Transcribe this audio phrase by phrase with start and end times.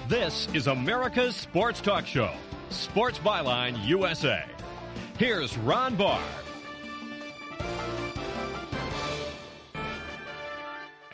[0.09, 2.31] This is America's Sports Talk Show,
[2.69, 4.45] Sports Byline USA.
[5.19, 6.21] Here's Ron Barr.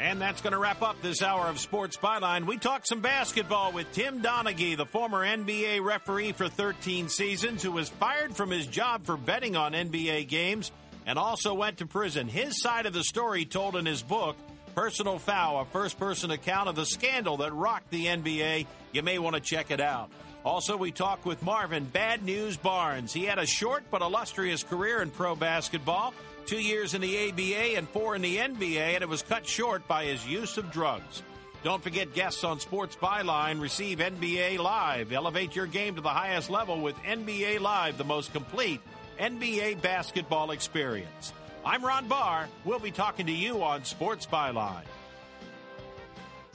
[0.01, 2.47] And that's going to wrap up this hour of Sports Byline.
[2.47, 7.71] We talked some basketball with Tim Donaghy, the former NBA referee for 13 seasons, who
[7.71, 10.73] was fired from his job for betting on NBA games
[11.05, 12.29] and also went to prison.
[12.29, 14.37] His side of the story told in his book,
[14.75, 18.67] Personal Foul, a first person account of the scandal that rocked the NBA.
[18.93, 20.11] You may want to check it out.
[20.47, 23.13] Also, we talked with Marvin Bad News Barnes.
[23.13, 26.15] He had a short but illustrious career in pro basketball
[26.47, 29.87] two years in the ABA and four in the NBA, and it was cut short
[29.89, 31.23] by his use of drugs.
[31.63, 35.13] Don't forget guests on Sports Byline receive NBA Live.
[35.13, 38.81] Elevate your game to the highest level with NBA Live, the most complete
[39.19, 41.35] NBA basketball experience.
[41.65, 42.49] I'm Ron Barr.
[42.65, 44.85] We'll be talking to you on Sports Byline.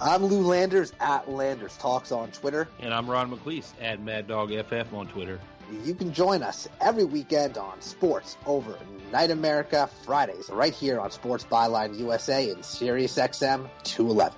[0.02, 2.68] I'm Lou Landers at Landers Talks on Twitter.
[2.80, 5.40] And I'm Ron McLeese at Mad Dog FF on Twitter.
[5.84, 8.78] You can join us every weekend on Sports Over
[9.12, 14.38] Night America Fridays, right here on Sports Byline USA and Sirius XM 211.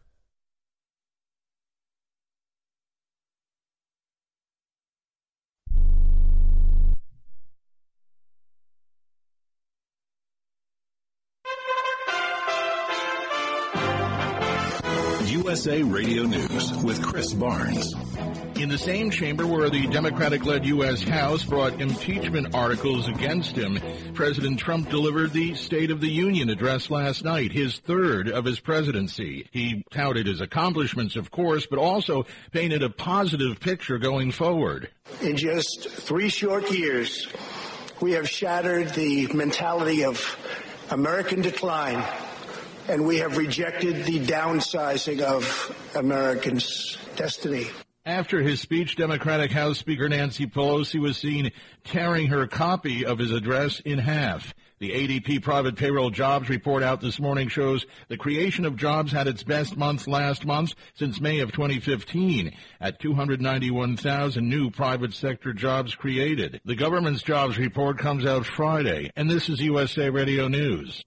[15.43, 17.95] USA Radio News with Chris Barnes.
[18.57, 21.01] In the same chamber where the Democratic led U.S.
[21.01, 23.79] House brought impeachment articles against him,
[24.13, 28.59] President Trump delivered the State of the Union address last night, his third of his
[28.59, 29.47] presidency.
[29.51, 34.91] He touted his accomplishments, of course, but also painted a positive picture going forward.
[35.23, 37.27] In just three short years,
[37.99, 40.37] we have shattered the mentality of
[40.91, 42.05] American decline,
[42.91, 47.67] and we have rejected the downsizing of Americans' destiny.
[48.05, 51.51] After his speech, Democratic House Speaker Nancy Pelosi was seen
[51.85, 54.53] tearing her copy of his address in half.
[54.79, 59.27] The ADP private payroll jobs report out this morning shows the creation of jobs had
[59.27, 65.95] its best month last month since May of 2015 at 291,000 new private sector jobs
[65.95, 66.59] created.
[66.65, 71.05] The government's jobs report comes out Friday, and this is USA Radio News.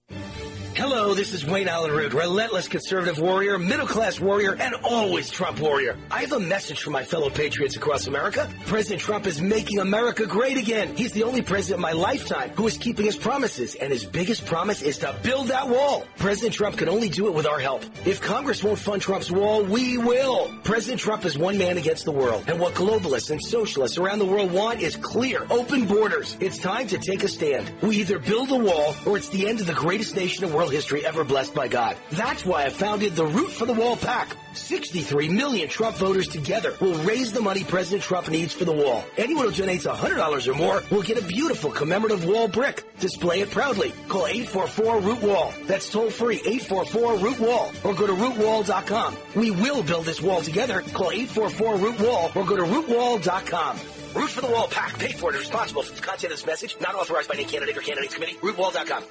[0.77, 5.61] Hello, this is Wayne Allyn Root, relentless conservative warrior, middle class warrior, and always Trump
[5.61, 5.97] warrior.
[6.11, 8.51] I have a message for my fellow patriots across America.
[8.65, 10.93] President Trump is making America great again.
[10.97, 14.45] He's the only president in my lifetime who is keeping his promises, and his biggest
[14.45, 16.05] promise is to build that wall.
[16.17, 17.85] President Trump can only do it with our help.
[18.05, 20.53] If Congress won't fund Trump's wall, we will.
[20.65, 24.25] President Trump is one man against the world, and what globalists and socialists around the
[24.25, 26.35] world want is clear, open borders.
[26.41, 27.71] It's time to take a stand.
[27.81, 30.55] We either build a wall, or it's the end of the greatest nation in the
[30.57, 31.97] world history ever blessed by God.
[32.11, 34.35] That's why I founded the Root for the Wall PAC.
[34.53, 39.03] 63 million Trump voters together will raise the money President Trump needs for the wall.
[39.17, 42.83] Anyone who donates $100 or more will get a beautiful commemorative wall brick.
[42.99, 43.93] Display it proudly.
[44.07, 45.53] Call 844-ROOT-WALL.
[45.65, 49.17] That's toll free 844-ROOT-WALL or go to rootwall.com.
[49.35, 50.81] We will build this wall together.
[50.93, 53.79] Call 844-ROOT-WALL or go to rootwall.com.
[54.15, 54.97] Root for the Wall PAC.
[54.97, 56.77] Paid for and responsible for the content of this message.
[56.79, 58.37] Not authorized by any candidate or candidates committee.
[58.41, 59.03] Rootwall.com.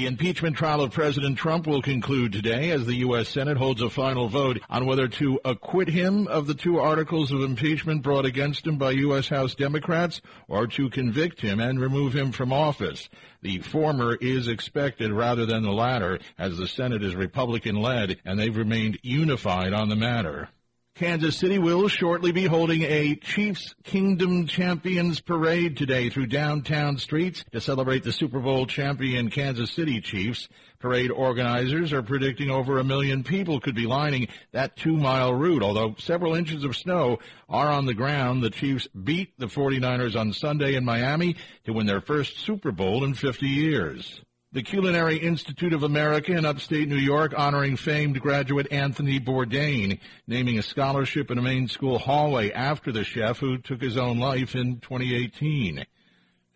[0.00, 3.28] The impeachment trial of President Trump will conclude today as the U.S.
[3.28, 7.42] Senate holds a final vote on whether to acquit him of the two articles of
[7.42, 9.28] impeachment brought against him by U.S.
[9.28, 13.10] House Democrats or to convict him and remove him from office.
[13.42, 18.38] The former is expected rather than the latter as the Senate is Republican led and
[18.38, 20.48] they've remained unified on the matter.
[20.94, 27.42] Kansas City will shortly be holding a Chiefs Kingdom Champions parade today through downtown streets
[27.52, 30.48] to celebrate the Super Bowl champion Kansas City Chiefs.
[30.78, 35.62] Parade organizers are predicting over a million people could be lining that two mile route.
[35.62, 40.34] Although several inches of snow are on the ground, the Chiefs beat the 49ers on
[40.34, 44.20] Sunday in Miami to win their first Super Bowl in 50 years.
[44.52, 50.58] The Culinary Institute of America in upstate New York honoring famed graduate Anthony Bourdain, naming
[50.58, 54.56] a scholarship in a main school hallway after the chef who took his own life
[54.56, 55.86] in 2018.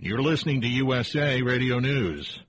[0.01, 2.41] You're listening to USA Radio News.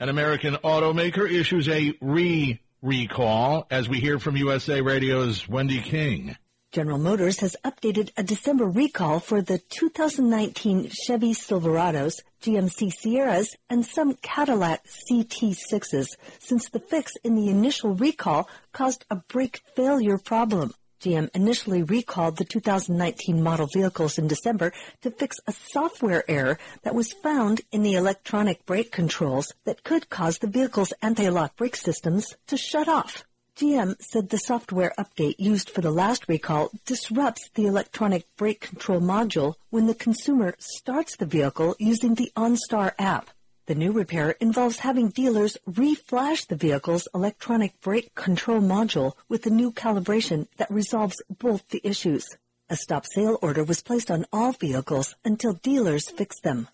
[0.00, 6.36] An American automaker issues a re recall, as we hear from USA Radio's Wendy King.
[6.70, 13.86] General Motors has updated a December recall for the 2019 Chevy Silverados, GMC Sierras, and
[13.86, 16.08] some Cadillac CT6s
[16.40, 20.74] since the fix in the initial recall caused a brake failure problem.
[21.04, 24.72] GM initially recalled the 2019 model vehicles in December
[25.02, 30.08] to fix a software error that was found in the electronic brake controls that could
[30.08, 33.22] cause the vehicle's anti-lock brake systems to shut off.
[33.54, 39.02] GM said the software update used for the last recall disrupts the electronic brake control
[39.02, 43.28] module when the consumer starts the vehicle using the OnStar app.
[43.66, 49.50] The new repair involves having dealers reflash the vehicle's electronic brake control module with a
[49.50, 52.28] new calibration that resolves both the issues.
[52.68, 56.68] A stop sale order was placed on all vehicles until dealers fix them.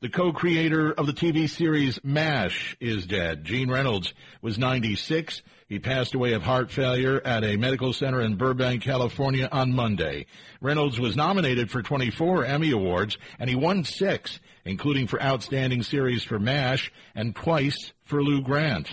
[0.00, 3.42] The co-creator of the TV series MASH is dead.
[3.44, 5.42] Gene Reynolds was 96.
[5.68, 10.26] He passed away of heart failure at a medical center in Burbank, California on Monday.
[10.60, 16.22] Reynolds was nominated for 24 Emmy Awards and he won six, including for Outstanding Series
[16.22, 18.88] for MASH and twice for Lou Grant.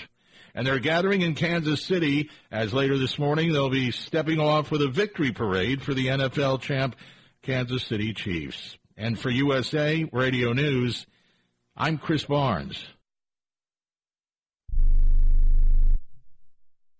[0.56, 4.82] And they're gathering in Kansas City as later this morning they'll be stepping off with
[4.82, 6.96] a victory parade for the NFL champ
[7.44, 8.78] Kansas City Chiefs.
[8.98, 11.06] And for USA Radio News,
[11.78, 12.84] I'm Chris Barnes.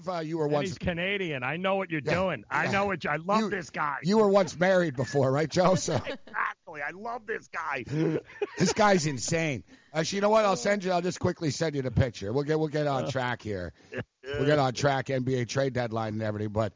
[0.00, 1.42] Believe uh, you were And he's Canadian.
[1.42, 2.44] I know what you're Yeah, doing.
[2.50, 3.98] I know what you, I love You- this guy.
[4.02, 5.74] you were once married before, right, Joe?
[5.84, 6.80] So exactly.
[6.82, 7.84] I love this guy.
[8.58, 9.64] this guy's insane.
[9.92, 10.44] Actually, you know what?
[10.44, 10.92] I'll send you.
[10.92, 12.32] I'll just quickly send you the picture.
[12.32, 13.72] We'll get we'll get on track here.
[14.26, 16.48] We'll get on track NBA trade deadline and everything.
[16.48, 16.72] But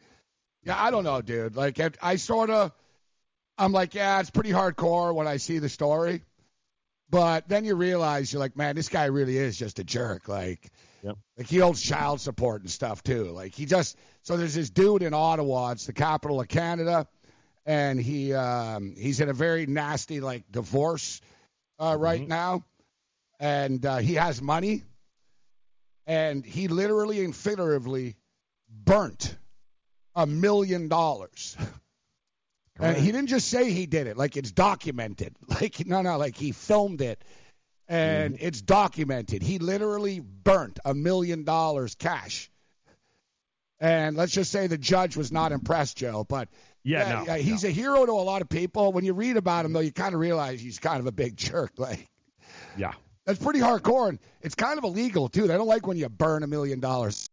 [0.65, 1.57] yeah, I don't know, dude.
[1.57, 2.73] Like I sort of,
[3.57, 6.23] I'm like, yeah, it's pretty hardcore when I see the story.
[7.09, 10.29] But then you realize you're like, man, this guy really is just a jerk.
[10.29, 10.71] Like,
[11.03, 13.25] like he owes child support and stuff too.
[13.27, 15.71] Like he just so there's this dude in Ottawa.
[15.73, 17.07] It's the capital of Canada,
[17.67, 21.21] and he um, he's in a very nasty like divorce
[21.79, 22.65] uh, right now,
[23.39, 24.83] and uh, he has money,
[26.07, 28.17] and he literally and figuratively
[28.69, 29.37] burnt
[30.15, 31.57] a million dollars.
[32.81, 35.35] And he didn't just say he did it, like it's documented.
[35.49, 37.23] Like no, no, like he filmed it,
[37.89, 38.47] and mm-hmm.
[38.47, 39.43] it's documented.
[39.43, 42.51] He literally burnt a million dollars cash.
[43.81, 46.25] And let's just say the judge was not impressed, Joe.
[46.29, 46.49] But
[46.83, 48.93] Yeah, no, he's a hero to a lot of people.
[48.93, 51.37] When you read about him, though, you kind of realize he's kind of a big
[51.37, 51.73] jerk.
[51.77, 52.07] Like,
[52.77, 52.93] yeah,
[53.25, 55.47] that's pretty hardcore, and it's kind of illegal too.
[55.47, 57.31] They don't like when you burn a million dollars.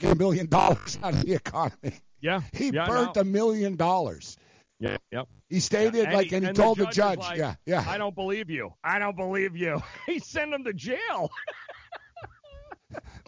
[0.00, 2.00] Get a million dollars out of the economy.
[2.20, 2.40] Yeah.
[2.52, 3.20] He yeah, burnt no.
[3.20, 4.36] a million dollars.
[4.84, 5.28] Yeah, yep.
[5.48, 7.54] He stated Yeah, and like, he- and he and told the judge judge, like, yeah,
[7.66, 7.84] yeah.
[7.86, 8.72] I don't believe you.
[8.82, 9.82] I don't believe you.
[10.06, 11.30] he sent him to jail.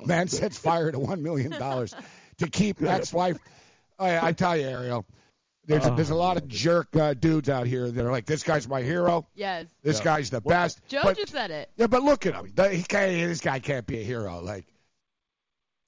[0.05, 1.95] Man sets fire to one million dollars
[2.39, 3.39] to keep ex-wife.
[3.99, 5.07] I, I tell you, Ariel,
[5.67, 8.43] there's a, there's a lot of jerk uh, dudes out here that are like, this
[8.43, 9.27] guy's my hero.
[9.35, 9.67] Yes.
[9.83, 10.81] This guy's the best.
[10.89, 11.71] Joe But- just said it.
[11.77, 12.53] Yeah, but look at him.
[12.55, 14.41] The- He can't, this guy can't be a hero.
[14.43, 14.67] Like,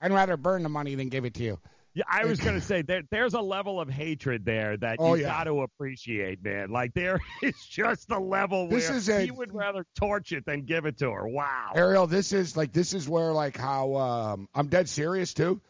[0.00, 1.58] I'd rather burn the money than give it to you.
[1.98, 5.14] Yeah, I was going to say there, there's a level of hatred there that Oh,
[5.14, 5.30] you yeah.
[5.36, 6.70] got to appreciate, man.
[6.70, 10.46] Like there is just a level This where is a- he would rather torch it
[10.46, 11.26] than give it to her.
[11.26, 11.72] Wow.
[11.74, 15.60] Ariel, this is like this is where like how um, I'm dead serious too.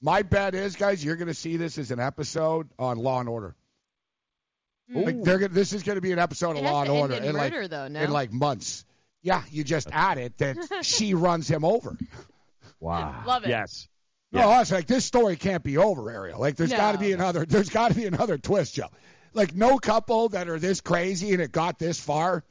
[0.00, 3.28] My bet is, guys, you're going to see this as an episode on Law and
[3.28, 3.54] Order.
[4.90, 7.14] Like they're gonna, this is going to be an episode It of Law and Order
[7.14, 8.00] in in like murder, though, no?
[8.00, 8.86] in like months.
[9.22, 11.94] Yeah, you just add it that she runs him over.
[12.80, 13.22] Wow.
[13.26, 13.50] Love it.
[13.50, 13.86] Yes.
[14.32, 16.38] No, it's like this story can't be over, Ariel.
[16.38, 17.46] Like there's got to be another.
[17.46, 18.88] There's got to be another twist, Joe.
[19.32, 22.44] Like no couple that are this crazy and it got this far.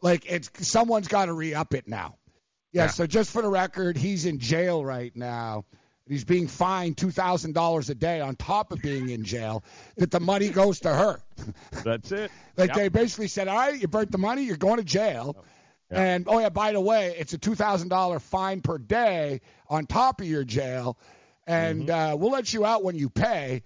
[0.00, 2.16] Like it's someone's got to re up it now.
[2.72, 2.88] Yeah, Yeah.
[2.88, 5.64] So just for the record, he's in jail right now.
[6.08, 9.62] He's being fined two thousand dollars a day on top of being in jail.
[9.96, 11.20] That the money goes to her.
[11.84, 12.30] That's it.
[12.56, 12.76] Like Yep.
[12.76, 15.34] they basically said, all right, you burnt the money, you're going to jail.
[15.90, 19.86] And oh yeah, by the way, it's a two thousand dollar fine per day on
[19.86, 20.96] top of your jail,
[21.46, 22.12] and Mm-hmm.
[22.12, 23.62] uh, we'll let you out when you pay.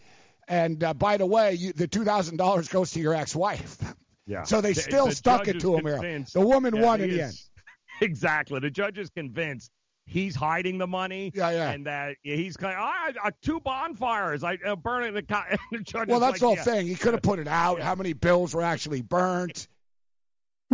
[0.49, 3.79] And uh, by the way, you, the two thousand dollars goes to your ex-wife.
[4.27, 4.45] Yeah.
[4.45, 5.85] So they The- still the stuck it to him.
[5.85, 7.39] The woman Yeah, won in the end.
[8.01, 8.59] Exactly.
[8.59, 9.71] The judge is convinced
[10.07, 11.31] he's hiding the money.
[11.35, 11.71] Yeah, yeah.
[11.73, 12.75] And that he's kind
[13.23, 14.43] of, two bonfires.
[14.43, 15.13] I uh, burn it.
[15.13, 16.63] The, co-" the judge Well, that's like, the whole yeah.
[16.65, 16.87] thing.
[16.87, 17.83] He could have put it out.
[17.83, 19.69] How many bills were actually burnt?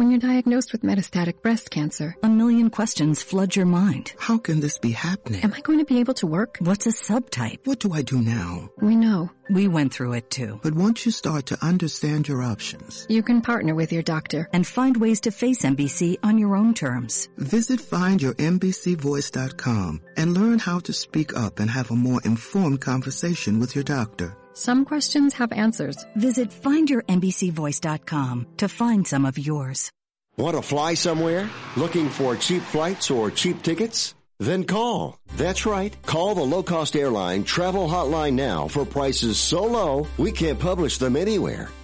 [0.01, 4.15] When you're diagnosed with metastatic breast cancer, A million questions flood your mind.
[4.19, 5.43] How can this be happening?
[5.43, 6.57] am I going to be able to work?
[6.59, 7.67] What's a subtype?
[7.67, 8.71] What do I do now?
[8.81, 9.31] We know.
[9.51, 10.59] We went through it too.
[10.63, 14.49] But once you start to understand your options, You can partner with your doctor.
[14.55, 17.29] And find ways to face MBC on your own terms.
[17.37, 23.75] visit findyourmbcvoice.com and learn how to speak up and have a more informed conversation with
[23.75, 24.35] your doctor.
[24.55, 26.05] Some questions have answers.
[26.17, 29.91] Visit findyourmbcvoice.com to find some of yours.
[30.37, 31.51] Want to fly somewhere?
[31.77, 34.15] Looking for cheap flights or cheap tickets?
[34.39, 35.19] Then call.
[35.37, 35.95] That's right.
[36.07, 40.97] Call the low cost airline travel hotline now for prices so low we can't publish
[40.97, 41.69] them anywhere.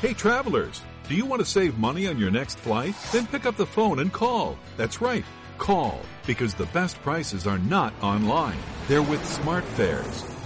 [0.00, 2.94] Hey travelers, do you want to save money on your next flight?
[3.12, 4.56] Then pick up the phone and call.
[4.76, 5.24] That's right,
[5.58, 8.58] call, because the best prices are not online.
[8.86, 10.37] They're with SmartFares.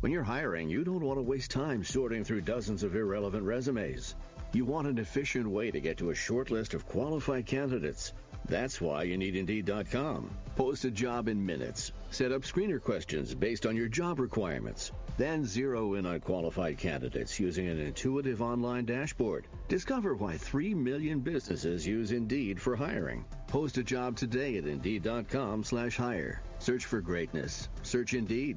[0.00, 4.14] When you're hiring, you don't want to waste time sorting through dozens of irrelevant resumes.
[4.54, 8.14] You want an efficient way to get to a short list of qualified candidates.
[8.46, 10.30] That's why you need Indeed.com.
[10.56, 11.92] Post a job in minutes.
[12.08, 14.90] Set up screener questions based on your job requirements.
[15.18, 19.48] Then zero in on qualified candidates using an intuitive online dashboard.
[19.68, 23.26] Discover why 3 million businesses use Indeed for hiring.
[23.48, 26.40] Post a job today at Indeed.com slash hire.
[26.58, 27.68] Search for greatness.
[27.82, 28.56] Search Indeed.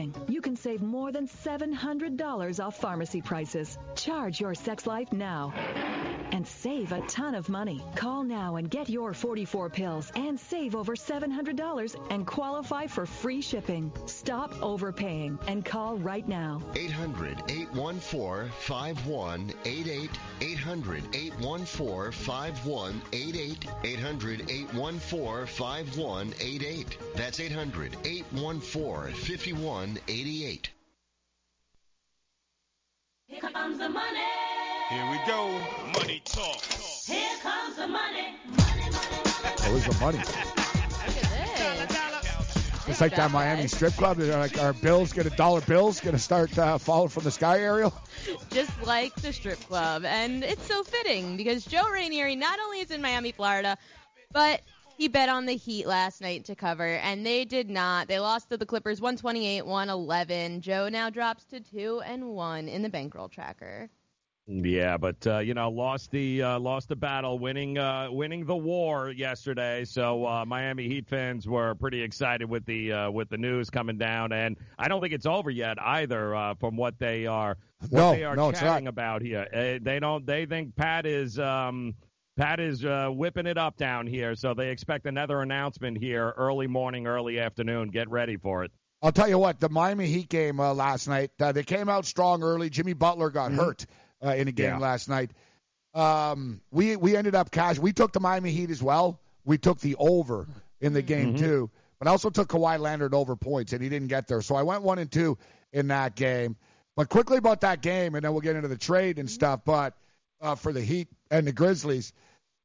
[0.00, 0.14] shipping.
[0.28, 3.78] You can save more than $700 off pharmacy prices.
[3.94, 5.52] Charge your sex life now
[6.32, 7.82] and save a ton of money.
[7.94, 13.40] Call now and get your 44 pills and save over $700 and qualify for free
[13.40, 13.92] shipping.
[14.06, 16.60] Stop overpaying and call right now.
[16.74, 20.10] 800 814 5188.
[20.40, 23.66] 800 814 5188.
[23.84, 26.98] 800 814 5188.
[27.14, 30.70] That's 800 814 5188.
[33.26, 34.49] Here comes the money.
[34.90, 35.46] Here we go.
[36.00, 36.64] Money talk.
[37.06, 38.34] Here comes the money.
[39.68, 40.18] Where's the money?
[42.88, 44.16] It's like that Miami strip club.
[44.16, 47.30] They're like, our bills get a dollar bills going to start uh, falling from the
[47.30, 47.94] sky, Ariel.
[48.50, 50.04] just like the strip club.
[50.04, 53.78] And it's so fitting because Joe Rainieri not only is in Miami, Florida,
[54.32, 54.60] but
[54.98, 58.08] he bet on the Heat last night to cover, and they did not.
[58.08, 60.62] They lost to the Clippers 128 111.
[60.62, 63.88] Joe now drops to 2 and 1 in the bankroll tracker.
[64.46, 68.56] Yeah, but uh, you know, lost the uh, lost the battle, winning uh, winning the
[68.56, 69.84] war yesterday.
[69.84, 73.96] So uh, Miami Heat fans were pretty excited with the uh, with the news coming
[73.96, 76.34] down, and I don't think it's over yet either.
[76.34, 77.58] Uh, from what they are
[77.90, 81.38] what No, they are no, chatting about here, uh, they don't they think Pat is
[81.38, 81.94] um,
[82.36, 84.34] Pat is uh, whipping it up down here.
[84.34, 87.90] So they expect another announcement here early morning, early afternoon.
[87.90, 88.72] Get ready for it.
[89.02, 92.04] I'll tell you what, the Miami Heat game uh, last night, uh, they came out
[92.04, 92.68] strong early.
[92.68, 93.86] Jimmy Butler got hurt
[94.24, 94.80] uh, in a game Mm-hmm.
[94.80, 94.86] Yeah.
[94.88, 95.30] last night.
[95.94, 97.78] Um, we we ended up cash.
[97.78, 99.20] We took the Miami Heat as well.
[99.44, 100.46] We took the over
[100.80, 101.44] in the game Mm-hmm.
[101.44, 104.40] too, but I also took Kawhi Leonard over points, and he didn't get there.
[104.42, 105.36] So I went one and two
[105.72, 106.56] in that game.
[106.96, 109.60] But quickly about that game, and then we'll get into the trade and stuff.
[109.64, 109.94] But
[110.40, 112.12] uh, for the Heat and the Grizzlies,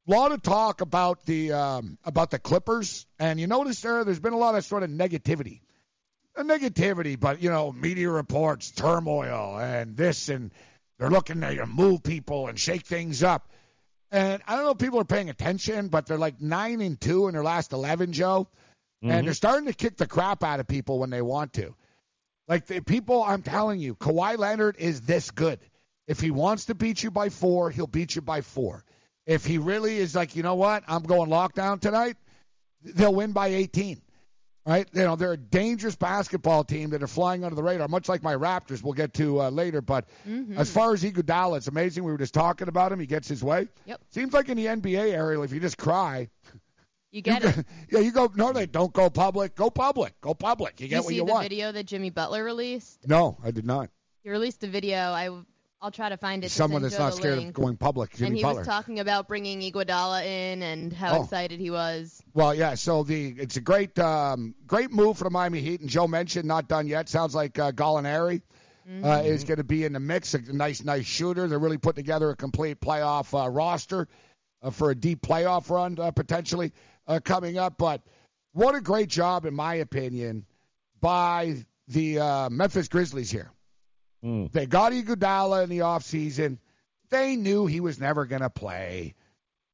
[0.06, 4.20] a lot of talk about the um, about the Clippers, and you notice there there's
[4.20, 5.60] been a lot of sort of negativity
[6.38, 10.52] a negativity, but you know, media reports, turmoil, and this, and
[10.98, 13.52] they're looking to move people and shake things up.
[14.10, 17.26] And I don't know if people are paying attention, but they're like nine and two
[17.28, 18.48] in their last eleven, Joe,
[19.02, 19.10] Mhm.
[19.10, 21.74] and they're starting to kick the crap out of people when they want to.
[22.48, 25.58] Like the people, I'm telling you, Kawhi Leonard is this good.
[26.06, 28.84] If he wants to beat you by four, he'll beat you by four.
[29.26, 32.16] If he really is like, you know what, I'm going lockdown tonight,
[32.82, 34.00] they'll win by 18
[34.66, 34.86] right?
[34.92, 38.22] You know, they're a dangerous basketball team that are flying under the radar, much like
[38.22, 38.82] my Raptors.
[38.82, 39.80] We'll get to uh, later.
[39.80, 40.56] But Mhm.
[40.58, 42.04] as far as Iguodala, it's amazing.
[42.04, 43.00] We were just talking about him.
[43.00, 43.68] He gets his way.
[43.86, 44.00] Yep.
[44.10, 46.28] Seems like in the NBA, Ariel, if you just cry,
[47.12, 47.64] You get it.
[47.90, 48.30] yeah, you go.
[48.34, 49.54] No, they don't go public.
[49.54, 50.20] Go public.
[50.20, 50.80] Go public.
[50.80, 53.06] You get you what see you the video that Jimmy Butler released?
[53.08, 53.88] No, I did not.
[54.22, 54.98] He released a video.
[54.98, 55.30] I
[55.80, 56.48] I'll try to find it.
[56.48, 57.48] to Someone that's not scared link.
[57.48, 58.12] of going public.
[58.14, 58.60] Jimmy and he Butler.
[58.60, 61.22] was talking about bringing Iguodala in and how Oh.
[61.24, 62.22] excited he was.
[62.34, 62.74] Well, yeah.
[62.74, 66.46] So the it's a great um, great move for the Miami Heat, and Joe mentioned
[66.48, 67.08] not done yet.
[67.08, 68.40] Sounds like uh, Gallinari
[69.04, 70.32] uh, is going to be in the mix.
[70.34, 71.46] A nice, nice shooter.
[71.46, 74.08] They're really putting together a complete playoff uh, roster
[74.62, 76.72] uh, for a deep playoff run uh, potentially
[77.06, 77.76] uh, coming up.
[77.76, 78.00] But
[78.52, 80.46] what a great job, in my opinion,
[81.00, 83.50] by the uh, Memphis Grizzlies here.
[84.26, 84.52] Mm.
[84.52, 86.58] They got Iguodala in the offseason.
[87.10, 89.14] They knew he was never going to play.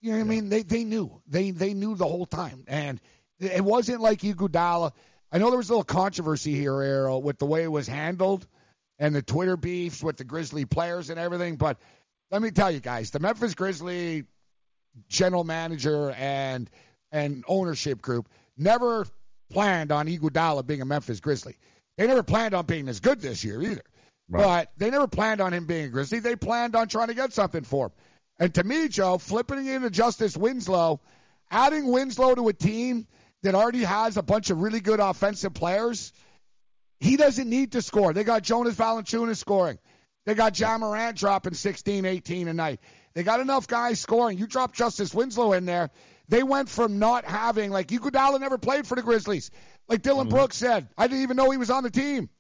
[0.03, 0.49] You know what I mean?
[0.49, 1.23] They they knew.
[1.27, 2.65] They they knew the whole time.
[2.67, 3.01] And
[3.41, 4.93] it wasn't like Iguodala.
[5.31, 8.47] I know there was a little controversy here, Errol, with the way it was handled
[8.99, 11.57] and the Twitter beefs with the Grizzly players and everything.
[11.57, 11.79] But
[12.31, 14.25] let me tell you guys, the Memphis Grizzly
[15.09, 16.69] general manager and
[17.11, 19.07] and ownership group never
[19.51, 21.57] planned on Iguodala being a Memphis Grizzly.
[21.97, 23.83] They never planned on being as good this year either.
[24.41, 26.21] But they never planned on him being a Grizzly.
[26.21, 27.93] They planned on trying to get something for him.
[28.39, 31.01] And to me, Joe, flipping into Justice Winslow,
[31.51, 33.07] adding Winslow to a team
[33.43, 36.13] that already has a bunch of really good offensive players,
[36.99, 38.13] he doesn't need to score.
[38.13, 39.79] They got Jonas Valanciunas scoring.
[40.25, 42.81] They got Ja Morant dropping 16, 18 a night.
[43.15, 44.39] They got enough guys scoring.
[44.39, 45.91] You drop Justice Winslow in there.
[46.29, 49.51] They went from not having, like, Iguodala never played for the Grizzlies.
[49.89, 50.37] Like Dillon mm-hmm.
[50.37, 52.31] Brooks said, I didn't even know he was on the team.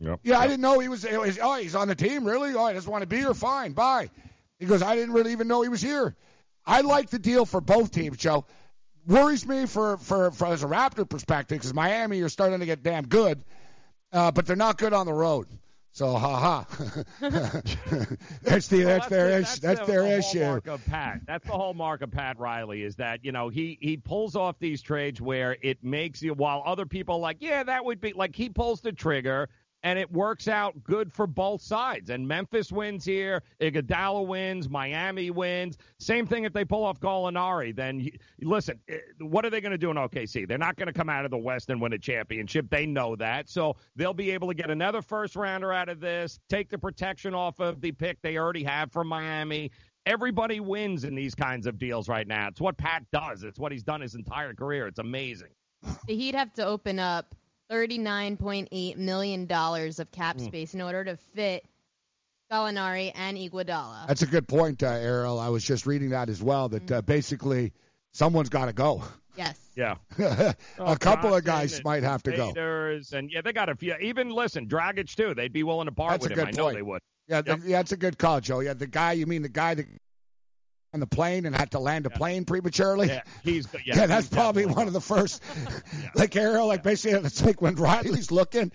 [0.00, 0.20] Yep.
[0.24, 1.38] Yeah, I didn't know he was, it was.
[1.42, 2.54] Oh, he's on the team, really?
[2.54, 3.32] Oh, I just want to be here.
[3.34, 4.10] Fine, bye.
[4.58, 6.14] He goes, I didn't really even know he was here.
[6.66, 8.44] I like the deal for both teams, Joe.
[9.06, 12.82] Worries me for for, for as a Raptor perspective because Miami you're starting to get
[12.82, 13.44] damn good,
[14.12, 15.46] uh, but they're not good on the road.
[15.92, 16.66] So, ha ha.
[18.42, 19.60] that's the Well, that's their the- issue.
[19.60, 20.40] That's the- their the issue.
[20.40, 21.20] hallmark of Pat.
[21.26, 24.58] That's the whole mark of Pat Riley is that you know he he pulls off
[24.58, 28.12] these trades where it makes you while other people are like yeah that would be
[28.12, 29.48] like he pulls the trigger
[29.86, 32.10] and it works out good for both sides.
[32.10, 35.78] And Memphis wins here, Iguodala wins, Miami wins.
[36.00, 37.72] Same thing if they pull off Gallinari.
[37.74, 38.10] Then you-
[38.42, 40.44] listen, eh, what are they going to do in OKC?
[40.44, 42.68] They're not going to come out of the West and win a championship.
[42.68, 46.40] They know that, so they'll be able to get another first rounder out of this.
[46.48, 49.70] Take the protection off of the pick they already have from Miami.
[50.04, 52.48] Everybody wins in these kinds of deals right now.
[52.48, 53.44] It's what Pat does.
[53.44, 54.88] It's what he's done his entire career.
[54.88, 55.50] It's amazing.
[56.08, 57.36] Heat have to open up
[57.70, 60.44] $39.8 million of cap Hmm.
[60.44, 61.64] space in order to fit
[62.50, 64.06] Gallinari and Iguodala.
[64.06, 65.38] That's a good point, uh, Errol.
[65.38, 66.68] I was just reading that as well.
[66.68, 67.72] That uh, basically
[68.12, 69.02] someone's got to go.
[69.36, 69.58] Yes.
[69.74, 69.96] Yeah.
[70.78, 72.50] a couple of guys might have to go.
[73.12, 73.94] And yeah, they got a few.
[74.00, 75.34] Even listen, Dragic too.
[75.34, 76.44] They'd be willing to part That's a with him.
[76.46, 76.76] good I know point.
[76.76, 77.00] they would.
[77.28, 78.60] Yeah, the, yeah, that's a good call, Joe.
[78.60, 79.86] Yeah, the guy you mean the guy that
[80.96, 83.08] on the plane and had to land a plane prematurely?
[83.08, 85.42] Yeah, he's yeah, Yeah, that's he's probably one of the first.
[86.14, 88.72] Like Errol, like basically, it's like when Riley's looking,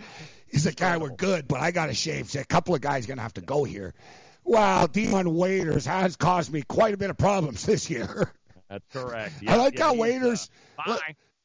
[0.48, 2.30] he's like, "Guy, we're good, but I got to shave.
[2.30, 3.96] So a couple of guys gonna have to go here."
[4.44, 8.32] Wow, Dion Waiters has caused me quite a bit of problems this year.
[8.70, 9.34] That's correct.
[9.48, 10.50] I like yeah, how he's, Waiters.
[10.86, 10.98] uh.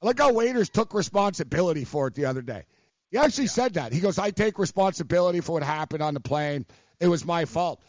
[0.03, 2.65] I like how Waiters took responsibility for it the other day.
[3.11, 3.93] He actually said that.
[3.95, 6.67] He goes, "I take responsibility for what happened on the plane.
[7.01, 7.83] It was my fault."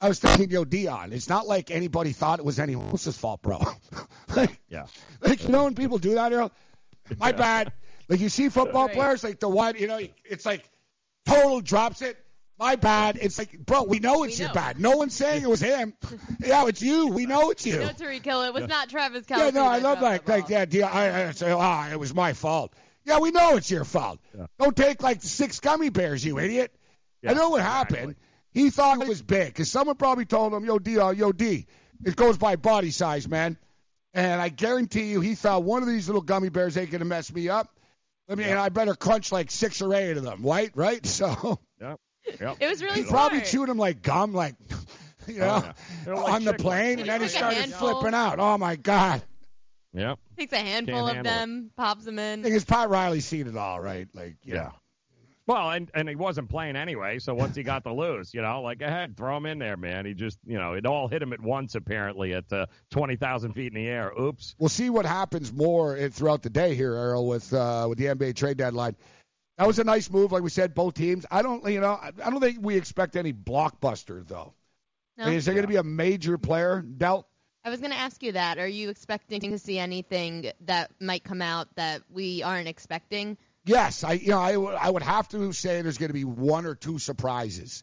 [0.00, 3.42] I was thinking, yo, Dion, it's not like anybody thought it was anyone else's fault,
[3.42, 3.60] bro.
[4.36, 4.86] like, Yeah.
[5.20, 6.52] like you know when people do that, Errol?
[7.18, 7.72] My bad.
[8.08, 8.94] Like you see football Right.
[8.94, 10.68] players, like the one, you know, it's like
[11.26, 12.16] total drops it.
[12.60, 13.18] My bad.
[13.20, 14.54] It's like, bro, we know it's We your know.
[14.54, 14.80] bad.
[14.80, 15.94] No one's saying it was him.
[16.40, 17.08] yeah, it's you.
[17.08, 17.78] We know it's you.
[17.78, 18.42] No, Tyreek Hill.
[18.42, 19.38] It was not Travis Kelce.
[19.38, 20.26] Yeah, no, I that love dropped that.
[20.26, 22.72] the Like, yeah, Dion, I, I say, ah, it was my fault.
[23.04, 24.18] Yeah, we know it's your fault.
[24.58, 26.74] Don't take like six gummy bears, you idiot.
[27.26, 28.16] I know what happened.
[28.52, 31.66] He thought it was big because someone probably told him, "Yo, D, uh, yo, D,
[32.04, 33.56] it goes by body size, man."
[34.14, 37.32] And I guarantee you, he thought one of these little gummy bears ain't gonna mess
[37.32, 37.68] me up.
[38.28, 40.70] I mean, and I better crunch like six or eight of them, right?
[40.74, 41.04] Right?
[41.06, 41.96] So Yeah.
[42.40, 42.56] Yep.
[42.60, 43.50] It was really he probably smart.
[43.50, 44.54] chewed them like gum, like
[45.26, 45.72] you know, Oh,
[46.06, 46.12] yeah.
[46.14, 48.00] Like on the plane, and then he Like started handful.
[48.00, 48.38] flipping out.
[48.40, 49.22] Oh my god!
[49.94, 50.18] Yep.
[50.38, 51.36] Takes a handful Can't of handle it.
[51.36, 52.42] them, pops them in.
[52.42, 54.08] Because Pat Riley seen it all, right?
[54.14, 54.62] Like, you Yeah.
[54.64, 54.72] know.
[55.48, 58.60] Well, and and he wasn't playing anyway, so once he got the lose, you know,
[58.60, 60.04] like ahead, throw him in there, man.
[60.04, 63.54] He just, you know, it all hit him at once apparently at uh, twenty thousand
[63.54, 64.12] feet in the air.
[64.20, 64.54] Oops.
[64.58, 68.36] We'll see what happens more throughout the day here, Errol, with uh, with the NBA
[68.36, 68.94] trade deadline.
[69.56, 71.24] That was a nice move, like we said, both teams.
[71.30, 74.52] I don't, you know, I I don't think we expect any blockbuster though.
[75.16, 75.24] No?
[75.24, 77.26] I mean, is there going to be a major player dealt?
[77.64, 78.58] I was going to ask you that.
[78.58, 83.38] Are you expecting to see anything that might come out that we aren't expecting?
[83.64, 86.24] Yes, I, you know, I, would- I would have to say there's going to be
[86.24, 87.82] one or two surprises.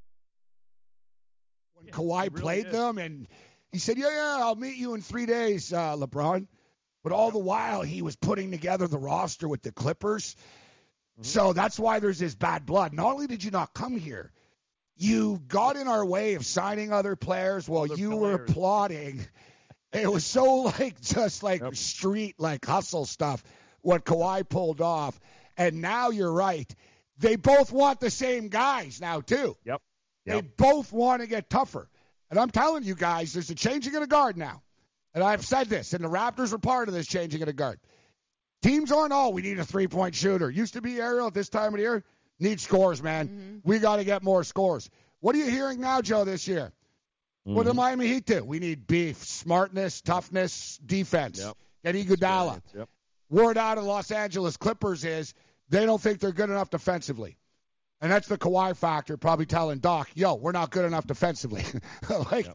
[1.91, 3.27] Kawhi played them, and
[3.71, 6.47] he said, "Yeah, yeah, I'll meet you in three days, uh, LeBron."
[7.03, 10.35] But all the while, he was putting together the roster with the Clippers.
[11.23, 12.93] So that's why there's this bad blood.
[12.93, 14.31] Not only did you not come here,
[14.97, 19.25] you got in our way of signing other players while you were plotting.
[19.93, 23.43] It was so like just like street like hustle stuff
[23.81, 25.19] what Kawhi pulled off.
[25.57, 26.73] And now you're right.
[27.17, 29.55] They both want the same guys now too.
[29.65, 29.81] Yep.
[30.25, 31.89] They both want to get tougher.
[32.29, 34.61] And I'm telling you guys, there's a changing of the guard now.
[35.13, 37.79] And I've said this, and the Raptors were part of this changing of the guard.
[38.61, 40.49] Teams aren't all we need a three point shooter.
[40.49, 42.03] Used to be Ariel at this time of the year.
[42.39, 43.27] Need scores, man.
[43.27, 43.57] Mm-hmm.
[43.63, 44.89] We got to get more scores.
[45.19, 46.71] What are you hearing now, Joe, this year?
[47.43, 47.77] What do mm-hmm.
[47.77, 48.43] Miami Heat do?
[48.43, 51.39] We need beef, smartness, toughness, defense.
[51.39, 51.57] Yep.
[51.83, 52.61] Get Iguodala.
[52.75, 52.89] Yep.
[53.29, 55.33] Word out of Los Angeles Clippers is
[55.69, 57.37] they don't think they're good enough defensively.
[58.01, 61.63] And that's the Kawhi factor, probably telling Doc, yo, we're not good enough defensively.
[62.31, 62.47] like,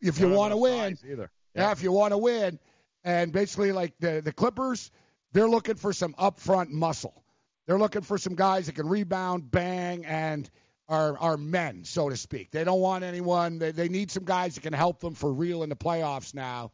[0.00, 1.30] if you want to win, either.
[1.54, 2.58] yeah, if you want to win,
[3.04, 4.90] and basically like the the Clippers,
[5.32, 7.22] they're looking for some upfront muscle.
[7.66, 10.48] They're looking for some guys that can rebound, bang, and
[10.88, 12.50] are are men, so to speak.
[12.50, 13.58] They don't want anyone.
[13.58, 16.34] They they need some guys that can help them for real in the playoffs.
[16.34, 16.72] Now,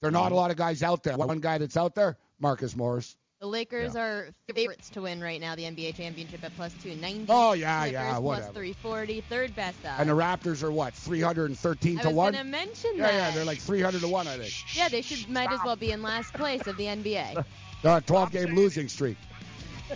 [0.00, 1.16] there are not a lot of guys out there.
[1.16, 3.16] One guy that's out there, Marcus Morris.
[3.44, 7.26] The Lakers are favorites to win right now the NBA championship at plus 290.
[7.28, 8.52] Oh, yeah, Clippers yeah, plus whatever.
[8.54, 10.00] 340, third best odds.
[10.00, 12.32] And the Raptors are what, 313 I to was one?
[12.32, 13.12] gonna mention yeah, that.
[13.12, 14.74] yeah, they're like 300 to one, I think.
[14.74, 17.44] Yeah, they should might as well be in last place of the NBA.
[17.84, 19.18] Uh, 12 game losing streak.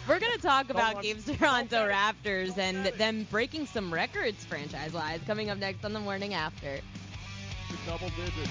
[0.06, 5.56] We're gonna talk about Gabe's Toronto Raptors and them breaking some records franchise-wise coming up
[5.56, 6.80] next on the morning after.
[7.86, 8.50] Double digits.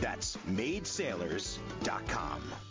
[0.01, 2.70] That's maidsailors.com.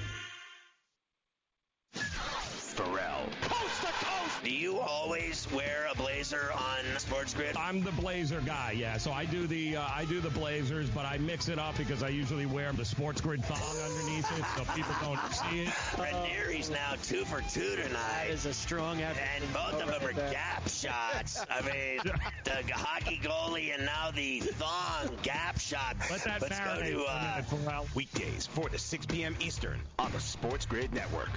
[2.81, 3.29] Pharrell.
[3.41, 4.43] Coast to coast!
[4.43, 7.55] Do you always wear a blazer on Sports Grid?
[7.57, 8.97] I'm the blazer guy, yeah.
[8.97, 12.01] So I do the uh, I do the blazers, but I mix it up because
[12.01, 15.69] I usually wear the sports grid thong underneath it, so people don't see it.
[15.97, 18.27] Ranieri's now two for two tonight.
[18.27, 19.21] That is a strong effort.
[19.35, 21.43] And both of them are gap shots.
[21.49, 21.99] I mean,
[22.45, 25.97] the hockey goalie and now the thong gap shot.
[26.09, 27.85] Let that Let's go to for a uh.
[27.95, 29.35] Weekdays, 4 to 6 p.m.
[29.41, 31.29] Eastern on the Sports Grid Network.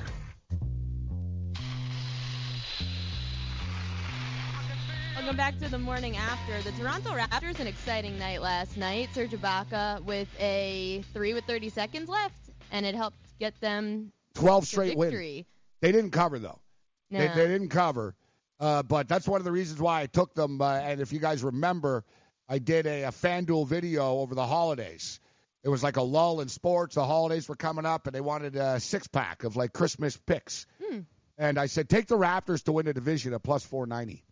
[5.25, 6.61] Welcome back to the morning after.
[6.61, 9.09] The Toronto Raptors, an exciting night last night.
[9.15, 14.65] Serge Ibaka with a three with 30 seconds left, and it helped get them 12
[14.65, 15.35] to straight victory.
[15.37, 15.47] wins.
[15.81, 16.61] They didn't cover though.
[17.11, 17.35] They, No.
[17.37, 18.15] they didn't cover.
[18.61, 20.61] Uh, but that's one of the reasons why I took them.
[20.61, 22.05] Uh, and if you guys remember,
[22.47, 25.21] I did a, a FanDuel video over the holidays.
[25.63, 26.97] It was like a lull in sports.
[26.97, 30.67] The holidays were coming up, and they wanted a six pack of like Christmas picks.
[30.87, 30.99] Hmm.
[31.39, 34.23] And I said, take the Raptors to win the division at plus 490.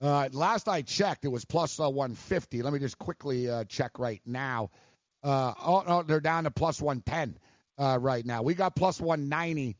[0.00, 2.62] Uh, last I checked, it was plus uh, 150.
[2.62, 4.70] Let me just quickly uh, check right now.
[5.22, 7.38] Uh, oh, no, they're down to plus 110
[7.78, 8.42] uh, right now.
[8.42, 9.76] We got plus 190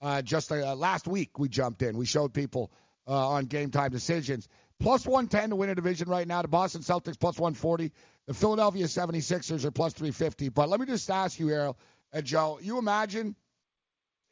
[0.00, 1.38] uh, just last week.
[1.38, 1.98] We jumped in.
[1.98, 2.70] We showed people
[3.06, 4.48] on game time decisions.
[4.80, 6.40] Plus 110 to win a division right now.
[6.42, 7.92] The Boston Celtics plus 140.
[8.26, 10.50] The Philadelphia 76ers are plus 350.
[10.50, 11.78] But let me just ask you, Errol
[12.12, 13.34] and Joe, you imagine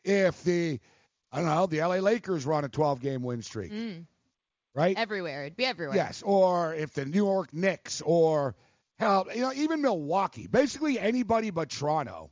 [0.04, 0.78] if the,
[1.32, 4.06] I don't know, the LA Lakers were on a 12 game win streak, Mm.
[4.76, 4.96] Right?
[4.96, 5.44] Everywhere.
[5.44, 5.96] It'd be everywhere.
[5.96, 8.54] Yes, or if the New York Knicks or
[8.98, 12.30] hell, you know, even Milwaukee, basically anybody but Toronto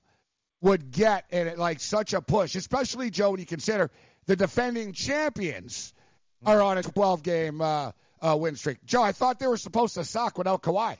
[0.60, 3.90] would get in like such a push, especially Joe when you consider
[4.26, 5.92] the defending champions
[6.44, 8.84] are on a 12 game uh, uh, win streak.
[8.84, 10.98] Joe, I thought they were supposed to suck without Kawhi.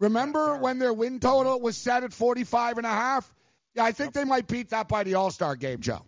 [0.00, 3.32] Remember when their win total was set at 45 and a half?
[3.74, 6.04] Yeah, I think they might beat that by the All Star game, Joe.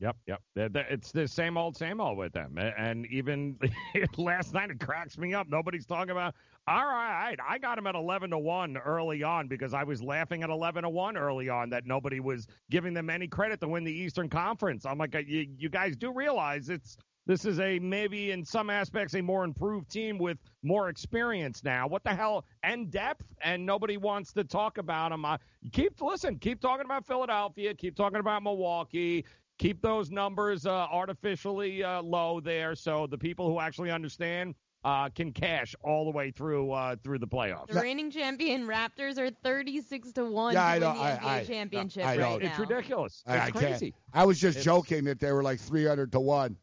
[0.00, 0.42] Yep, yep.
[0.56, 2.56] It's the same old, same old with them.
[2.58, 3.58] And even
[4.16, 5.48] last night, it cracks me up.
[5.48, 6.34] Nobody's talking about.
[6.68, 10.42] All right, I got them at eleven to one early on because I was laughing
[10.42, 13.84] at eleven to one early on that nobody was giving them any credit to win
[13.84, 14.86] the Eastern Conference.
[14.86, 16.96] I'm like, you, you guys do realize it's
[17.26, 21.86] This is a maybe in some aspects a more improved team with more experience now.
[21.88, 25.24] What the hell and depth, and nobody wants to talk about them.
[25.24, 25.38] Uh,
[25.72, 29.24] keep listen, keep talking about Philadelphia, keep talking about Milwaukee,
[29.60, 35.10] keep those numbers uh, artificially uh, low there, so the people who actually understand uh,
[35.10, 37.68] can cash all the way through uh, through the playoffs.
[37.68, 41.24] The reigning champion Raptors are 36 to 1 Yeah, I to win the I- NBA
[41.26, 42.22] I- championship I know.
[42.22, 42.48] right now.
[42.48, 43.22] It's ridiculous.
[43.26, 43.90] I, It's I crazy.
[43.90, 43.94] can't.
[44.14, 46.56] I was just It's- joking that they were like 300 to 1.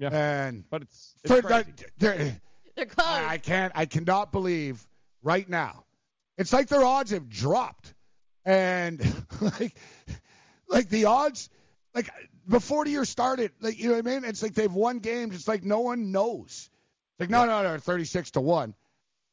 [0.00, 0.08] Yeah.
[0.12, 1.72] And but it's, it's they're- crazy.
[1.98, 2.40] they're-
[2.74, 3.06] They're close.
[3.06, 3.72] I, I can't.
[3.76, 4.84] I cannot believe
[5.22, 5.84] right now.
[6.36, 7.94] It's like their odds have dropped,
[8.44, 9.00] and
[9.40, 9.74] like,
[10.68, 11.48] like the odds,
[11.96, 12.10] like
[12.46, 14.24] before the year started, like you know what I mean.
[14.24, 15.34] It's like they've won games.
[15.34, 16.70] It's like no one knows.
[17.18, 18.74] It's like no, no, no, thirty-six to one.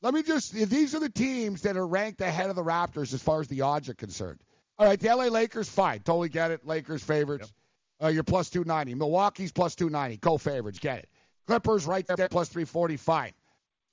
[0.01, 0.53] Let me just.
[0.53, 3.61] These are the teams that are ranked ahead of the Raptors as far as the
[3.61, 4.39] odds are concerned.
[4.79, 6.65] All right, the LA Lakers, fine, totally get it.
[6.65, 7.53] Lakers favorites.
[8.01, 8.95] Uh, you're plus 290.
[8.95, 10.17] Milwaukee's plus 290.
[10.17, 11.09] Co-favorites, get it.
[11.45, 12.97] Clippers right there, plus 340.
[12.97, 13.33] Fine,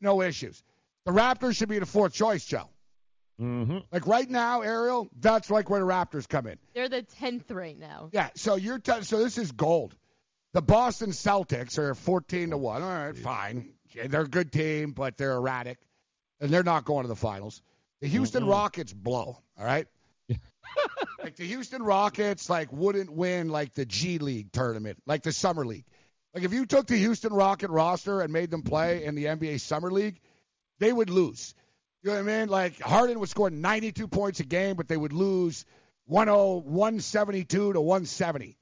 [0.01, 0.63] no issues.
[1.05, 2.69] The Raptors should be the fourth choice, Joe.
[3.41, 3.79] Mm-hmm.
[3.91, 6.59] Like right now, Ariel, that's like where the Raptors come in.
[6.75, 8.11] They're the 10th right now.
[8.13, 9.97] Yeah, so you're t- so this is gold.
[10.53, 12.83] The Boston Celtics are 14 to one.
[12.83, 13.73] All right, fine.
[13.95, 15.79] They're a good team, but they're erratic,
[16.41, 17.63] and they're not going to the finals.
[18.01, 18.51] The Houston Mm-mm.
[18.51, 19.39] Rockets blow.
[19.59, 19.87] All right.
[21.23, 25.65] like the Houston Rockets, like wouldn't win like the G League tournament, like the Summer
[25.65, 25.85] League.
[26.35, 29.61] Like if you took the Houston Rocket roster and made them play in the NBA
[29.61, 30.21] Summer League,
[30.79, 31.55] they would lose.
[32.03, 32.49] You know what I mean?
[32.49, 35.65] Like Harden would score 92 points a game, but they would lose
[36.13, 38.57] 10 172 to 170.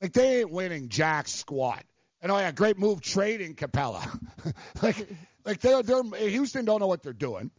[0.00, 1.84] Like they ain't winning jack squat.
[2.20, 4.06] And oh yeah, great move trading Capela.
[4.82, 5.08] like
[5.44, 7.50] like they're they're Houston don't know what they're doing.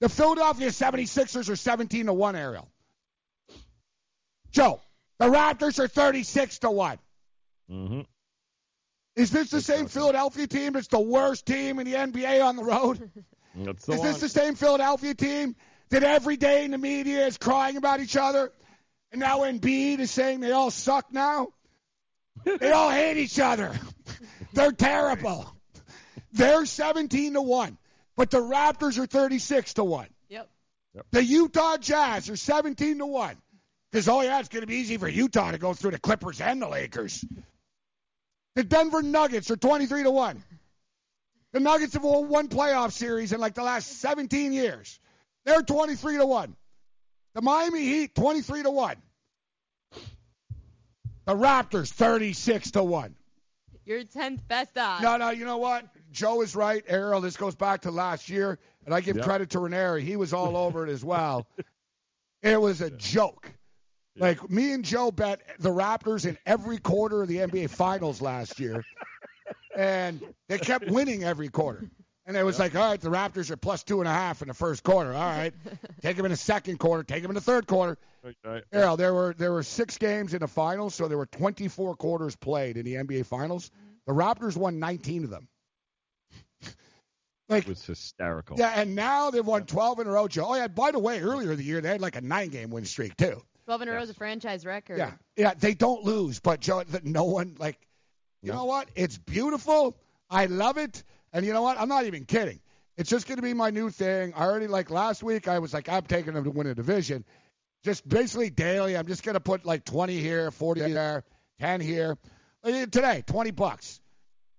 [0.00, 2.68] The Philadelphia 76ers are 17 to 1 Ariel.
[4.50, 4.80] Joe,
[5.18, 6.98] the Raptors are 36 to 1.
[7.70, 8.00] Mm-hmm.
[9.16, 12.64] Is this the same Philadelphia team that's the worst team in the NBA on the
[12.64, 13.10] road?
[13.56, 14.06] That's Is one.
[14.06, 15.56] this the same Philadelphia team
[15.90, 18.52] that every day in the media is crying about each other?
[19.12, 21.48] And now Embiid is saying they all suck now?
[22.44, 23.72] They all hate each other.
[24.52, 25.54] They're terrible.
[26.32, 27.78] They're 17 to 1,
[28.16, 30.08] but the Raptors are 36 to 1.
[30.94, 31.06] Yep.
[31.10, 33.36] The Utah Jazz are 17 to 1.
[33.90, 36.40] Because, oh, yeah, it's going to be easy for Utah to go through the Clippers
[36.40, 37.24] and the Lakers.
[38.56, 40.42] The Denver Nuggets are 23 to 1.
[41.54, 44.98] The Nuggets have won one playoff series in like the last 17 years.
[45.44, 46.56] They're 23 to 1.
[47.34, 48.96] The Miami Heat 23 to 1.
[51.26, 53.14] The Raptors 36 to 1.
[53.86, 55.04] Your 10th best odds.
[55.04, 55.86] No, no, you know what?
[56.10, 57.20] Joe is right, Errol.
[57.20, 59.24] This goes back to last year, and I give Yep.
[59.24, 60.02] credit to Ranieri.
[60.02, 61.46] He was all over it as well.
[62.42, 63.48] It was a joke.
[64.16, 68.58] Like me and Joe bet the Raptors in every quarter of the NBA Finals last
[68.58, 68.84] year,
[69.76, 71.88] and they kept winning every quarter.
[72.26, 74.48] And it was like, all right, the Raptors are plus two and a half in
[74.48, 75.12] the first quarter.
[75.12, 75.52] All right,
[76.02, 77.98] take them in the second quarter, take them in the third quarter.
[78.72, 82.34] Errol, there were there were six games in the finals, so there were 24 quarters
[82.34, 83.70] played in the NBA Finals.
[84.06, 85.48] The Raptors won 19 of them.
[87.48, 88.58] it was hysterical.
[88.58, 90.46] Yeah, and now they've won 12 in a row, Joe.
[90.48, 92.70] Oh, yeah, by the way, earlier in the year, they had like a nine game
[92.70, 93.42] win streak, too.
[93.66, 94.98] 12 in a row is a franchise record.
[94.98, 97.78] Yeah, yeah, they don't lose, but Joe, that no one, like,
[98.44, 98.88] you know what?
[98.94, 99.96] It's beautiful.
[100.30, 101.02] I love it.
[101.32, 101.78] And you know what?
[101.80, 102.60] I'm not even kidding.
[102.96, 104.34] It's just going to be my new thing.
[104.36, 107.24] I already, like, last week, I was like, I'm taking them to win a division.
[107.82, 111.24] Just basically daily, I'm just going to put like 20 here, 40 there,
[111.60, 112.16] 10 here.
[112.62, 114.00] Like, Today, 20 bucks.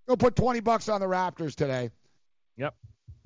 [0.08, 1.90] Go put 20 bucks on the Raptors today.
[2.58, 2.76] Yep.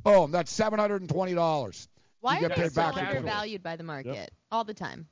[0.03, 1.87] Boom, that's $720.
[2.21, 5.07] Why You are get they paid so undervalued by the market all the time?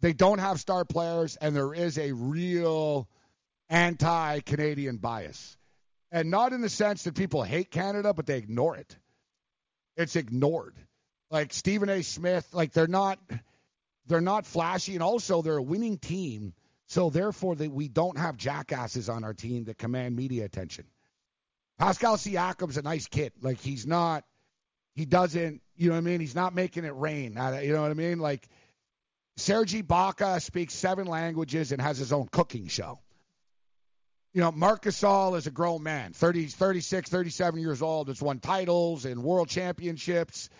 [0.00, 3.08] they don't have star players, and there is a real
[3.68, 5.56] anti Canadian bias.
[6.10, 8.96] And not in the sense that people hate Canada, but they ignore it.
[9.96, 10.74] It's ignored.
[11.30, 12.02] Like Stephen A.
[12.02, 13.18] Smith, like they're not
[14.06, 16.54] they're not flashy, and also they're a winning team.
[16.86, 20.86] So therefore, they, we don't have jackasses on our team that command media attention.
[21.78, 23.32] Pascal Siakam's a nice kid.
[23.42, 24.24] Like he's not,
[24.94, 26.20] he doesn't, you know what I mean?
[26.20, 27.32] He's not making it rain.
[27.62, 28.18] You know what I mean?
[28.18, 28.48] Like
[29.36, 32.98] Serge Ibaka speaks seven languages and has his own cooking show.
[34.34, 38.38] You know, Marc Gasol is a grown man, 30, 36, 37 years old, has won
[38.40, 40.50] titles and world championships.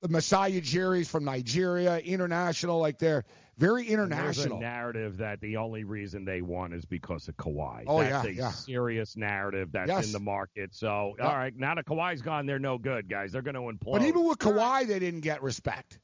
[0.00, 3.24] The Masai Ujiri's from Nigeria, international, like they're
[3.58, 4.60] very There's a international.
[4.60, 7.82] narrative that the only reason they won is because of Kawhi.
[7.88, 8.50] Oh, that's yeah, a yeah.
[8.52, 10.06] serious narrative that's Yes.
[10.06, 10.72] in the market.
[10.74, 11.26] So, Yeah.
[11.26, 13.32] all right, now that Kawhi's gone, they're no good, guys.
[13.32, 13.92] They're going to implode.
[13.92, 15.98] But even with Kawhi, they didn't get respect.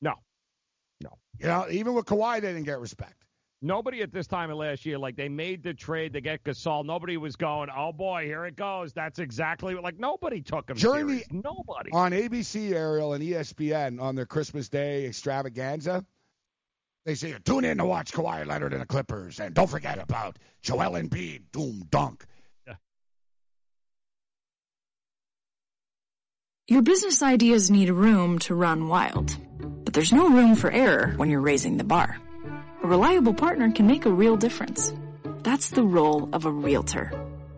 [0.00, 0.14] no,
[1.02, 1.10] no.
[1.38, 3.25] You know, even with Kawhi, they didn't get respect.
[3.62, 6.84] Nobody at this time of last year, like they made the trade to get Gasol.
[6.84, 8.92] Nobody was going, oh boy, here it goes.
[8.92, 11.26] That's exactly what, like nobody took him During serious.
[11.28, 11.90] the- Nobody.
[11.92, 16.04] On ABC, Ariel, and ESPN on their Christmas Day extravaganza,
[17.06, 19.40] they say, tune in to watch Kawhi Leonard and the Clippers.
[19.40, 22.26] And don't forget about Joel Embiid, doom dunk.
[26.68, 29.36] Your business ideas need room to run wild,
[29.84, 32.18] but there's no room for error when you're raising the bar.
[32.86, 34.94] A reliable partner can make a real difference.
[35.42, 37.10] That's the role of a realtor.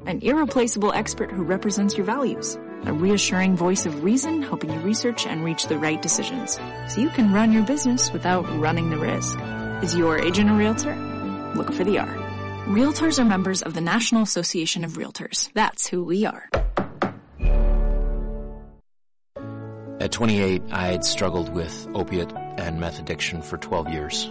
[0.07, 2.59] An irreplaceable expert who represents your values.
[2.87, 6.59] A reassuring voice of reason helping you research and reach the right decisions.
[6.89, 9.39] So you can run your business without running the risk.
[9.83, 10.97] Is your agent a realtor?
[11.55, 12.09] Look for the R.
[12.69, 15.53] Realtors are members of the National Association of Realtors.
[15.53, 16.49] That's who we are.
[20.01, 24.31] At 28, I had struggled with opiate and meth addiction for 12 years.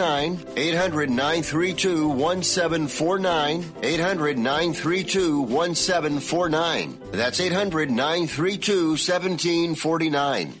[0.00, 3.74] 800 932 1749.
[3.82, 7.00] 800 932 1749.
[7.12, 10.60] That's 800 932 1749.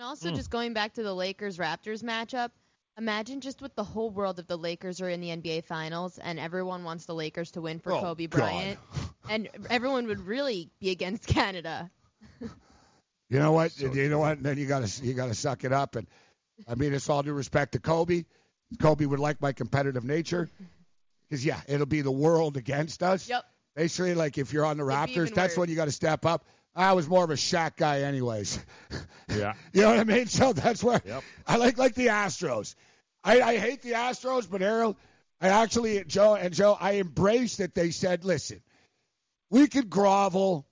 [0.00, 0.34] And also, Mm.
[0.36, 2.52] just going back to the Lakers Raptors matchup,
[2.96, 6.38] imagine just with the whole world if the Lakers are in the NBA Finals and
[6.40, 8.38] everyone wants the Lakers to win for Oh, Kobe God.
[8.38, 8.78] Bryant,
[9.28, 11.90] and everyone would really be against Canada.
[13.28, 13.78] You know what?
[13.78, 14.42] you know what?
[14.42, 15.96] then you gotta you gotta suck it up.
[15.96, 16.06] And
[16.66, 18.24] I mean, it's all due respect to Kobe.
[18.78, 20.48] Kobe would like my competitive nature,
[21.28, 23.28] because yeah, it'll be the world against us.
[23.28, 23.44] Yep.
[23.76, 25.58] Basically, like if you're on the It'd Raptors, that's worse.
[25.58, 26.46] when you got to step up.
[26.74, 28.58] I was more of a Shaq guy, anyways.
[29.28, 29.52] Yeah.
[29.72, 30.26] You know what I mean?
[30.26, 31.22] So that's where Yep.
[31.46, 32.74] I like like the Astros.
[33.22, 34.96] I, I hate the Astros, but Errol,
[35.40, 38.60] I actually Joe and Joe, I embraced that they said, listen,
[39.48, 40.66] we could grovel,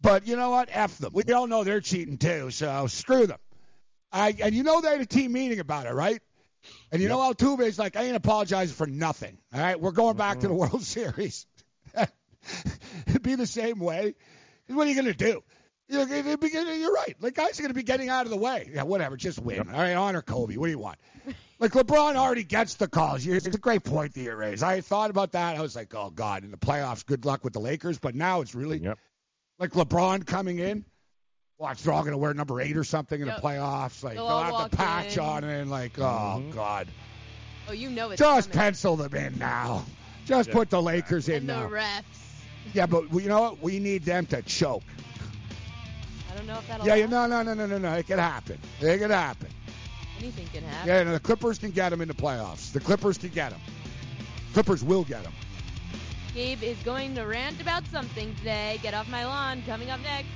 [0.00, 0.68] but you know what?
[0.70, 1.10] F them.
[1.14, 3.40] We all know they're cheating too, so screw them.
[4.12, 6.22] I and you know they had a team meeting about it, right?
[6.92, 9.36] And you know Altuve's like, I ain't apologizing for nothing.
[9.52, 11.44] All right, we're going back to the World Series.
[13.08, 14.14] It'd be the same way.
[14.68, 15.42] What are you gonna do?
[15.88, 17.14] You're, you're, you're right.
[17.20, 18.70] Like guys are gonna be getting out of the way.
[18.72, 19.16] Yeah, whatever.
[19.16, 19.60] Just win.
[19.68, 20.56] All right, honor Kobe.
[20.56, 20.98] What do you want?
[21.58, 23.26] Like LeBron already gets the calls.
[23.26, 24.62] It's a great point that you raised.
[24.62, 25.56] I thought about that.
[25.56, 27.98] I was like, oh God, in the playoffs, good luck with the Lakers.
[27.98, 28.80] But now it's really
[29.58, 30.84] like LeBron coming in.
[31.58, 33.36] Watch, they're all going to wear number eight or something in Yep.
[33.36, 34.02] the playoffs.
[34.02, 35.22] Like They'll they'll have the patch in.
[35.22, 36.50] on it, and like, oh mm-hmm.
[36.50, 36.88] God,
[37.68, 38.64] Oh, you know it's just coming.
[38.64, 39.84] pencil them in now.
[40.26, 40.54] Just Yeah.
[40.54, 41.68] put the Lakers in And the now.
[41.68, 42.02] refs.
[42.72, 43.62] Yeah, but you know what?
[43.62, 44.82] We need them to choke.
[46.30, 46.86] I don't know if that'll.
[46.86, 47.30] Yeah, yeah, happen.
[47.30, 47.94] no, no, no, no, no, no.
[47.94, 48.58] It could happen.
[48.80, 49.48] It could happen.
[50.18, 50.88] Anything can happen.
[50.88, 52.72] Yeah, no, the Clippers can get them in the playoffs.
[52.72, 53.60] The Clippers can get them.
[54.52, 55.32] Clippers will get them.
[56.34, 58.80] Gabe is going to rant about something today.
[58.82, 59.62] Get off my lawn.
[59.66, 60.28] Coming up next.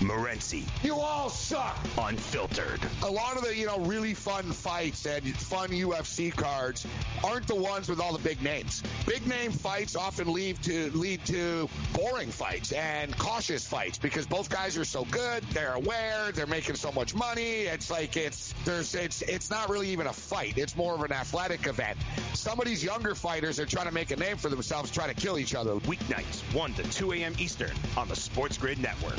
[0.00, 0.64] Morency.
[0.82, 1.76] You all suck.
[1.96, 2.80] Unfiltered.
[3.02, 6.86] A lot of the, you know, really fun fights and fun UFC cards
[7.24, 8.82] aren't the ones with all the big names.
[9.06, 14.48] Big name fights often lead to lead to boring fights and cautious fights because both
[14.48, 17.62] guys are so good, they're aware, they're making so much money.
[17.62, 20.58] It's like it's there's it's it's not really even a fight.
[20.58, 21.98] It's more of an athletic event.
[22.34, 25.20] Some of these younger fighters are trying to make a name for themselves, trying to
[25.20, 25.74] kill each other.
[25.74, 27.34] Weeknights, 1 to 2 a.m.
[27.38, 29.18] Eastern on the Sports Grid Network.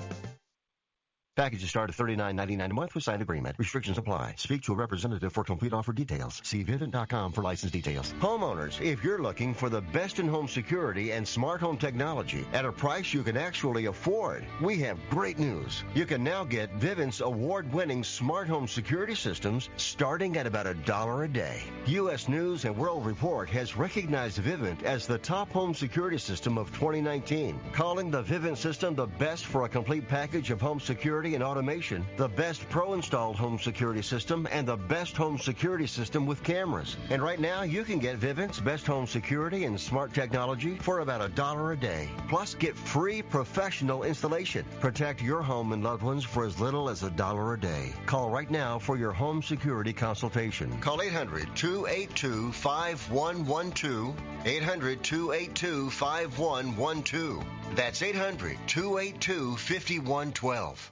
[1.37, 3.55] Packages start at $39.99 a month with signed agreement.
[3.57, 4.33] Restrictions apply.
[4.35, 6.41] Speak to a representative for complete offer details.
[6.43, 8.13] See Vivint.com for license details.
[8.19, 12.65] Homeowners, if you're looking for the best in home security and smart home technology at
[12.65, 15.85] a price you can actually afford, we have great news.
[15.95, 20.73] You can now get Vivint's award winning smart home security systems starting at about a
[20.73, 21.63] dollar a day.
[21.85, 22.27] U.S.
[22.27, 27.57] News and World Report has recognized Vivint as the top home security system of 2019,
[27.71, 32.05] calling the Vivint system the best for a complete package of home security and automation,
[32.17, 36.97] the best pro installed home security system, and the best home security system with cameras.
[37.09, 41.21] And right now, you can get Vivint's best home security and smart technology for about
[41.21, 42.09] a dollar a day.
[42.27, 44.65] Plus, get free professional installation.
[44.79, 47.93] Protect your home and loved ones for as little as a dollar a day.
[48.07, 50.79] Call right now for your home security consultation.
[50.79, 54.15] Call 800 282 5112.
[54.45, 57.45] 800 282 5112.
[57.75, 60.91] That's 800 282 5112.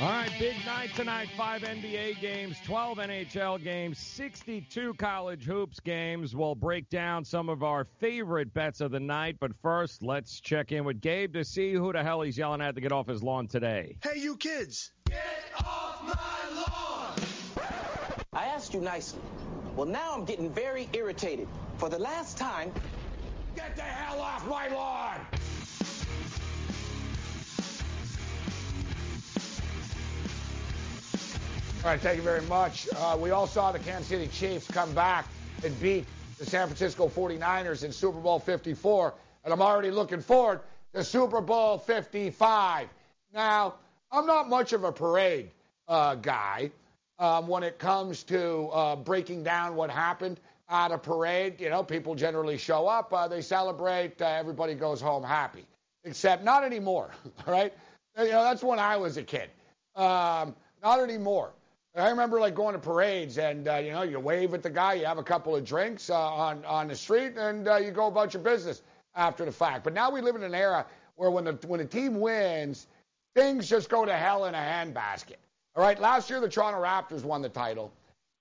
[0.00, 1.28] All right, big night tonight.
[1.36, 6.36] Five NBA games, 12 NHL games, 62 college hoops games.
[6.36, 9.38] We'll break down some of our favorite bets of the night.
[9.40, 12.76] But first, let's check in with Gabe to see who the hell he's yelling at
[12.76, 13.96] to get off his lawn today.
[14.00, 14.92] Hey, you kids!
[15.08, 15.18] Get
[15.64, 17.66] off my lawn!
[18.32, 19.20] I asked you nicely.
[19.74, 21.48] Well, now I'm getting very irritated.
[21.76, 22.72] For the last time,
[23.58, 25.18] Get the hell off my lawn!
[31.84, 32.88] All right, thank you very much.
[32.96, 35.28] Uh, we all saw the Kansas City Chiefs come back
[35.62, 36.06] and beat
[36.36, 39.14] the San Francisco 49ers in Super Bowl 54,
[39.44, 40.60] and I'm already looking forward
[40.92, 42.88] to Super Bowl 55.
[43.32, 43.74] Now,
[44.10, 45.52] I'm not much of a parade
[45.86, 46.72] uh, guy
[47.20, 51.60] um, when it comes to uh, breaking down what happened at a parade.
[51.60, 55.64] You know, people generally show up, uh, they celebrate, uh, everybody goes home happy.
[56.02, 57.12] Except not anymore,
[57.46, 57.72] all right?
[58.18, 59.48] You know, that's when I was a kid.
[59.94, 61.52] Um, not anymore.
[61.98, 64.94] I remember like going to parades and uh, you know you wave at the guy,
[64.94, 68.06] you have a couple of drinks uh, on on the street, and uh, you go
[68.06, 68.82] about your business
[69.14, 69.84] after the fact.
[69.84, 70.86] But now we live in an era
[71.16, 72.86] where when the when a team wins,
[73.34, 75.36] things just go to hell in a handbasket.
[75.76, 77.92] All right, last year the Toronto Raptors won the title,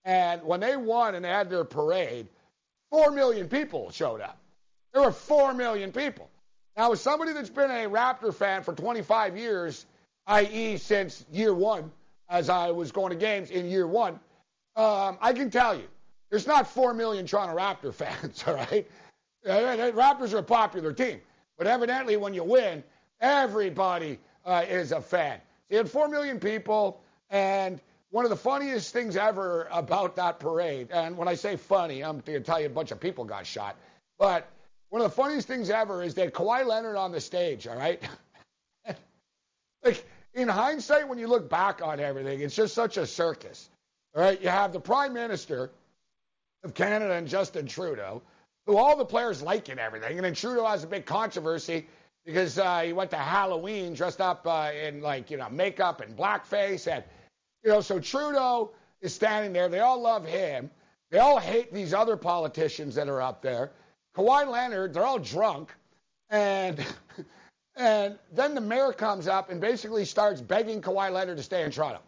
[0.05, 2.27] and when they won and they had their parade,
[2.91, 4.37] four million people showed up.
[4.93, 6.29] There were four million people.
[6.75, 9.85] Now, as somebody that's been a Raptor fan for 25 years,
[10.27, 11.91] i.e., since year one,
[12.29, 14.19] as I was going to games in year one,
[14.75, 15.87] um, I can tell you,
[16.29, 18.87] there's not 4 million Toronto Raptor fans, all right?
[19.45, 21.19] Raptors are a popular team.
[21.57, 22.83] But evidently, when you win,
[23.19, 25.39] everybody uh, is a fan.
[25.67, 30.39] So you had 4 million people, and one of the funniest things ever about that
[30.39, 33.25] parade, and when I say funny, I'm going to tell you a bunch of people
[33.25, 33.75] got shot,
[34.17, 34.47] but
[34.89, 38.01] one of the funniest things ever is that Kawhi Leonard on the stage, all right?
[39.83, 40.05] like,
[40.37, 43.69] in hindsight, when you look back on everything, it's just such a circus.
[44.15, 45.71] All right, you have the Prime Minister
[46.63, 48.21] of Canada and Justin Trudeau,
[48.67, 50.15] who all the players like and everything.
[50.17, 51.87] And then Trudeau has a big controversy
[52.23, 56.15] because uh, he went to Halloween dressed up uh, in like you know makeup and
[56.15, 57.03] blackface, and
[57.63, 58.71] you know so Trudeau
[59.01, 59.69] is standing there.
[59.69, 60.69] They all love him.
[61.09, 63.71] They all hate these other politicians that are up there.
[64.15, 65.73] Kawhi Leonard, they're all drunk,
[66.29, 66.77] and
[67.77, 71.71] and then the mayor comes up and basically starts begging Kawhi Leonard to stay in
[71.71, 72.01] Toronto.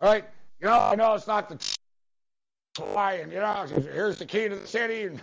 [0.00, 0.24] All right,
[0.60, 1.56] you know, I know it's not the
[2.76, 5.20] Kawhi, and you know, here's the key to the city, and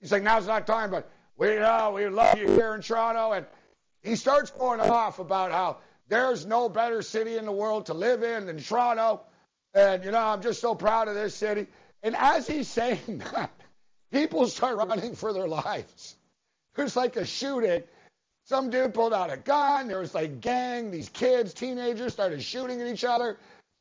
[0.00, 3.46] he's like, now's not time, but we know we love you here in Toronto, and
[4.02, 8.22] he starts going off about how there's no better city in the world to live
[8.22, 9.20] in than Toronto,
[9.74, 11.66] and you know, I'm just so proud of this city.
[12.02, 13.52] And as he's saying that,
[14.10, 16.16] People start running for their lives.
[16.74, 17.82] There's like a shooting.
[18.50, 19.86] Some dude pulled out a gun.
[19.86, 20.90] There was like gang.
[20.90, 23.38] These kids, teenagers, started shooting at each other,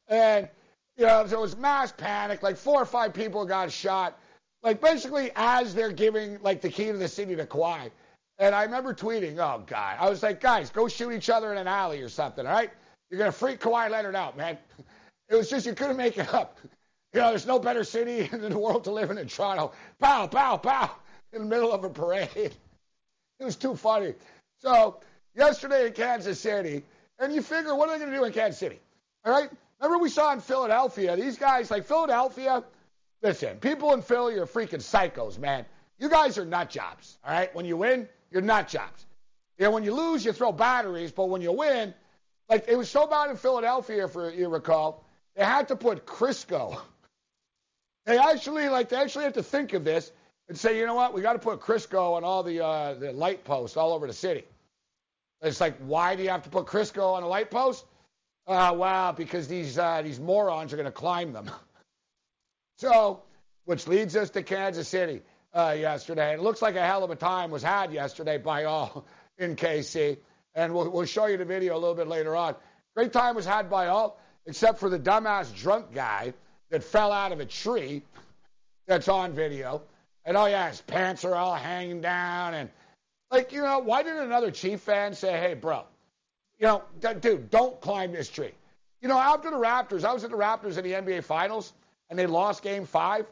[0.08, 0.48] and
[0.96, 2.44] you know so it was mass panic.
[2.44, 4.20] Like four or five people got shot.
[4.62, 7.90] Like basically as they're giving like the key to the city to Kawhi.
[8.38, 11.58] And I remember tweeting, "Oh God!" I was like, "Guys, go shoot each other in
[11.58, 12.46] an alley or something.
[12.46, 12.70] All right?
[13.10, 14.56] You're gonna freak Kawhi Leonard out, man."
[15.30, 16.58] It was just you couldn't make it up.
[17.14, 19.74] You know, there's no better city in the world to live in than Toronto.
[20.00, 20.96] Pow, pow, pow,
[21.34, 22.56] in the middle of a parade.
[23.40, 24.16] It was too funny.
[24.60, 25.00] So,
[25.36, 26.84] yesterday in Kansas City,
[27.18, 28.80] and you figure, what are they going to do in Kansas City?
[29.26, 29.50] All right?
[29.82, 32.64] Remember we saw in Philadelphia, these guys, like Philadelphia,
[33.22, 35.66] listen, people in Philly are freaking psychos, man.
[35.98, 37.54] You guys are nut jobs, all right?
[37.56, 39.06] When you win, you're nut jobs.
[39.58, 41.94] You know, when you lose, you throw batteries, but when you win,
[42.50, 45.06] like it was so bad in Philadelphia, for you recall,
[45.36, 46.80] they had to put Crisco
[48.06, 50.12] they actually like they actually have to think of this
[50.50, 53.14] and say, you know what, we got to put Crisco on all the uh, the
[53.14, 54.44] light posts all over the city.
[55.42, 57.86] It's like, why do you have to put Crisco on a light post?
[58.46, 61.50] Uh, because these uh, these morons are going to climb them.
[62.78, 63.22] so,
[63.66, 65.22] which leads us to Kansas City
[65.54, 66.34] uh, yesterday.
[66.34, 69.06] It looks like a hell of a time was had yesterday by all
[69.38, 70.18] in KC,
[70.56, 72.56] and we'll, we'll show you the video a little bit later on.
[72.96, 76.34] Great time was had by all, except for the dumbass drunk guy
[76.72, 78.02] that fell out of a tree
[78.88, 79.84] that's on video.
[80.30, 82.54] And oh, yeah, his pants are all hanging down.
[82.54, 82.70] And,
[83.32, 85.86] like, you know, why didn't another Chief fan say, hey, bro,
[86.60, 88.52] you know, d- dude, don't climb this tree?
[89.02, 91.74] You know, after the Raptors, I was at the Raptors in the NBA Finals,
[92.12, 93.26] and they lost game five.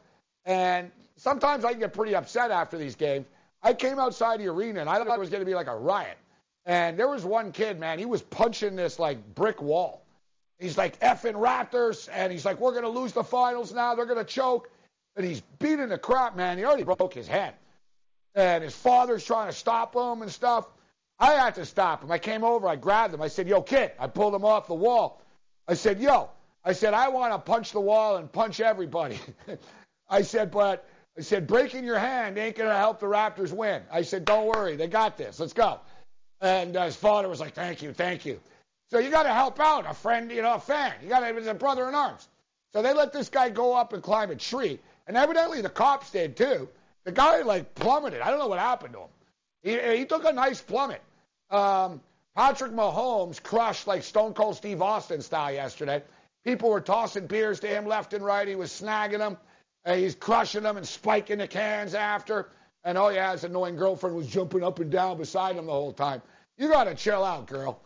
[0.45, 3.28] And sometimes I get pretty upset after these games.
[3.62, 5.76] I came outside the arena, and I thought it was going to be like a
[5.76, 6.18] riot.
[6.66, 10.02] And there was one kid, man, he was punching this, like, brick wall.
[10.58, 13.93] He's like effing Raptors, and he's like, we're going to lose the finals now.
[13.93, 14.72] They're going to choke.
[15.18, 16.57] And he's beating the crap, man.
[16.57, 17.55] He already broke his head.
[18.36, 20.68] And his father's trying to stop him and stuff.
[21.20, 22.11] I had to stop him.
[22.11, 23.22] I came over, I grabbed him.
[23.22, 23.91] I said, yo, kid.
[23.99, 25.22] I pulled him off the wall.
[25.68, 26.30] I said, yo,
[26.63, 29.20] I said, I want to punch the wall and punch everybody.
[30.09, 30.88] I said, but
[31.18, 33.82] I said, breaking your hand ain't going to help the Raptors win.
[33.91, 34.76] I said, don't worry.
[34.76, 35.39] They got this.
[35.39, 35.80] Let's go.
[36.39, 38.39] And uh, his father was like, thank you, thank you.
[38.91, 40.93] So you got to help out a friend, you know, a fan.
[41.01, 42.28] You got to, it's a brother in arms.
[42.74, 44.80] So they let this guy go up and climb a tree.
[45.08, 46.70] And evidently the cops did too.
[47.05, 48.22] The guy like plummeted.
[48.22, 49.10] I don't know what happened to him.
[49.64, 51.01] He, he took a nice plummet.
[51.49, 52.01] Um,
[52.36, 56.03] Patrick Mahomes crushed like Stone Cold Steve Austin style yesterday.
[56.43, 58.47] People were tossing beers to him left and right.
[58.47, 59.38] He was snagging them.
[59.86, 62.49] Uh, he's crushing them and spiking the cans after.
[62.84, 65.93] And oh yeah, his annoying girlfriend was jumping up and down beside him the whole
[65.93, 66.22] time.
[66.58, 67.82] You got to chill out, girl.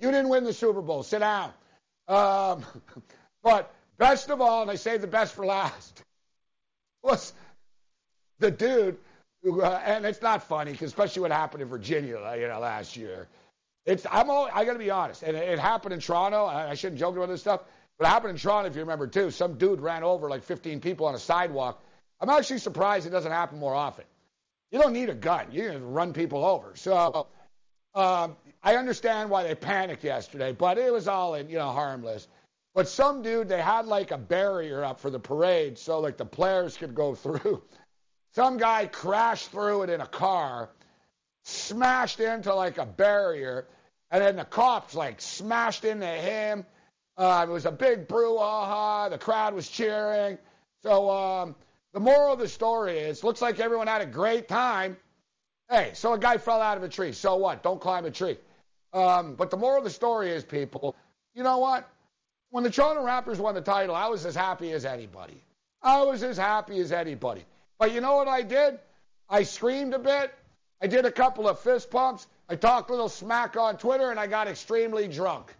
[0.00, 1.02] You didn't win the Super Bowl.
[1.02, 1.52] Sit down.
[2.08, 2.64] Um,
[3.42, 6.02] but best of all, and I say the best for last,
[7.02, 7.32] was
[8.38, 8.98] the dude
[9.44, 12.96] uh, and it's not funny, cause especially what happened in Virginia, uh, you know, last
[12.96, 13.26] year.
[13.84, 16.44] It's I'm all, I got to be honest, and it, it happened in Toronto.
[16.44, 17.62] I, I shouldn't joke about this stuff,
[17.98, 20.80] but it happened in Toronto, if you remember too, some dude ran over like 15
[20.80, 21.82] people on a sidewalk.
[22.20, 24.04] I'm actually surprised it doesn't happen more often.
[24.70, 25.46] You don't need a gun.
[25.50, 26.72] You can run people over.
[26.76, 27.26] So
[27.94, 32.28] um, I understand why they panicked yesterday, but it was all in, you know, harmless.
[32.74, 36.24] But some dude, they had like a barrier up for the parade so like the
[36.24, 37.62] players could go through.
[38.34, 40.70] Some guy crashed through it in a car,
[41.44, 43.68] smashed into like a barrier,
[44.10, 46.64] and then the cops like smashed into him.
[47.18, 49.10] Uh, it was a big brouhaha.
[49.10, 50.38] The crowd was cheering.
[50.82, 51.54] So um,
[51.92, 54.96] the moral of the story is, looks like everyone had a great time.
[55.68, 57.12] Hey, so a guy fell out of a tree.
[57.12, 57.62] So what?
[57.62, 58.38] Don't climb a tree.
[58.94, 60.96] Um, but the moral of the story is, people,
[61.34, 61.88] you know what?
[62.52, 65.42] When the Toronto Raptors won the title, I was as happy as anybody.
[65.82, 67.46] I was as happy as anybody.
[67.78, 68.78] But you know what I did?
[69.26, 70.34] I screamed a bit.
[70.82, 72.26] I did a couple of fist pumps.
[72.50, 75.54] I talked a little smack on Twitter, and I got extremely drunk.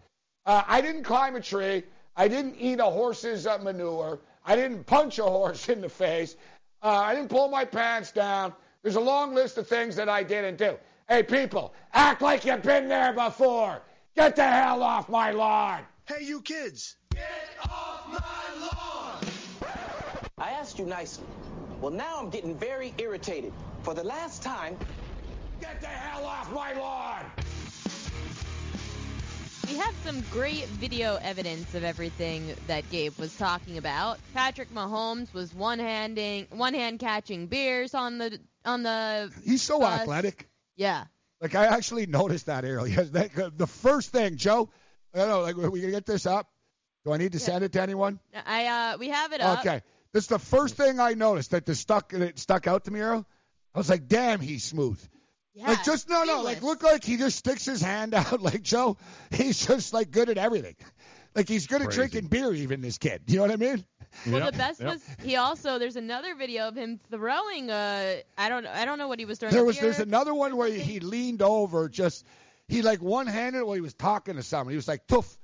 [0.45, 1.81] Uh, I didn't climb a tree.
[2.15, 4.19] I didn't eat a horse's uh, manure.
[4.45, 6.35] I didn't punch a horse in the face.
[6.83, 8.53] Uh, I didn't pull my pants down.
[8.83, 10.77] There's a long list of things that I didn't do.
[11.09, 13.81] Hey, people, act like you've been there before.
[14.15, 15.81] Get the hell off my lawn.
[16.15, 16.95] Hey, you kids.
[17.11, 17.23] Get
[17.63, 19.71] off my lawn!
[20.37, 21.25] I asked you nicely.
[21.81, 23.51] Well, now I'm getting very irritated.
[23.81, 24.77] For the last time,
[25.59, 27.25] get the hell off my lawn.
[29.67, 34.19] We have some great video evidence of everything that Gabe was talking about.
[34.35, 39.31] Patrick Mahomes was one handing, one hand catching beers on the on the.
[39.43, 40.01] He's so bus.
[40.01, 40.47] athletic.
[40.75, 41.05] Yeah.
[41.41, 43.03] Like I actually noticed that earlier.
[43.57, 44.69] The first thing, Joe.
[45.13, 45.41] I don't know.
[45.41, 46.47] Like, are we gonna get this up?
[47.05, 48.19] Do I need to send it to anyone?
[48.45, 49.59] I uh, we have it up.
[49.59, 49.81] Okay.
[50.13, 53.01] This is the first thing I noticed that the stuck that stuck out to me,
[53.01, 53.25] Earl.
[53.73, 54.99] I was like, damn, he's smooth.
[55.55, 58.41] Yeah, like just no, no, like look like he just sticks his hand out.
[58.41, 58.97] Like Joe,
[59.31, 60.75] he's just like good at everything.
[61.35, 63.23] Like he's good at drinking beer, even this kid.
[63.27, 63.83] You know what I mean?
[64.27, 65.79] Well, the best was he also.
[65.79, 68.21] There's another video of him throwing a.
[68.37, 68.67] I don't.
[68.67, 69.53] I don't know what he was throwing.
[69.53, 69.85] There was beer.
[69.85, 72.23] there's another one where he leaned over, just
[72.73, 74.71] he like one handed while he was talking to someone.
[74.71, 75.37] He was like toof.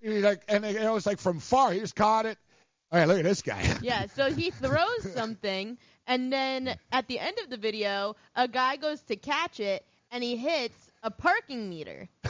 [0.00, 1.72] He like and it was like from far.
[1.72, 2.38] He just caught it.
[2.92, 3.62] All right, look at this guy.
[3.82, 8.76] Yeah, so he throws something, and then at the end of the video, a guy
[8.76, 12.08] goes to catch it, and he hits a parking meter.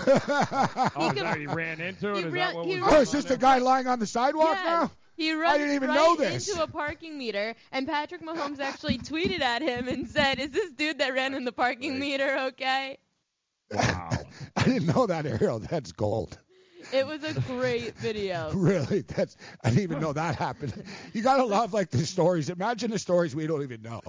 [0.97, 2.17] Oh, He no, he ran into it.
[2.17, 3.87] he Is ran- that what he was ran- Oh, is on this the guy lying
[3.87, 4.65] on the sidewalk Yes.
[4.65, 4.91] now?
[5.17, 6.49] He runs didn't even right know this.
[6.49, 10.71] into a parking meter, and Patrick Mahomes actually tweeted at him and said, "Is this
[10.73, 12.99] dude that ran in the parking meter okay?"
[13.73, 14.11] Wow.
[14.57, 15.59] I didn't know that, Ariel.
[15.59, 16.39] That's gold.
[16.93, 18.51] It was a great video.
[18.55, 20.85] Really, that's I didn't even know that happened.
[21.13, 22.51] You gotta love like the stories.
[22.51, 24.01] Imagine the stories we don't even know.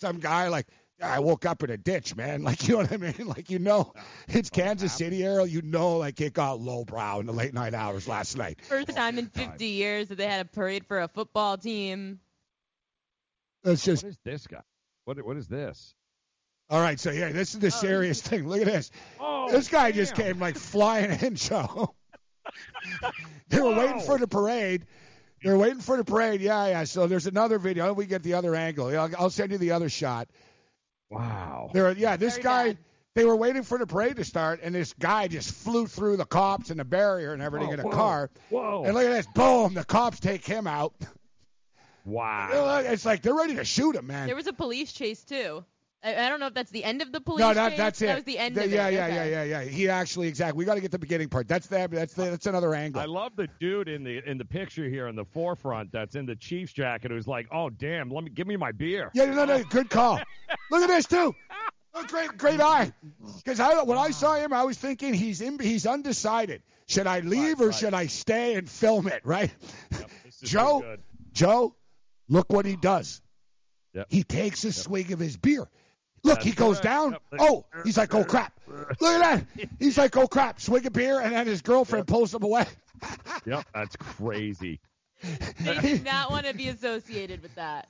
[0.00, 0.66] Some guy like
[1.00, 2.42] I woke up in a ditch, man.
[2.52, 3.26] Like you know what I mean?
[3.26, 3.92] Like you know,
[4.28, 5.46] it's Kansas City, Ariel.
[5.46, 8.60] You know, like it got lowbrow in the late night hours last night.
[8.64, 12.20] First time in 50 years that they had a parade for a football team.
[13.64, 14.62] It's just What is this guy?
[15.04, 15.94] What what is this?
[16.72, 16.98] All right.
[16.98, 18.48] So yeah, this is the oh, serious thing.
[18.48, 18.90] Look at this.
[19.20, 21.94] Oh, this guy just came like flying in, Joe.
[23.50, 24.86] they were waiting for the parade.
[25.44, 26.40] They're waiting for the parade.
[26.40, 26.84] Yeah, yeah.
[26.84, 27.92] So there's another video.
[27.92, 28.86] We get the other angle.
[28.86, 30.28] I'll, I'll send you the other shot.
[31.10, 31.68] Wow.
[31.74, 32.66] There, yeah, this Very guy.
[32.68, 32.78] bad.
[33.14, 36.24] They were waiting for the parade to start, and this guy just flew through the
[36.24, 38.30] cops and the barrier and everything Whoa, in a whoa, car.
[38.48, 38.84] Whoa.
[38.86, 39.74] And look at this, boom!
[39.74, 40.94] The cops take him out.
[42.06, 42.78] wow.
[42.78, 44.28] It's like they're ready to shoot him, man.
[44.28, 45.62] There was a police chase too.
[46.04, 47.78] I, I don't know if that's the end of the police no, that, chase.
[47.78, 48.06] that's it.
[48.06, 48.94] That was the end The- of yeah, it.
[48.94, 49.30] yeah, okay.
[49.30, 49.70] yeah, yeah, yeah.
[49.70, 50.58] He actually, exactly.
[50.58, 51.48] We got to get the beginning part.
[51.48, 53.00] That's the, that's the, that's another angle.
[53.00, 56.26] I love the dude in the in the picture here in the forefront that's in
[56.26, 59.44] the Chiefs jacket who's like, "Oh damn, let me give me my beer." Yeah, no,
[59.44, 60.20] no, good call.
[60.70, 61.34] Look at this too.
[61.94, 62.92] Oh, great, great eye.
[63.36, 66.62] Because I, when I saw him, I was thinking he's in, he's undecided.
[66.86, 67.74] Should I leave or right.
[67.74, 69.20] should I stay and film it?
[69.24, 69.54] Right?
[69.90, 70.96] This is Joe.
[71.32, 71.74] Joe,
[72.28, 73.20] look what he does.
[73.94, 74.06] Yep.
[74.10, 75.68] He takes a swig of his beer.
[76.24, 77.16] Look, he goes down.
[77.38, 78.52] Oh, he's like, oh crap.
[78.66, 79.68] Look at that.
[79.78, 80.60] He's like, oh crap.
[80.60, 82.66] Swig a beer, and then his girlfriend pulls him away.
[83.46, 84.78] Yep, that's crazy.
[85.58, 87.88] They did not want to be associated with that.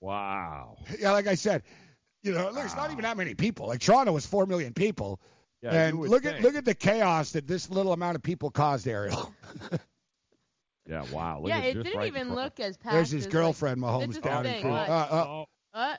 [0.00, 0.78] Wow.
[0.98, 1.64] Yeah, like I said,
[2.22, 3.66] you know, look, it's not even that many people.
[3.66, 5.20] Like Toronto was four million people,
[5.60, 8.50] Yeah, and would look at look at the chaos that this little amount of people
[8.50, 9.34] caused, Ariel.
[10.88, 11.40] Yeah, wow.
[11.40, 12.92] Look yeah, at it didn't right even look as packed.
[12.92, 14.62] There's his as, girlfriend, like, Mahomes is down the in thing.
[14.62, 14.88] Cruz.
[14.88, 15.46] Uh, uh, Oh,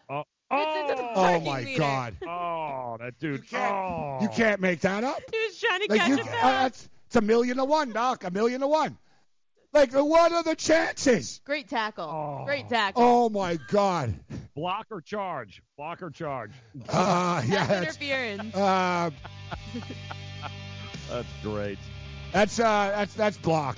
[0.10, 0.24] Uh,
[0.56, 1.80] oh, it's into the oh, oh my meter.
[1.80, 2.18] God!
[2.28, 3.41] oh, that dude.
[3.41, 4.18] You can't, oh.
[4.22, 5.22] you can't make that up.
[5.32, 7.91] He was trying to Like catch you, a uh, that's it's a million to one,
[7.91, 8.24] Doc.
[8.24, 8.97] A million to one.
[9.74, 11.41] Like, what are the chances?
[11.43, 12.06] Great tackle.
[12.06, 12.45] Oh.
[12.45, 13.03] Great tackle.
[13.03, 14.14] Oh my God!
[14.56, 15.62] Block or charge?
[15.78, 16.51] Block or charge?
[16.88, 18.56] Uh, yeah, that's, interference.
[18.56, 19.10] uh,
[21.10, 21.78] That's great.
[22.32, 23.78] that's uh, that's that's block.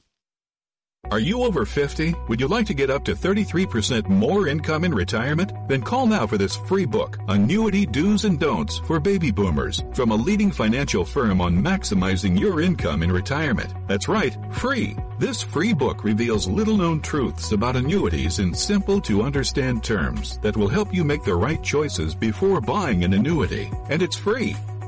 [1.11, 2.15] Are you over 50?
[2.29, 5.53] Would you like to get up to 33% more income in retirement?
[5.69, 10.13] Then call now for this free book, Annuity Do's and Don'ts for Baby Boomers, from
[10.13, 13.75] a leading financial firm on maximizing your income in retirement.
[13.89, 14.97] That's right, free.
[15.19, 20.57] This free book reveals little known truths about annuities in simple to understand terms that
[20.57, 23.71] will help you make the right choices before buying an annuity.
[23.91, 24.57] And it's free.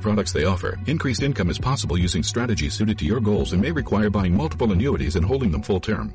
[0.00, 0.78] products they offer.
[0.86, 4.72] Increased income is possible using strategies suited to your goals and may require buying multiple
[4.72, 6.14] annuities and holding them full term.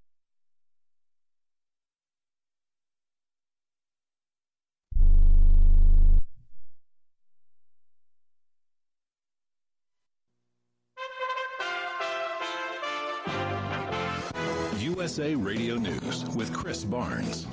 [14.91, 17.47] USA Radio News with Chris Barnes.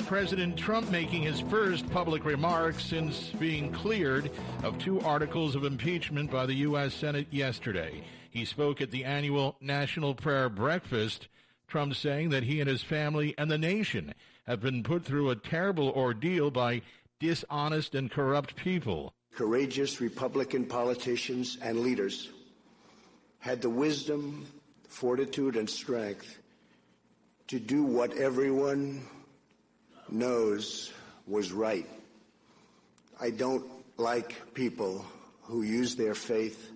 [0.00, 4.30] President Trump making his first public remarks since being cleared
[4.62, 6.92] of two articles of impeachment by the U.S.
[6.92, 8.04] Senate yesterday.
[8.30, 11.28] He spoke at the annual National Prayer Breakfast,
[11.68, 14.12] Trump saying that he and his family and the nation
[14.46, 16.82] have been put through a terrible ordeal by
[17.18, 19.14] dishonest and corrupt people.
[19.34, 22.28] Courageous Republican politicians and leaders
[23.38, 24.46] had the wisdom,
[24.86, 26.40] fortitude, and strength
[27.48, 29.02] to do what everyone
[30.08, 30.92] knows
[31.26, 31.88] was right.
[33.20, 33.64] I don't
[33.96, 35.04] like people
[35.42, 36.70] who use their faith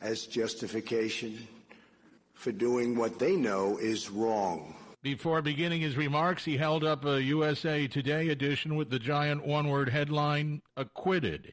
[0.00, 1.46] as justification
[2.34, 4.74] for doing what they know is wrong.
[5.02, 9.68] Before beginning his remarks, he held up a USA Today edition with the giant one
[9.68, 11.52] word headline Acquitted.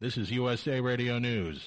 [0.00, 1.66] This is USA Radio News.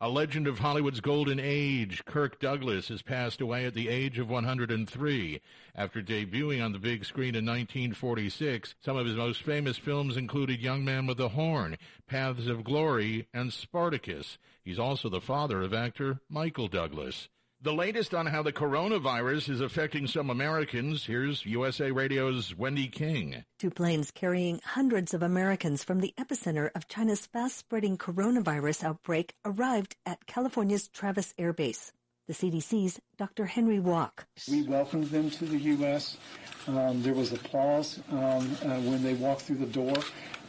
[0.00, 4.30] A legend of Hollywood's golden age, Kirk Douglas, has passed away at the age of
[4.30, 5.40] 103.
[5.74, 10.60] After debuting on the big screen in 1946, some of his most famous films included
[10.60, 14.38] Young Man with a Horn, Paths of Glory, and Spartacus.
[14.62, 17.28] He's also the father of actor Michael Douglas.
[17.60, 21.04] The latest on how the coronavirus is affecting some Americans.
[21.04, 23.42] Here's USA Radio's Wendy King.
[23.58, 29.34] Two planes carrying hundreds of Americans from the epicenter of China's fast spreading coronavirus outbreak
[29.44, 31.92] arrived at California's Travis Air Base.
[32.28, 33.46] The CDC's Dr.
[33.46, 34.24] Henry Walke.
[34.48, 36.16] We welcomed them to the U.S.
[36.68, 39.96] Um, there was applause um, uh, when they walked through the door.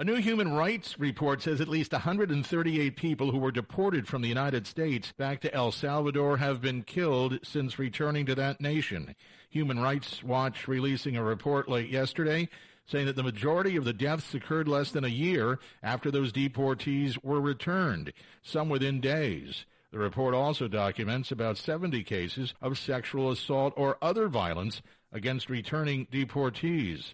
[0.00, 4.30] A new human rights report says at least 138 people who were deported from the
[4.30, 9.14] United States back to El Salvador have been killed since returning to that nation.
[9.50, 12.48] Human Rights Watch releasing a report late yesterday
[12.86, 17.22] saying that the majority of the deaths occurred less than a year after those deportees
[17.22, 19.66] were returned, some within days.
[19.92, 24.80] The report also documents about 70 cases of sexual assault or other violence
[25.12, 27.12] against returning deportees.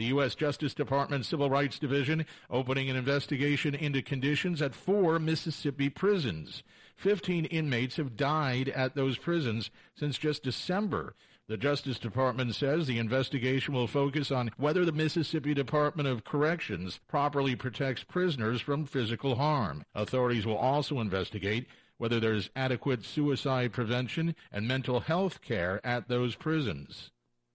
[0.00, 0.34] The U.S.
[0.34, 6.62] Justice Department Civil Rights Division opening an investigation into conditions at four Mississippi prisons.
[6.96, 11.14] Fifteen inmates have died at those prisons since just December.
[11.48, 16.98] The Justice Department says the investigation will focus on whether the Mississippi Department of Corrections
[17.06, 19.84] properly protects prisoners from physical harm.
[19.94, 21.66] Authorities will also investigate
[21.98, 27.10] whether there's adequate suicide prevention and mental health care at those prisons.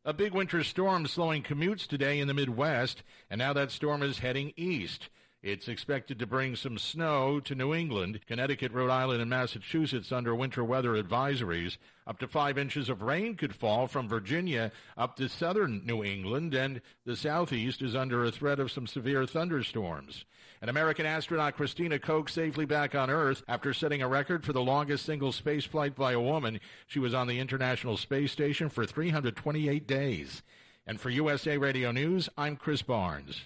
[0.07, 3.01] A big winter storm slowing commutes today in the Midwest,
[3.31, 5.09] and now that storm is heading east.
[5.41, 10.35] It's expected to bring some snow to New England, Connecticut, Rhode Island, and Massachusetts under
[10.35, 11.77] winter weather advisories.
[12.05, 16.53] Up to five inches of rain could fall from Virginia up to southern New England,
[16.53, 20.23] and the southeast is under a threat of some severe thunderstorms.
[20.65, 24.63] An American astronaut, Christina Koch, safely back on Earth after setting a record for the
[24.63, 26.59] longest single space flight by a woman.
[26.87, 30.41] She was on the International Space Station for 328 days.
[30.87, 33.41] And for USA Radio News, I'm Chris Barnes.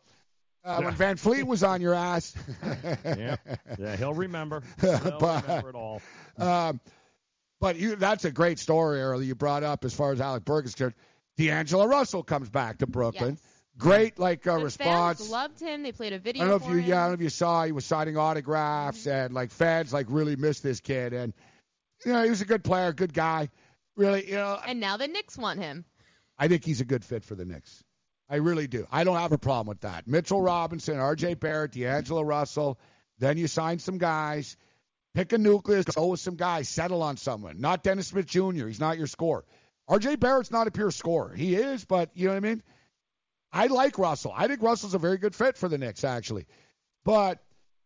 [0.63, 2.33] Uh, when Van Fleet was on your ass.
[3.03, 3.35] yeah,
[3.77, 4.63] yeah, he'll remember.
[4.79, 6.01] He'll But- remember it all.
[6.37, 6.79] Um,
[7.59, 10.63] but you, that's a great story, Earl, you brought up as far as Alec Burke
[10.63, 10.95] is concerned.
[11.35, 13.37] D'Angelo Russell comes back to Brooklyn.
[13.77, 15.19] Great, like uh, The response.
[15.19, 15.83] Fans loved him.
[15.83, 16.89] They played a video I don't know if you, him.
[16.89, 20.07] yeah, I don't know if you saw he was signing autographs and like fans like
[20.09, 21.33] really missed this kid and
[22.05, 23.49] you know he was a good player, good guy,
[23.95, 24.27] really.
[24.27, 25.85] You know, And now the Knicks want him.
[26.37, 27.83] I think he's a good fit for the Knicks.
[28.29, 28.87] I really do.
[28.91, 30.07] I don't have a problem with that.
[30.07, 31.35] Mitchell Robinson, R.J.
[31.35, 32.79] Barrett, D'Angelo Russell.
[33.19, 34.55] Then you sign some guys,
[35.13, 37.59] pick a nucleus, go with some guys, settle on someone.
[37.59, 38.67] Not Dennis Smith Jr.
[38.67, 39.43] He's not your scorer.
[39.87, 40.15] R.J.
[40.15, 41.35] Barrett's not a pure scorer.
[41.35, 42.63] He is, but you know what I mean.
[43.53, 44.33] I like Russell.
[44.35, 46.45] I think Russell's a very good fit for the Knicks, actually.
[47.03, 47.39] But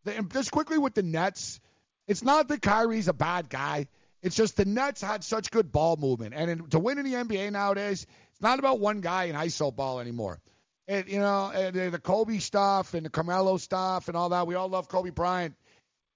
[0.03, 1.59] the, just quickly with the Nets,
[2.07, 3.87] it's not that Kyrie's a bad guy.
[4.21, 7.13] It's just the Nets had such good ball movement, and in, to win in the
[7.13, 10.39] NBA nowadays, it's not about one guy in ISO ball anymore.
[10.87, 14.45] And you know, and the Kobe stuff and the Carmelo stuff and all that.
[14.45, 15.55] We all love Kobe Bryant.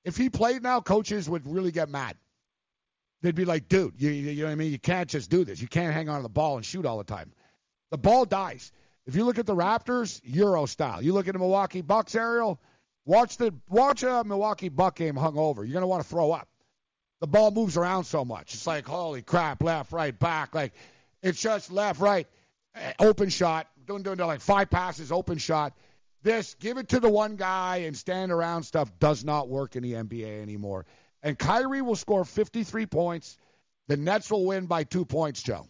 [0.05, 2.15] If he played now, coaches would really get mad.
[3.21, 4.71] They'd be like, "Dude, you you know what I mean?
[4.71, 5.61] You can't just do this.
[5.61, 7.31] You can't hang on to the ball and shoot all the time.
[7.91, 8.71] The ball dies.
[9.10, 11.02] If you look at the Raptors, Euro style.
[11.02, 12.60] You look at the Milwaukee Bucks, Ariel.
[13.06, 15.65] Watch the watch a Milwaukee Buck game hung over.
[15.65, 16.48] You're gonna want to throw up.
[17.19, 18.53] The ball moves around so much.
[18.53, 20.53] It's like holy crap, left, right, back.
[20.53, 20.73] Like
[21.23, 22.27] it's just left, right,
[22.76, 23.65] eh, open shot.
[23.88, 25.73] Doing doing like five passes, open shot.
[26.22, 29.81] This give it to the one guy and stand around stuff does not work in
[29.81, 30.86] the NBA anymore.
[31.23, 33.40] And Kyrie will score 53 points.
[33.88, 35.65] The Nets will win by two points, Joe.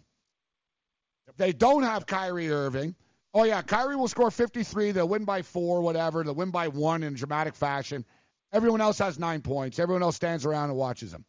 [1.30, 2.96] If they don't have Kyrie Irving,
[3.34, 4.92] oh yeah, Kyrie will score 53.
[4.92, 6.24] They'll win by four, whatever.
[6.24, 8.06] They'll win by one in dramatic fashion.
[8.52, 9.80] Everyone else has nine points.
[9.80, 11.26] Everyone else stands around and watches them.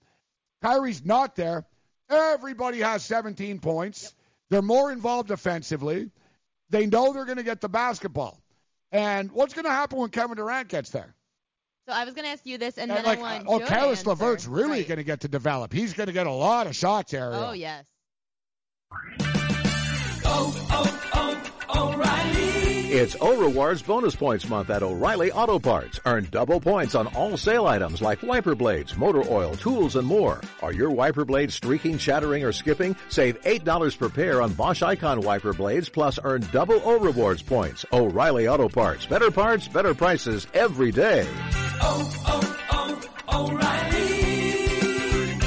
[0.62, 1.66] Kyrie's not there.
[2.08, 4.14] Everybody has 17 points.
[4.48, 6.10] They're more involved offensively.
[6.70, 8.40] They know they're going to get the basketball.
[8.92, 11.14] And what's going to happen when Kevin Durant gets there?
[11.86, 13.58] So I was going to ask you this, and, And then like, I want oh,
[13.60, 14.88] Joe Caris LeVert's really Right.
[14.88, 15.72] going to get to develop.
[15.72, 17.34] He's going to get a lot of shots, Ariel.
[17.34, 17.86] Oh yes.
[22.92, 26.00] It's O Rewards bonus points month at O'Reilly Auto Parts.
[26.04, 30.40] Earn double points on all sale items like wiper blades, motor oil, tools, and more.
[30.60, 32.96] Are your wiper blades streaking, chattering, or skipping?
[33.08, 37.86] Save $8 per pair on Bosch Icon wiper blades, plus earn double O Rewards points.
[37.92, 39.06] O'Reilly Auto Parts.
[39.06, 41.26] Better parts, better prices every day.
[41.80, 45.38] Oh, oh, oh, O'Reilly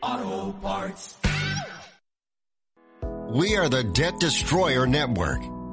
[0.00, 1.16] Auto Parts.
[3.30, 5.53] We are the Debt Destroyer Network.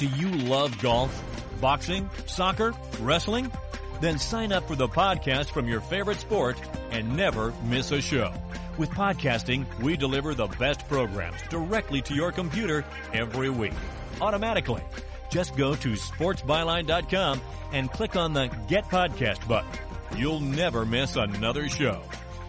[0.00, 1.12] Do you love golf,
[1.60, 3.52] boxing, soccer, wrestling?
[4.00, 6.58] Then sign up for the podcast from your favorite sport
[6.90, 8.32] and never miss a show.
[8.78, 12.82] With podcasting, we deliver the best programs directly to your computer
[13.12, 13.74] every week,
[14.22, 14.82] automatically.
[15.28, 19.70] Just go to sportsbyline.com and click on the Get Podcast button.
[20.16, 22.00] You'll never miss another show.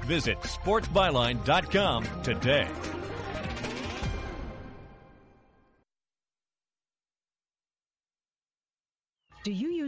[0.05, 2.69] Visit sportsbyline.com today.
[9.43, 9.71] Do you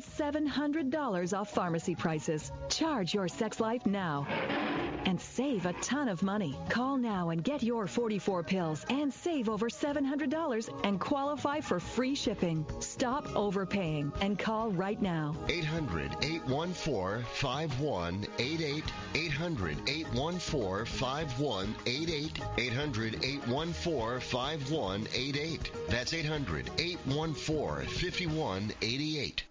[0.00, 2.52] $700 off pharmacy prices.
[2.68, 4.26] Charge your sex life now
[5.08, 6.54] and save a ton of money.
[6.68, 12.14] Call now and get your 44 pills and save over $700 and qualify for free
[12.14, 12.66] shipping.
[12.80, 15.34] Stop overpaying and call right now.
[15.48, 18.84] 800 814 5188.
[19.14, 22.40] 800 814 5188.
[22.58, 25.70] 800 814 5188.
[25.88, 29.47] That's 800 814 5188.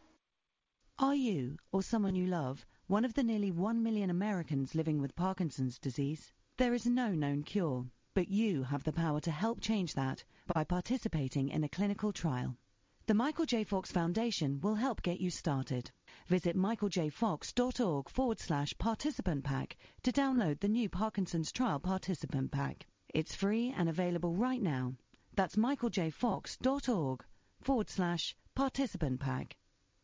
[1.00, 5.16] Are you, or someone you love, one of the nearly 1 million Americans living with
[5.16, 6.32] Parkinson's disease?
[6.58, 10.64] There is no known cure, but you have the power to help change that by
[10.64, 12.58] participating in a clinical trial.
[13.06, 13.64] The Michael J.
[13.64, 15.92] Fox Foundation will help get you started.
[16.26, 22.88] Visit michaeljfox.org forward slash participant pack to download the new Parkinson's Trial Participant Pack.
[23.10, 24.96] It's free and available right now.
[25.36, 27.24] That's michaeljfox.org
[27.62, 29.58] forward slash participant pack.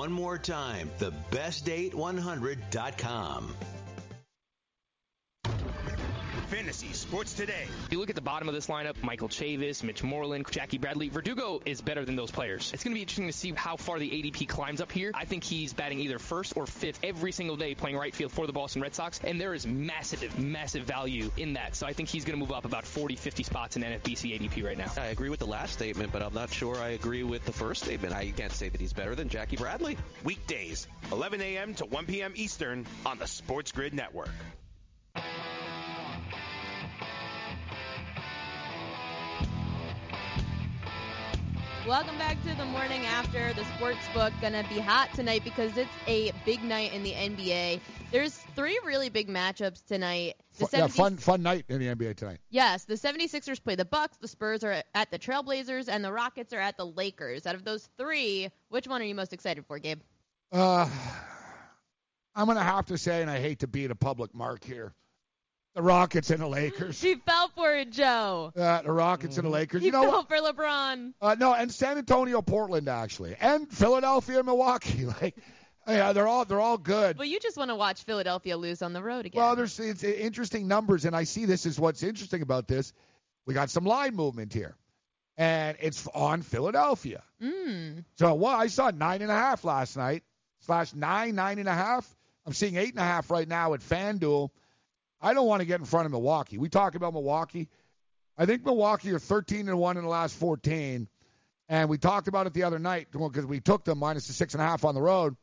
[0.00, 3.54] One more time, thebestdate100.com.
[6.50, 7.68] Fantasy Sports Today.
[7.86, 11.08] If you look at the bottom of this lineup, Michael Chavis, Mitch Moreland, Jackie Bradley.
[11.08, 12.72] Verdugo is better than those players.
[12.74, 15.12] It's going to be interesting to see how far the ADP climbs up here.
[15.14, 18.48] I think he's batting either first or fifth every single day playing right field for
[18.48, 21.76] the Boston Red Sox, and there is massive, massive value in that.
[21.76, 24.64] So I think he's going to move up about 40, 50 spots in NFBC ADP
[24.64, 24.90] right now.
[24.98, 27.84] I agree with the last statement, but I'm not sure I agree with the first
[27.84, 28.12] statement.
[28.12, 29.96] I can't say that he's better than Jackie Bradley.
[30.24, 31.74] Weekdays, 11 a.m.
[31.74, 32.32] to 1 p.m.
[32.34, 34.30] Eastern on the Sports Grid Network.
[41.88, 44.34] Welcome back to the morning after the sports book.
[44.42, 47.80] Gonna be hot tonight because it's a big night in the NBA.
[48.12, 50.34] There's three really big matchups tonight.
[50.58, 52.38] The yeah, 70 fun fun night in the NBA tonight.
[52.50, 56.52] Yes, the 76ers play the Bucks, the Spurs are at the Trailblazers, and the Rockets
[56.52, 57.46] are at the Lakers.
[57.46, 60.00] Out of those three, which one are you most excited for, Gabe?
[60.52, 60.86] Uh,
[62.34, 64.92] I'm gonna have to say, and I hate to beat a public mark here,
[65.74, 66.98] the Rockets and the Lakers.
[66.98, 68.52] She fell for it, Joe.
[68.56, 69.80] Uh, the Rockets and the Lakers.
[69.80, 70.28] He you know fell what?
[70.28, 71.14] for LeBron.
[71.20, 75.06] Uh, no, and San Antonio, Portland actually, and Philadelphia, Milwaukee.
[75.20, 75.36] Like,
[75.88, 77.18] yeah, they're all they're all good.
[77.18, 79.42] Well, you just want to watch Philadelphia lose on the road again.
[79.42, 82.92] Well, there's it's interesting numbers, and I see this is what's interesting about this.
[83.46, 84.76] We got some line movement here,
[85.36, 87.22] and it's on Philadelphia.
[87.42, 88.04] Mm.
[88.18, 90.22] So, well, I saw nine and a half last night,
[90.60, 92.08] slash nine, nine and a half.
[92.46, 94.50] I'm seeing eight and a half right now at FanDuel.
[95.20, 96.58] I don't want to get in front of Milwaukee.
[96.58, 97.68] We talk about Milwaukee.
[98.38, 101.08] I think Milwaukee are 13 and one in the last 14,
[101.68, 104.54] and we talked about it the other night because we took them minus the six
[104.54, 105.36] and a half on the road.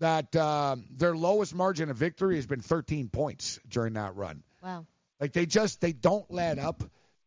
[0.00, 4.44] That um, their lowest margin of victory has been 13 points during that run.
[4.62, 4.86] Wow.
[5.20, 6.84] Like they just they don't let up.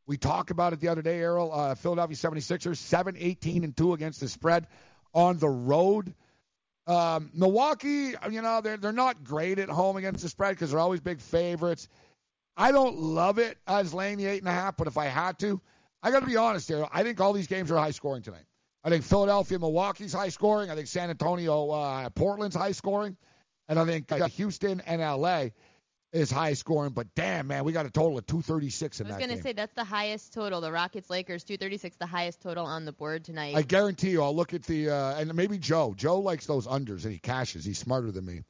[0.07, 1.51] We talked about it the other day, Errol.
[1.53, 4.67] Uh, Philadelphia 76ers 7 18 and 2 against the spread
[5.13, 6.13] on the road.
[6.87, 10.79] Um, Milwaukee, you know, they're they're not great at home against the spread because they're
[10.79, 11.87] always big favorites.
[12.57, 15.39] I don't love it as laying the eight and a half, but if I had
[15.39, 15.61] to,
[16.03, 16.85] I got to be honest here.
[16.91, 18.45] I think all these games are high scoring tonight.
[18.83, 20.71] I think Philadelphia, Milwaukee's high scoring.
[20.71, 23.15] I think San Antonio, uh, Portland's high scoring,
[23.69, 25.49] and I think uh, Houston and LA
[26.11, 26.91] is high scoring.
[26.91, 29.43] But damn, man, we got a total of 236 in that I was going to
[29.43, 30.61] say that's the highest total.
[30.61, 33.55] The Rockets Lakers 236, the highest total on the board tonight.
[33.55, 35.93] I guarantee you, I'll look at the uh, and maybe Joe.
[35.95, 37.65] Joe likes those unders and he cashes.
[37.65, 38.43] He's smarter than me.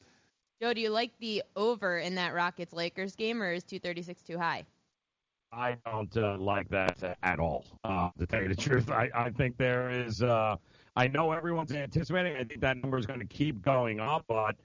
[0.60, 4.38] Joe, do you like the over in that Rockets Lakers game, or is 236 too
[4.38, 4.64] high?
[5.52, 7.66] I don't uh, like that at all.
[7.84, 10.22] Uh, to tell you the truth, I, I think there is.
[10.22, 10.56] Uh,
[10.94, 12.36] I know everyone's anticipating.
[12.36, 14.56] I think that number is going to keep going up, but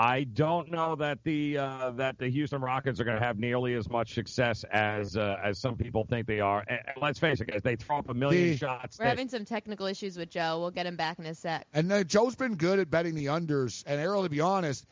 [0.00, 3.74] I don't know that the uh, that the Houston Rockets are going to have nearly
[3.74, 6.64] as much success as uh, as some people think they are.
[6.66, 8.98] And, and let's face it, guys, they throw up a million The- shots.
[8.98, 10.58] We're They- having some technical issues with Joe.
[10.58, 11.66] We'll get him back in a sec.
[11.74, 13.84] And uh, Joe's been good at betting the unders.
[13.86, 14.86] And Errol, to be honest,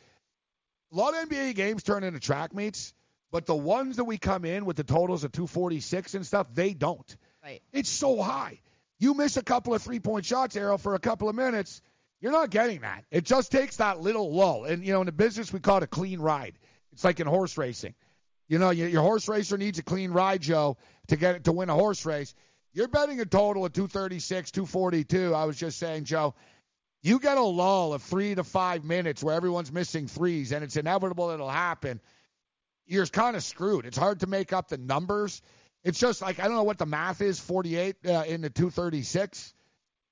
[0.92, 2.92] a lot of NBA games turn into track meets,
[3.30, 6.74] but the ones that we come in with the totals of 246 and stuff, they
[6.74, 7.16] don't.
[7.42, 7.62] Right.
[7.72, 8.60] It's so high.
[8.98, 11.80] You miss a couple of three point shots, Errol, for a couple of minutes,
[12.20, 13.04] you're not getting that.
[13.10, 14.64] It just takes that little lull.
[14.64, 16.58] And, you know, in the business, we call it a clean ride.
[16.92, 17.94] It's like in horse racing.
[18.48, 20.78] You know, your, horse racer needs a clean ride, Joe,
[21.08, 22.34] to get it to win a horse race.
[22.72, 25.34] You're betting a total of 236, 242.
[25.34, 26.34] I was just saying, Joe,
[27.02, 30.76] you get a lull of three to five minutes where everyone's missing threes, and it's
[30.76, 32.00] inevitable it'll happen.
[32.86, 33.84] You're kind of screwed.
[33.84, 35.42] It's hard to make up the numbers.
[35.84, 37.38] It's just like I don't know what the math is.
[37.38, 39.54] 48 uh, in the 236.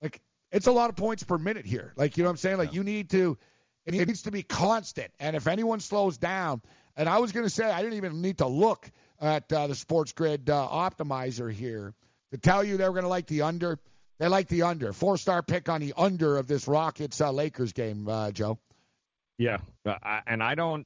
[0.02, 0.20] Like
[0.52, 1.92] it's a lot of points per minute here.
[1.96, 2.58] Like you know what I'm saying.
[2.58, 3.36] Like you need to.
[3.84, 5.12] It needs to be constant.
[5.20, 6.60] And if anyone slows down,
[6.96, 8.90] and I was going to say I didn't even need to look
[9.20, 11.94] at uh, the Sports Grid uh, optimizer here
[12.32, 13.78] to tell you they were going to like the under.
[14.18, 14.92] They like the under.
[14.92, 18.58] Four star pick on the under of this Rockets uh, Lakers game, uh, Joe.
[19.38, 20.84] Yeah, uh, I- and I don't.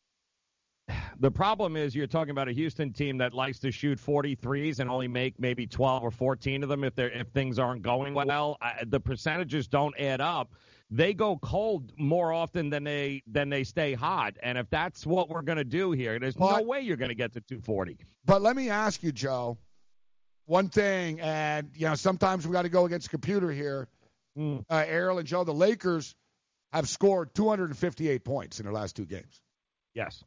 [1.21, 4.89] The problem is you're talking about a Houston team that likes to shoot 43s and
[4.89, 8.57] only make maybe 12 or 14 of them if they're if things aren't going well.
[8.63, 10.55] I, the percentages don't add up.
[10.91, 15.29] They go cold more often than they than they stay hot, and if that's what
[15.29, 17.99] we're going to do here, there's no way you're going to get to 240.
[18.25, 19.59] But let me ask you, Joe,
[20.47, 23.89] one thing, and you know sometimes we got to go against computer here.
[24.71, 26.15] Uh, Errol and Joe, the Lakers
[26.73, 29.43] have scored 258 points in their last two games.
[29.95, 30.25] Yes.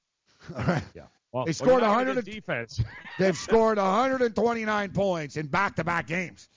[0.58, 0.84] All right.
[0.96, 1.04] Yeah.
[1.32, 2.80] Well, They scored not gonna 100 get defense.
[3.20, 6.48] They've scored 129 points in back-to-back games.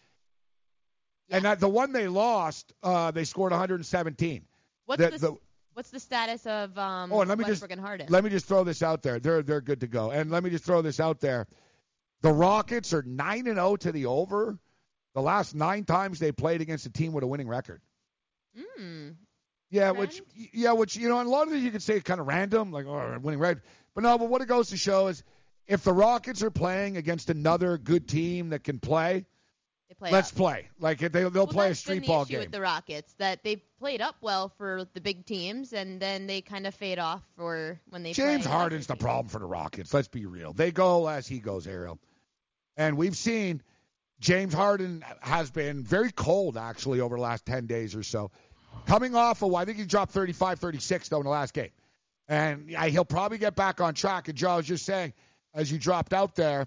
[1.30, 4.44] And that, the one they lost, uh, they scored 117.
[4.84, 5.36] What's The- the, the-
[5.74, 8.06] what's the status of um, Oh, and let me Westbrook just and Harden?
[8.10, 9.18] let me just throw this out there.
[9.18, 10.10] They're they're good to go.
[10.10, 11.46] And let me just throw this out there.
[12.22, 14.58] The Rockets are nine and zero to the over.
[15.14, 17.80] The last nine times they played against a team with a winning record.
[18.78, 19.16] Mm.
[19.70, 20.22] Yeah, which
[20.52, 22.70] yeah, which you know, and a lot of these you could say kind of random,
[22.72, 23.62] like oh, winning record.
[23.94, 25.22] But no, but what it goes to show is
[25.66, 29.24] if the Rockets are playing against another good team that can play,
[29.88, 30.36] They play let's up.
[30.36, 30.68] play.
[30.78, 32.40] Like if they they'll Well, play a that's been the ball issue game.
[32.40, 36.42] with the Rockets that they played up well for the big teams, and then they
[36.42, 39.92] kind of fade off for when they James Harden's the problem for the Rockets.
[39.92, 40.52] Let's be real.
[40.52, 41.98] They go as he goes, Ariel.
[42.76, 43.62] And we've seen
[44.20, 48.30] James Harden has been very cold, actually, over the last 10 days or so.
[48.86, 51.70] Coming off of, I think he dropped 35, 36, though, in the last game.
[52.28, 54.28] And he'll probably get back on track.
[54.28, 55.12] And Joe, I was just saying,
[55.54, 56.66] as you dropped out there,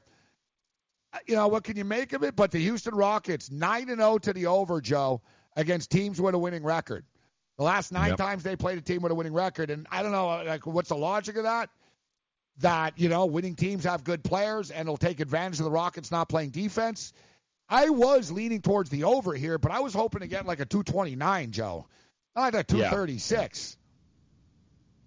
[1.13, 2.35] uh, you know, what can you make of it?
[2.35, 5.21] But the Houston Rockets, 9 and 0 to the over, Joe,
[5.55, 7.05] against teams with a winning record.
[7.57, 8.17] The last nine Yep.
[8.17, 10.65] times they played a team with a winning record, and I don't know, uh, like,
[10.65, 11.69] what's the logic of that?
[12.59, 16.11] That you know, winning teams have good players, and they'll take advantage of the Rockets
[16.11, 17.11] not playing defense.
[17.69, 20.65] I was leaning towards the over here, but I was hoping to get like a
[20.65, 21.85] 229, Joe,
[22.35, 23.77] not a 236.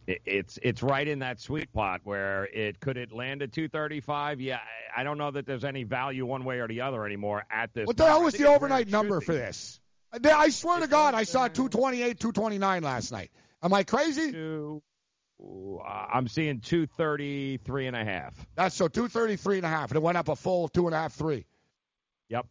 [0.06, 4.40] It, it's it's right in that sweet spot where it could it land at 235.
[4.40, 4.59] Yeah,
[4.97, 7.86] I, don't know that there's any value one way or the other anymore at this.
[7.86, 9.80] What the hell was the overnight number for this?
[10.12, 13.30] I- swear to God, I saw 228, 229 last night.
[13.62, 14.32] Am I crazy?
[14.32, 14.82] Two,
[15.40, 18.34] uh, I'm seeing 233 and a half.
[18.55, 20.98] That's so 233 and a half, and it went up a full two and a
[20.98, 21.47] half, three.
[22.32, 22.46] Yep.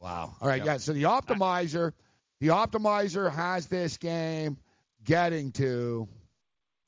[0.00, 0.34] Wow.
[0.40, 0.66] All right, Yep.
[0.66, 0.76] yeah.
[0.78, 1.92] So the optimizer,
[2.40, 4.58] the optimizer has this game
[5.04, 6.08] getting to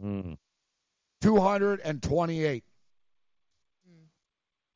[0.03, 0.37] Mm.
[1.23, 2.65] 228,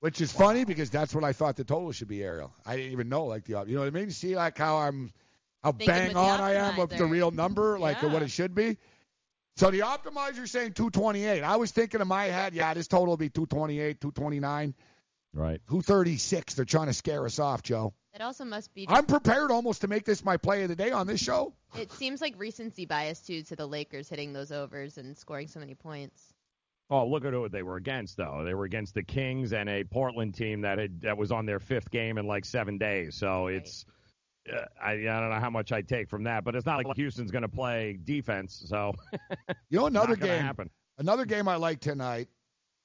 [0.01, 2.23] which is funny because that's what I thought the total should be.
[2.25, 4.11] Ariel, I didn't even know like the op- you know what I mean.
[4.11, 5.13] See like how I'm
[5.63, 8.13] how Thinking bang on I am with the real number, like Yeah.
[8.13, 8.79] what it should be.
[9.57, 11.43] So the optimizer's saying 228.
[11.43, 14.75] I was thinking in my head, yeah, this total will be 228, 229,
[15.35, 15.61] Right.
[15.67, 16.55] Who 36?
[16.55, 17.95] They're trying to scare us off, Joe.
[18.15, 18.87] It also must be.
[18.89, 21.55] I'm prepared almost to make this my play of the day on this show.
[21.79, 25.61] It seems like recency bias too to the Lakers hitting those overs and scoring so
[25.61, 26.35] many points.
[26.91, 28.43] Oh, look at who they were against, though.
[28.45, 31.59] They were against the Kings and a Portland team that had that was on their
[31.59, 33.15] fifth game in like seven days.
[33.15, 33.87] So it's
[34.53, 36.95] uh, I, I don't know how much I take from that, but it's not like
[36.97, 38.63] Houston's going to play defense.
[38.67, 38.93] So
[39.71, 40.43] You know, another game.
[40.43, 40.69] happen.
[40.99, 42.29] Another game I like tonight.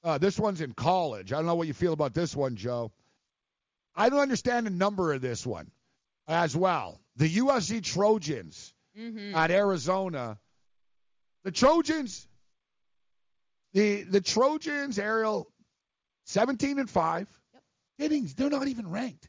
[0.04, 1.32] Uh, this one's in college.
[1.32, 2.92] I don't know what you feel about this one, Joe.
[3.96, 5.70] I don't understand the number of this one
[6.28, 7.00] as well.
[7.16, 9.36] The USC Trojans Mm-hmm.
[9.36, 10.38] at Arizona.
[11.44, 12.26] The Trojans,
[13.72, 15.48] the the Trojans, Ariel,
[16.24, 17.28] seventeen and five.
[17.98, 19.28] Innings, they're not even ranked.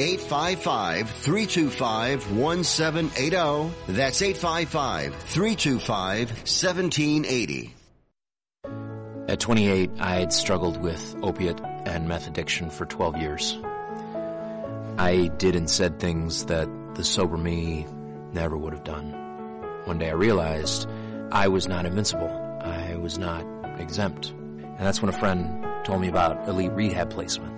[0.00, 3.74] 855 325 1780.
[3.88, 7.74] That's 855 325 1780.
[9.28, 13.58] At 28, I had struggled with opiate and meth addiction for 12 years.
[14.96, 17.86] I did and said things that the sober me
[18.32, 19.12] never would have done.
[19.84, 20.88] One day I realized
[21.30, 22.30] I was not invincible.
[22.62, 23.44] I was not
[23.78, 24.30] exempt.
[24.30, 27.57] And that's when a friend told me about elite rehab placement.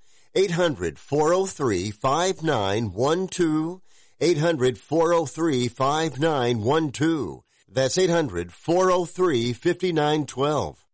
[0.35, 3.81] 800 403 5912.
[4.19, 7.43] 800 403 5912.
[7.73, 10.85] That's 800 403 5912.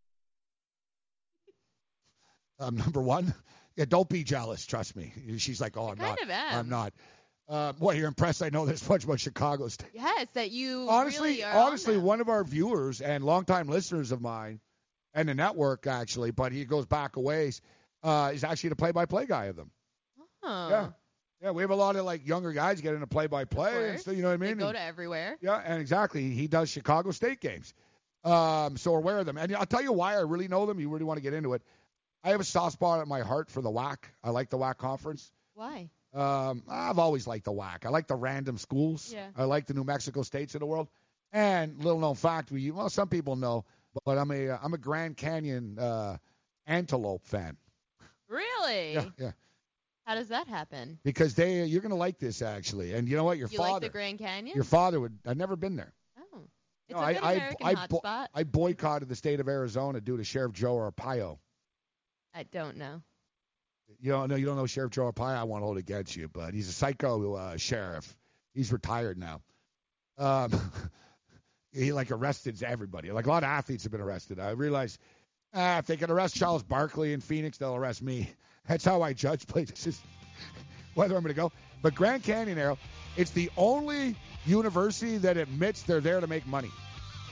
[2.59, 3.33] Um, number one,
[3.75, 4.65] yeah, don't be jealous.
[4.65, 5.13] Trust me.
[5.37, 6.17] She's like, oh, I'm not.
[6.29, 6.93] I'm not.
[7.49, 8.41] Uh, what you're impressed?
[8.43, 9.89] I know this much about Chicago State.
[9.93, 12.03] Yes, that you honestly, really are on honestly, them.
[12.03, 14.59] one of our viewers and longtime listeners of mine,
[15.13, 17.61] and the network actually, but he goes back a ways,
[18.03, 19.71] uh, is actually the play-by-play guy of them.
[20.43, 20.69] Oh.
[20.69, 20.87] Yeah,
[21.41, 21.51] yeah.
[21.51, 24.29] We have a lot of like younger guys get into play-by-play, and so you know
[24.29, 24.57] what I They mean.
[24.57, 25.37] go to everywhere.
[25.41, 26.29] yeah, and exactly.
[26.29, 27.73] He does Chicago State games.
[28.23, 29.37] Um, so we're aware of them.
[29.37, 30.79] And I'll tell you why I really know them.
[30.79, 31.61] You really want to get into it.
[32.23, 33.97] I have a soft spot at my heart for the WAC.
[34.23, 35.31] I like the WAC conference.
[35.53, 35.89] Why?
[36.13, 37.85] Um, I've always liked the WAC.
[37.85, 39.11] I like the random schools.
[39.13, 39.27] Yeah.
[39.35, 40.89] I like the New Mexico states of the world.
[41.31, 43.65] And little known fact, we well some people know,
[44.05, 46.17] but I'm a I'm a Grand Canyon uh,
[46.65, 47.57] antelope fan.
[48.29, 48.93] Really?
[48.93, 49.31] Yeah, yeah.
[50.05, 50.99] How does that happen?
[51.03, 52.93] Because they you're gonna like this actually.
[52.93, 53.37] And you know what?
[53.37, 54.55] Your father you father like the Grand Canyon?
[54.55, 55.93] your father would I've never been there.
[56.17, 56.39] Oh.
[56.87, 58.01] It's No, a I, good I, American I, hotspot.
[58.03, 61.37] bo- I boycotted the state of Arizona due to Sheriff Joe Arpaio.
[62.33, 63.01] I don't know.
[63.99, 65.35] You don't know you don't know Sheriff Joe Arpaio.
[65.35, 68.15] I won't hold it against you, but he's a psycho uh, sheriff.
[68.53, 69.41] He's retired now.
[70.17, 70.51] Um,
[71.73, 73.11] he like arrested everybody.
[73.11, 74.39] Like a lot of athletes have been arrested.
[74.39, 74.97] I realize
[75.57, 78.29] ah, if they can arrest Charles Barkley in Phoenix, they'll arrest me.
[78.67, 80.01] That's how I judge places,
[80.93, 81.51] whether I'm going to go.
[81.81, 82.77] But Grand Canyon Arrow,
[83.15, 84.15] it's the only
[84.45, 86.71] university that admits they're there to make money.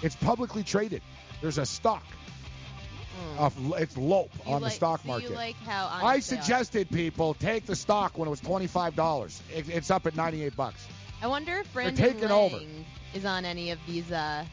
[0.01, 1.01] It's publicly traded.
[1.41, 2.03] There's a stock.
[3.37, 5.29] Of, it's lope You on like- the stock so market.
[5.29, 9.41] You like how I suggested people take the stock when it was twenty five dollars.
[9.53, 10.85] It, it's up at ninety eight bucks.
[11.21, 12.59] I wonder if Brandon taking Lang over.
[13.13, 14.43] is on any of these uh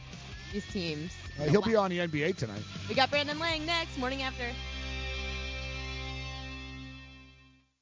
[0.53, 1.11] these teams.
[1.39, 2.61] Uh, he'll be on the NBA tonight.
[2.87, 4.45] We got Brandon Lang next morning after.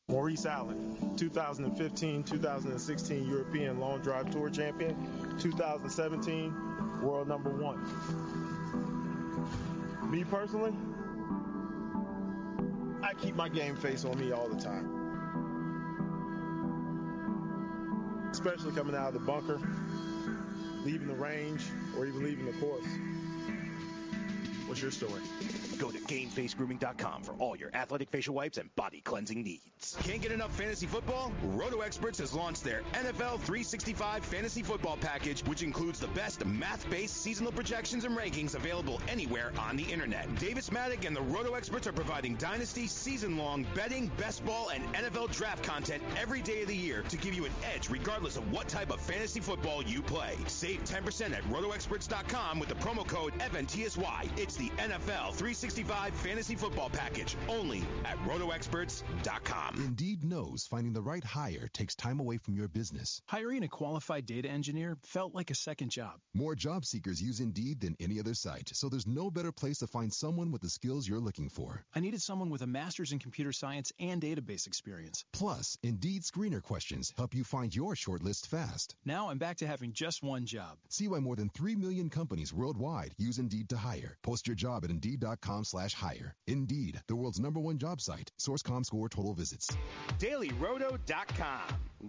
[0.08, 4.96] Maurice Allen, 2015-2016 European Long Drive Tour Champion,
[5.40, 7.80] 2017 World Number One.
[10.12, 10.74] Me personally,
[13.02, 14.98] I keep my game face on me all the time.
[18.32, 19.60] Especially coming out of the bunker,
[20.84, 21.64] leaving the range,
[21.98, 22.86] or even leaving the course.
[24.72, 25.22] What's your story?
[25.80, 29.98] Go to GameFaceGrooming.com for all your athletic facial wipes and body cleansing needs.
[30.04, 31.34] Can't get enough fantasy football?
[31.44, 37.18] Roto Experts has launched their NFL 365 Fantasy Football Package, which includes the best math-based
[37.18, 40.34] seasonal projections and rankings available anywhere on the internet.
[40.36, 45.36] Davis Mattek and the Roto Experts are providing dynasty, season-long betting, best ball, and NFL
[45.36, 48.70] draft content every day of the year to give you an edge regardless of what
[48.70, 50.38] type of fantasy football you play.
[50.48, 54.30] Save 10% at RotoExperts.com with the promo code FNTSY.
[54.38, 59.76] It's the NFL 365 Fantasy Football Package, only at RotoExperts.com.
[59.78, 63.24] Indeed knows finding the right hire takes time away from your business.
[63.26, 66.20] Hiring a qualified data engineer felt like a second job.
[66.36, 69.88] More job seekers use Indeed than any other site, so there's no better place to
[69.88, 71.84] find someone with the skills you're looking for.
[71.96, 75.26] I needed someone with a master's in computer science and database experience.
[75.34, 78.96] Plus, Indeed screener questions help you find your shortlist fast.
[79.06, 80.78] Now I'm back to having just one job.
[80.90, 84.20] See why more than 3 million companies worldwide use Indeed to hire.
[84.22, 86.36] Post your job at Indeed.com slash hire.
[86.48, 88.32] Indeed, the world's number one job site.
[88.38, 89.70] Source.com score total visits.
[90.20, 91.62] DailyRoto.com.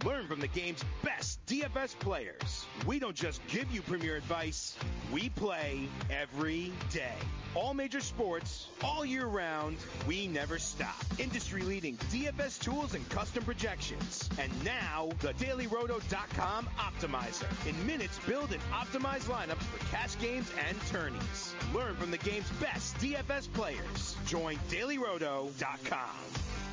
[0.05, 2.65] Learn from the game's best DFS players.
[2.87, 4.75] We don't just give you premier advice,
[5.11, 7.13] we play every day.
[7.53, 10.95] All major sports, all year round, we never stop.
[11.19, 14.27] Industry leading DFS tools and custom projections.
[14.39, 17.69] And now, the DailyRoto.com Optimizer.
[17.69, 21.53] In minutes, build and optimize lineups for cash games and tourneys.
[21.75, 24.15] Learn from the game's best DFS players.
[24.25, 26.72] Join DailyRoto.com.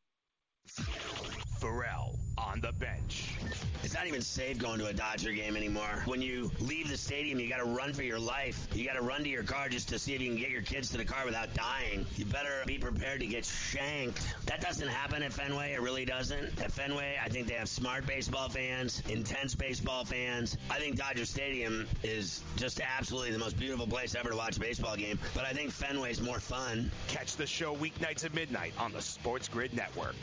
[1.61, 3.35] Pharrell on the bench.
[3.83, 6.01] It's not even safe going to a Dodger game anymore.
[6.05, 8.67] When you leave the stadium, you got to run for your life.
[8.73, 10.63] You got to run to your car just to see if you can get your
[10.63, 12.07] kids to the car without dying.
[12.15, 14.35] You better be prepared to get shanked.
[14.47, 15.73] That doesn't happen at Fenway.
[15.73, 16.59] It really doesn't.
[16.59, 20.57] At Fenway, I think they have smart baseball fans, intense baseball fans.
[20.69, 24.59] I think Dodger Stadium is just absolutely the most beautiful place ever to watch a
[24.59, 25.19] baseball game.
[25.35, 26.89] But I think Fenway's more fun.
[27.07, 30.15] Catch the show weeknights at midnight on the Sports Grid Network.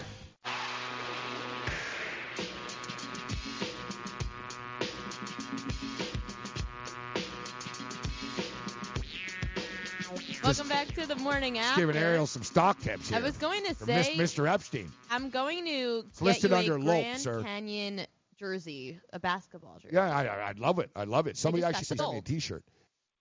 [10.48, 11.82] Welcome back to the morning after.
[11.82, 13.18] giving Ariel some stock tips here.
[13.18, 14.48] I was going to say, Mr.
[14.48, 14.90] Epstein.
[15.10, 17.42] I'm going to It's get listed you under a Grand sir.
[17.42, 18.06] Canyon
[18.38, 19.94] jersey, a basketball jersey.
[19.96, 20.90] Yeah, I, I, I'd love it.
[20.96, 21.36] I love it.
[21.36, 22.22] Somebody actually sent me a.
[22.22, 22.64] T-shirt.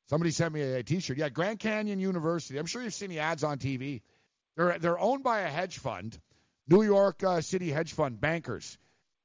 [0.09, 1.17] Somebody sent me a, a T-shirt.
[1.17, 2.57] Yeah, Grand Canyon University.
[2.59, 4.03] I'm sure you've seen the ads on TV.
[4.55, 6.17] They're they're owned by a hedge fund,
[6.67, 8.77] New York uh, City hedge fund bankers.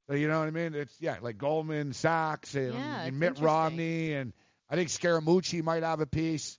[0.07, 0.73] So you know what I mean?
[0.75, 3.39] It's yeah, like Goldman Sachs and, Yeah, and Mitt.
[3.39, 4.33] Romney and
[4.69, 6.57] I think Scaramucci might have a piece.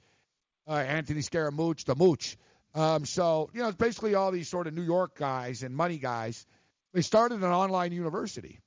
[0.67, 2.37] Uh, Anthony Scaramucci, the Mooch.
[2.75, 5.99] Um, so you know, it's basically all these sort of New York guys and money
[5.99, 6.47] guys.
[6.93, 8.61] They started an online university.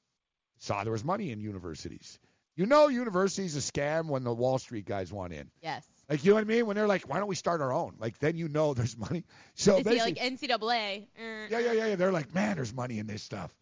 [0.59, 2.19] Saw there was money in universities.
[2.55, 5.49] You know, universities a scam when the Wall Street guys want in.
[5.61, 5.85] Yes.
[6.09, 6.65] Like you know what I mean?
[6.65, 7.95] When they're like, why don't we start our own?
[7.99, 9.25] Like then you know there's money.
[9.55, 11.07] So basically, like NCAA?
[11.19, 11.95] Er, yeah, yeah, yeah, yeah.
[11.95, 13.53] They're like, man, there's money in this stuff.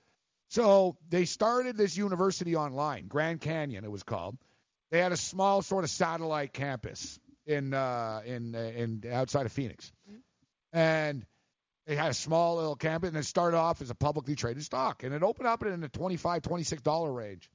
[0.49, 4.37] So they started this university online, Grand Canyon, it was called.
[4.91, 9.51] They had a small sort of satellite campus in uh, in uh, in outside of
[9.51, 9.91] Phoenix,
[10.71, 11.25] and
[11.87, 15.03] they had a small little campus, and it started off as a publicly traded stock,
[15.03, 17.49] and it opened up in the 25 26 dollar range.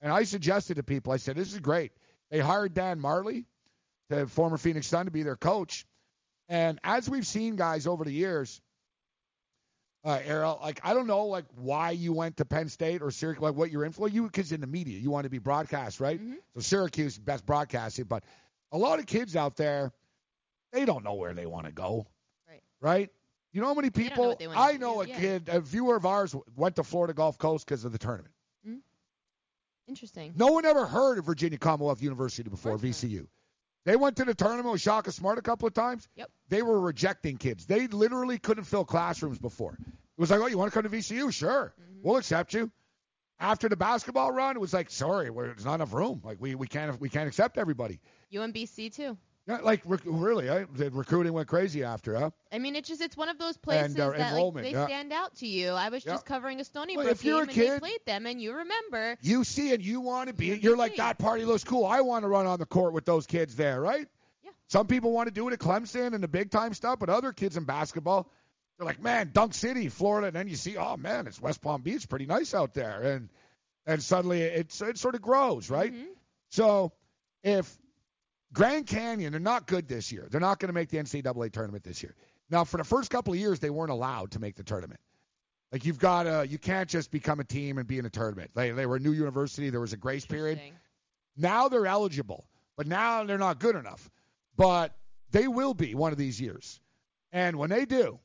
[0.00, 1.92] And I suggested to people, I said, this is great.
[2.30, 3.46] They hired Dan Majerle,
[4.14, 5.86] the former Phoenix Sun, to be their coach.
[6.48, 8.60] And as we've seen, guys, over the years,
[10.04, 13.42] uh, Errol, like I don't know, like why you went to Penn State or Syracuse,
[13.42, 14.14] like what your influence.
[14.14, 16.20] You because in the media, you want to be broadcast, right?
[16.20, 16.34] Mm-hmm.
[16.54, 18.24] So Syracuse best broadcasting, but
[18.72, 19.92] a lot of kids out there,
[20.72, 22.06] they don't know where they want to go,
[22.46, 22.60] Right.
[22.80, 23.10] right?
[23.52, 24.28] You know how many know people?
[24.38, 25.18] what I know a yeah.
[25.18, 28.34] kid, a viewer of ours, went to Florida Gulf Coast because of the tournament.
[29.86, 30.32] Interesting.
[30.34, 33.26] No one ever heard of Virginia Commonwealth University before VCU.
[33.84, 36.08] They went to the tournament with Shaka Smart a couple of times.
[36.16, 36.30] Yep.
[36.48, 37.66] They were rejecting kids.
[37.66, 39.74] They literally couldn't fill classrooms before.
[39.74, 41.32] It was like, oh, you want to come to VCU?
[41.32, 42.00] Sure, mm-hmm.
[42.02, 42.70] we'll accept you.
[43.40, 46.22] After the basketball run, it was like, sorry, there's not enough room.
[46.24, 48.00] Like we, we can't we can't accept everybody.
[48.32, 49.18] UMBC too.
[49.46, 52.30] Yeah, like rec- really, I, the recruiting went crazy after, huh?
[52.50, 54.86] I mean, it's just it's one of those places And, uh, that like they yeah.
[54.86, 55.68] stand out to you.
[55.70, 56.12] I was Yeah.
[56.12, 58.54] just covering a Stony Well, Brook you're a game and they played them, and you
[58.54, 59.18] remember.
[59.20, 60.46] You see it, you want to be.
[60.56, 61.84] You're like that party looks cool.
[61.84, 64.08] I want to run on the court with those kids there, right?
[64.42, 64.50] Yeah.
[64.68, 67.32] Some people want to do it at Clemson and the big time stuff, but other
[67.34, 68.30] kids in basketball,
[68.78, 71.82] they're like, man, Dunk City, Florida, and then you see, oh man, it's West Palm
[71.82, 73.28] Beach, pretty nice out there, and
[73.86, 75.92] and suddenly it's it sort of grows, right?
[76.48, 76.92] So
[77.42, 77.70] if
[78.54, 80.28] Grand Canyon, they're not good this year.
[80.30, 82.14] They're not going to make the NCAA tournament this year.
[82.48, 85.00] Now, for the first couple of years, they weren't allowed to make the tournament.
[85.72, 88.52] Like you've got to, you can't just become a team and be in a tournament.
[88.54, 89.70] They they were a new university.
[89.70, 90.60] There was a grace period.
[91.36, 92.44] Now they're eligible,
[92.76, 94.08] but now they're not good enough.
[94.56, 94.94] But
[95.32, 96.80] they will be one of these years.
[97.32, 98.20] And when they do,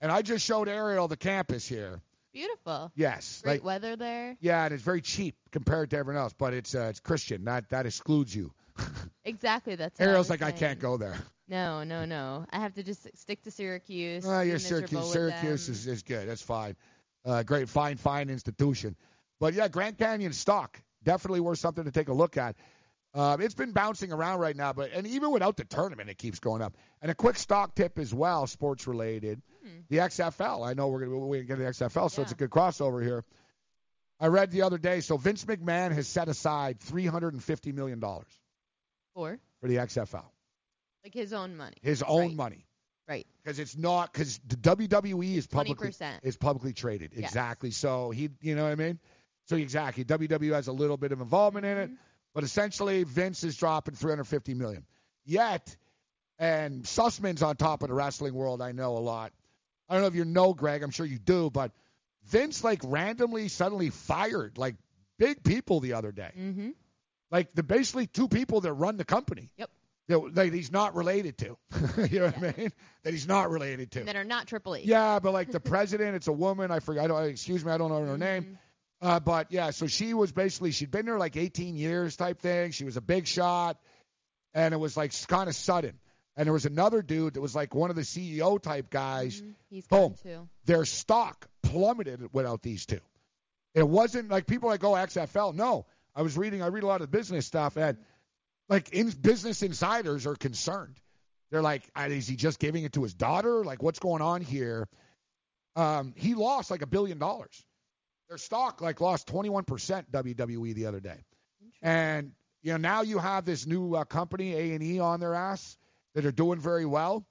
[0.00, 2.02] and I just showed Ariel the campus here.
[2.38, 2.92] Beautiful.
[2.94, 4.36] Yes, Great like weather there.
[4.40, 7.46] yeah, and it's very cheap compared to everyone else, but it's uh, it's Christian.
[7.46, 8.52] That that excludes you.
[9.24, 9.74] Exactly.
[9.74, 10.00] That's.
[10.00, 11.16] I Ariel's was like, I can't go there.
[11.48, 12.46] No, no, no.
[12.50, 14.24] I have to just stick to Syracuse.
[14.24, 15.12] Yeah, miserable Syracuse.
[15.12, 16.28] Syracuse is, is good.
[16.28, 16.76] That's fine.
[17.26, 18.96] Uh, great, fine, fine institution.
[19.38, 22.56] But yeah, Grand Canyon stock definitely worth something to take a look at.
[23.18, 26.38] Um, it's been bouncing around right now, but and even without the tournament, it keeps
[26.38, 26.76] going up.
[27.02, 29.42] And a quick stock tip as well, sports related.
[29.90, 30.66] The XFL.
[30.66, 33.24] I know we're gonna we're gonna get the XFL, so it's a good crossover here.
[34.20, 35.00] I read the other day.
[35.00, 38.28] So Vince McMahon has set aside three hundred and fifty million dollars
[39.14, 40.24] For for the XFL,
[41.04, 41.76] like his own money.
[41.82, 42.34] his own Right.
[42.36, 42.66] money.
[43.08, 43.26] Right.
[43.42, 46.20] because it's not because the WWE is publicly 20%.
[46.22, 47.24] is publicly traded Yes.
[47.30, 47.70] exactly.
[47.70, 48.98] So he, you know what I mean?
[49.46, 51.94] So exactly, WWE has a little bit of involvement in Mm-hmm.
[52.34, 54.84] But essentially Vince is dropping 350 million.
[55.24, 55.76] Yet,
[56.38, 58.62] and Sussman's on top of the wrestling world.
[58.62, 59.32] I know a lot.
[59.88, 60.82] I don't know if you know Greg.
[60.82, 61.72] I'm sure you do, but
[62.26, 64.76] Vince like randomly suddenly fired like
[65.18, 66.30] big people the other day.
[66.38, 66.70] Mm-hmm.
[67.30, 69.50] Like the basically two people that run the company.
[69.56, 69.70] Yep.
[70.08, 71.58] That, that he's not related to.
[72.10, 72.72] you know what I mean?
[73.02, 74.04] That he's not related to.
[74.04, 74.86] That are not Triple H.
[74.86, 76.70] Yeah, but like the president, it's a woman.
[76.70, 77.04] I forgot.
[77.04, 78.58] I don't, excuse me, I don't know her name.
[79.00, 82.72] Uh, but yeah, so she was basically she'd been there like 18 years type thing.
[82.72, 83.78] She was a big shot,
[84.54, 85.98] and it was like kind of sudden.
[86.36, 89.42] And there was another dude that was like one of the CEO type guys.
[89.70, 90.00] He's Boom.
[90.00, 90.48] gone too.
[90.66, 93.00] Their stock plummeted without these two.
[93.74, 95.54] It wasn't like people like, oh, XFL.
[95.54, 96.62] No, I was reading.
[96.62, 97.98] I read a lot of business stuff, and
[98.68, 101.00] like in business insiders are concerned.
[101.50, 103.64] They're like, "Uh, is he just giving it to his daughter?
[103.64, 104.88] Like, what's going on here?
[105.76, 107.64] Um, he lost like a billion dollars.
[108.28, 109.64] Their stock like lost 21%
[110.10, 111.18] WWE the other day,
[111.82, 112.32] and
[112.62, 115.78] you know now you have this new uh, company A and E on their ass
[116.14, 117.24] that are doing very well.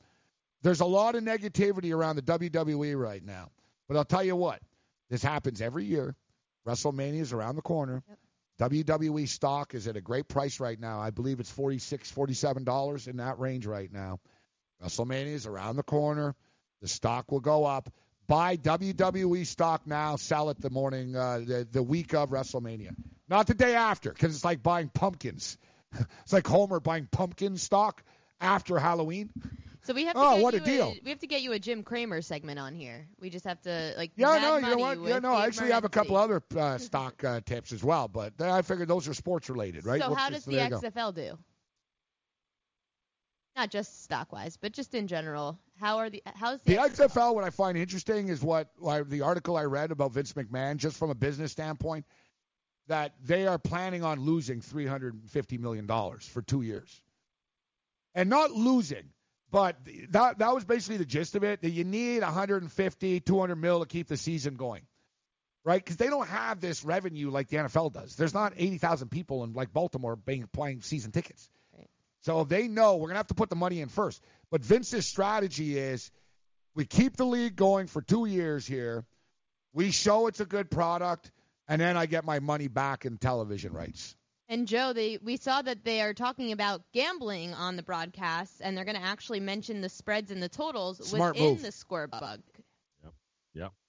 [0.64, 3.52] There's a lot of negativity around the WWE right now,
[3.88, 4.60] but I'll tell you what,
[5.10, 6.16] this happens every year.
[6.68, 8.04] WrestleMania is around the corner.
[8.60, 11.00] WWE stock is at a great price right now.
[11.00, 14.20] I believe it's 46 $47 in that range right now.
[14.84, 16.36] WrestleMania is around the corner.
[16.82, 17.90] The stock will go up.
[18.28, 20.16] Buy WWE stock now.
[20.18, 22.94] Sell it the morning, uh, the, the week of WrestleMania.
[23.30, 25.58] Not the day after, because it's like buying pumpkins.
[26.24, 28.04] it's like Homer buying pumpkin stock
[28.42, 29.30] after Halloween.
[29.84, 30.94] So we have to Oh, get what a deal.
[31.04, 33.08] we have to get you a Jim Cramer segment on here.
[33.22, 34.12] We just have to like.
[34.18, 35.00] Yeah, no, you know what?
[35.02, 38.34] Yeah, no, I actually have a couple other uh, stock uh, tips as well, but
[38.42, 40.02] I figured those are sports related, right?
[40.02, 40.82] So Well, how does the there go.
[40.82, 41.38] XFL do?
[43.58, 45.58] Not just stock wise, but just in general.
[45.80, 49.22] How are the how's the, The XFL, what I find interesting is what why the
[49.22, 52.06] article I read about Vince McMahon, just from a business standpoint,
[52.88, 57.02] that they are planning on losing $350 million for two years.
[58.14, 59.10] And not losing,
[59.52, 59.78] but
[60.10, 63.86] that, that was basically the gist of it, that you need 150, 200 mil to
[63.88, 64.84] keep the season going.
[65.64, 65.84] Right?
[65.84, 68.16] Because they don't have this revenue like the NFL does.
[68.16, 71.50] There's not 80,000 people in like Baltimore being, playing season tickets.
[72.28, 74.22] So they know we're going to have to put the money in first.
[74.52, 76.12] But Vince's strategy is
[76.76, 79.06] we keep the league going for two years here.
[79.72, 81.32] We show it's a good product,
[81.70, 84.14] and then I get my money back in television rights.
[84.50, 88.76] And Joe, they we saw that they are talking about gambling on the broadcast, and
[88.76, 91.62] they're going to actually mention the spreads and the totals Smart within move.
[91.62, 92.10] the score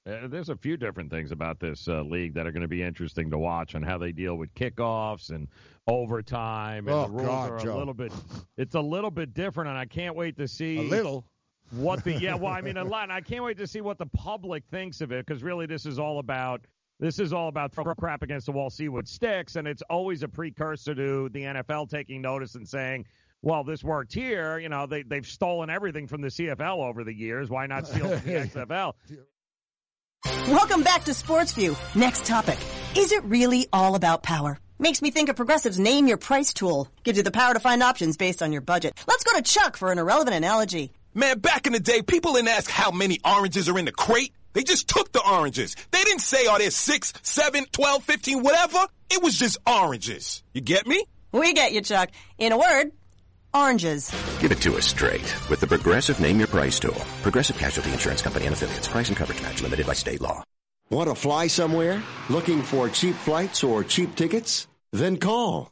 [0.08, 2.82] uh, there's a few different things about this uh, league that are going to be
[2.82, 5.48] interesting to watch on how they deal with kickoffs and
[5.86, 6.88] overtime.
[6.88, 7.76] And oh, the rules God, are Joe.
[7.76, 8.12] a little bit.
[8.56, 11.24] It's a little bit different, and I can't wait to see a little
[11.72, 12.34] what the yeah.
[12.34, 13.04] Well, I mean a lot.
[13.04, 15.84] And I can't wait to see what the public thinks of it because really this
[15.84, 16.64] is all about
[17.00, 20.22] this is all about throwing crap against the wall, see what sticks, and it's always
[20.22, 23.04] a precursor to the NFL taking notice and saying,
[23.42, 24.58] well, this worked here.
[24.58, 27.50] You know, they, they've stolen everything from the CFL over the years.
[27.50, 28.94] Why not steal from the XFL?
[30.24, 31.76] Welcome back to Sports View.
[31.94, 32.58] Next topic.
[32.96, 34.58] Is it really all about power?
[34.78, 36.88] Makes me think of Progressive's Name Your Price tool.
[37.04, 38.98] Gives you the power to find options based on your budget.
[39.06, 40.92] Let's go to Chuck for an irrelevant analogy.
[41.14, 44.32] Man, back in the day, people didn't ask how many oranges are in the crate.
[44.54, 45.76] They just took the oranges.
[45.90, 48.86] They didn't say, are there six, seven, twelve, fifteen, whatever.
[49.10, 50.42] It was just oranges.
[50.52, 51.04] You get me?
[51.30, 52.10] We get you, Chuck.
[52.38, 52.92] In a word,
[53.54, 54.10] oranges.
[54.40, 57.00] Give it to us straight with the Progressive Name Your Price tool.
[57.22, 58.88] Progressive Casualty Insurance Company and affiliates.
[58.88, 60.42] Price and coverage match limited by state law.
[60.90, 62.02] Want to fly somewhere?
[62.30, 64.66] Looking for cheap flights or cheap tickets?
[64.92, 65.70] Then call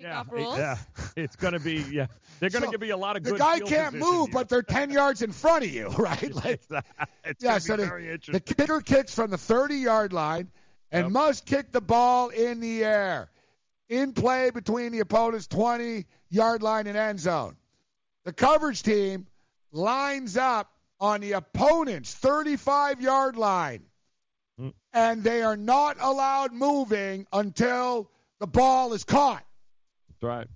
[0.00, 0.76] yeah, yeah,
[1.16, 1.84] it's going to be.
[1.90, 2.06] Yeah,
[2.38, 3.24] they're going to so give you a lot of.
[3.24, 6.34] The guy can't move, but they're ten yards in front of you, right?
[6.34, 6.60] Like,
[7.24, 7.58] it's yeah.
[7.58, 10.50] So the, the, kicker kicks from the thirty-yard line
[10.92, 11.12] and yep.
[11.12, 13.30] must kick the ball in the air,
[13.88, 17.56] in play between the opponent's twenty-yard line and end zone.
[18.24, 19.26] The coverage team
[19.72, 20.70] lines up
[21.00, 23.82] on the opponent's thirty-five-yard line,
[24.58, 24.68] hmm.
[24.92, 29.44] and they are not allowed moving until the ball is caught.
[30.20, 30.46] That's right.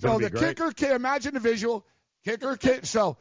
[0.00, 0.56] so the great.
[0.56, 1.84] kicker can imagine the visual.
[2.24, 3.16] Kicker can so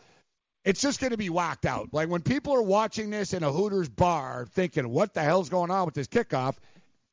[0.64, 1.90] it's just going to be whacked out.
[1.92, 5.72] Like when people are watching this in a Hooters bar, thinking, "What the hell's going
[5.72, 6.56] on with this kickoff?"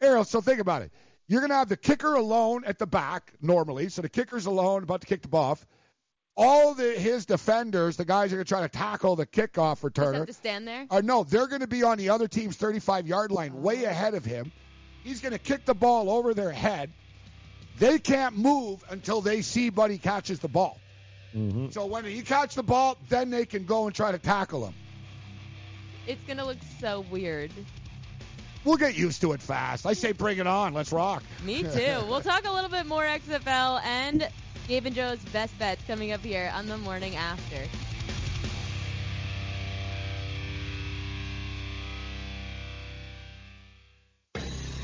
[0.00, 0.90] Errol, so think about it.
[1.28, 4.82] You're going to have the kicker alone at the back normally, so the kicker's alone
[4.82, 5.66] about to kick the ball off.
[6.34, 10.26] All the, his defenders, the guys are going to try to tackle the kickoff returner,
[10.26, 10.86] to stand there.
[10.90, 13.90] Are, no, they're going to be on the other team's 35 yard line, way oh.
[13.90, 14.50] ahead of him.
[15.04, 16.90] He's going to kick the ball over their head.
[17.82, 20.78] They can't move until they see Buddy catches the ball.
[21.34, 21.70] Mm-hmm.
[21.70, 24.74] So when he catches the ball, then they can go and try to tackle him.
[26.06, 27.50] It's going to look so weird.
[28.62, 29.84] We'll get used to it fast.
[29.84, 30.74] I say bring it on.
[30.74, 31.24] Let's rock.
[31.42, 32.04] Me too.
[32.08, 34.28] we'll talk a little bit more XFL and
[34.68, 37.56] Dave and Joe's best bets coming up here on the morning after.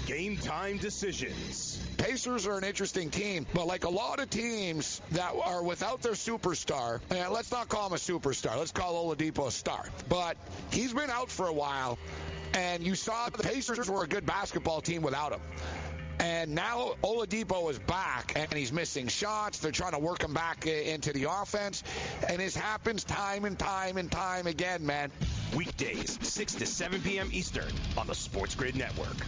[0.08, 1.78] Game time decisions.
[1.98, 6.14] Pacers are an interesting team, but like a lot of teams that are without their
[6.14, 10.38] superstar, and let's not call him a superstar, let's call Oladipo a star, but
[10.70, 11.98] he's been out for a while,
[12.54, 15.42] and you saw the Pacers were a good basketball team without him.
[16.20, 19.58] And now Oladipo is back, and he's missing shots.
[19.58, 21.84] They're trying to work him back into the offense,
[22.26, 25.10] and this happens time and time and time again, man.
[25.54, 27.28] Weekdays, 6 to 7 p.m.
[27.30, 29.18] Eastern on the Sports Grid Network.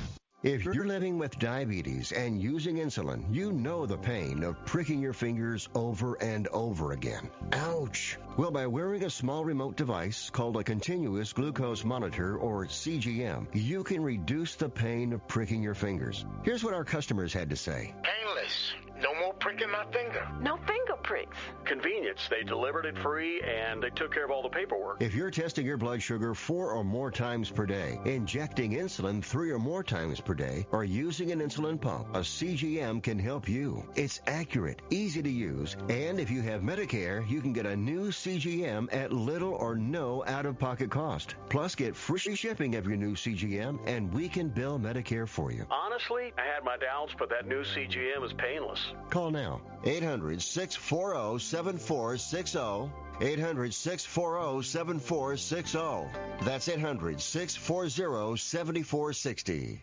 [0.42, 5.12] If you're living with diabetes and using insulin, you know the pain of pricking your
[5.12, 7.28] fingers over and over again.
[7.52, 8.16] Ouch!
[8.38, 13.84] Well, by wearing a small remote device called a continuous glucose monitor or CGM, you
[13.84, 16.24] can reduce the pain of pricking your fingers.
[16.42, 17.94] Here's what our customers had to say.
[18.02, 18.72] Painless.
[19.02, 20.26] No more pricking my finger.
[20.40, 21.36] No finger pricks.
[21.64, 22.28] Convenience.
[22.28, 25.00] They delivered it free and they took care of all the paperwork.
[25.00, 29.50] If you're testing your blood sugar four or more times per day, injecting insulin three
[29.50, 33.88] or more times per day, or using an insulin pump, a CGM can help you.
[33.94, 38.10] It's accurate, easy to use, and if you have Medicare, you can get a new
[38.10, 41.36] CGM at little or no out-of-pocket cost.
[41.48, 45.66] Plus, get free shipping of your new CGM, and we can bill Medicare for you.
[45.70, 48.89] Honestly, I had my doubts, but that new CGM is painless.
[49.10, 49.60] Call now.
[49.84, 52.90] 800 640 7460.
[53.20, 56.44] 800 640 7460.
[56.44, 59.82] That's 800 640 7460.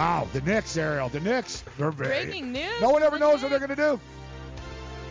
[0.00, 1.10] Wow, the Knicks, Ariel.
[1.10, 1.62] The Knicks.
[1.76, 2.80] They're very, Breaking news.
[2.80, 4.00] No one ever knows what they're going to do.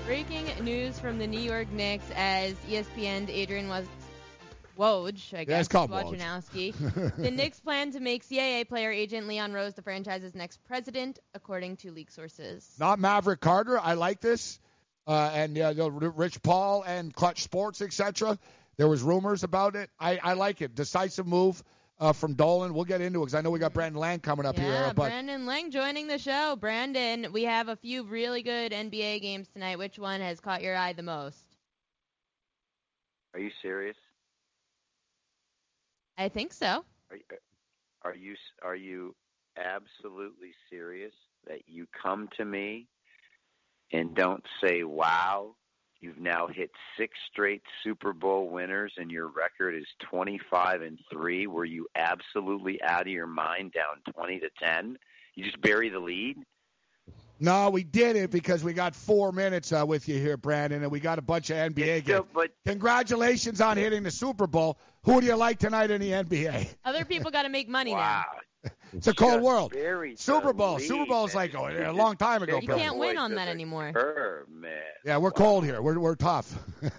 [0.07, 3.85] Breaking news from the New York Knicks as ESPN's Adrian was
[4.79, 6.17] Woj, I guess, it's called Woj.
[6.17, 7.15] Wojnarowski.
[7.17, 11.77] the Knicks plan to make CAA player agent Leon Rose the franchise's next president, according
[11.77, 12.67] to league sources.
[12.79, 13.79] Not Maverick Carter.
[13.79, 14.59] I like this.
[15.05, 18.39] Uh, and yeah, the Rich Paul and Clutch Sports, etc.
[18.77, 19.91] There was rumors about it.
[19.99, 20.73] I, I like it.
[20.73, 21.63] Decisive move
[21.99, 22.73] uh, from Dolan.
[22.73, 24.93] We'll get into it because I know we got Brandon Lang coming up yeah, here.
[24.95, 26.55] But Brandon Lang joining the show.
[26.55, 29.77] Brandon, we have a few really good NBA games tonight.
[29.77, 31.45] Which one has caught your eye the most?
[33.33, 33.97] Are you serious?
[36.17, 36.83] I think so.
[37.11, 37.23] Are you,
[38.03, 39.15] are you are you
[39.57, 41.13] absolutely serious
[41.47, 42.87] that you come to me
[43.91, 45.55] and don't say, "Wow,
[46.01, 51.47] you've now hit six straight Super Bowl winners and your record is 25 and 3."
[51.47, 54.97] Were you absolutely out of your mind down 20 to 10?
[55.35, 56.37] You just bury the lead?
[57.39, 60.91] no, we did it because we got four minutes uh, with you here, Brandon, and
[60.91, 62.25] we got a bunch of NBA games.
[62.33, 64.77] but Congratulations on hitting the Super Bowl.
[65.03, 66.75] Who do you like tonight in the NBA?
[66.83, 68.25] Other people got to make money now.
[68.91, 69.71] It's a cold world.
[70.15, 70.75] Super Bowl.
[70.75, 71.35] lead, Super Bowl man.
[71.35, 72.59] like oh, You a long time ago.
[72.59, 72.77] You Bill.
[72.77, 73.91] can't win on that anymore.
[73.93, 74.71] Her, man.
[75.05, 75.79] Yeah, we're cold here.
[75.81, 76.57] We're we're tough.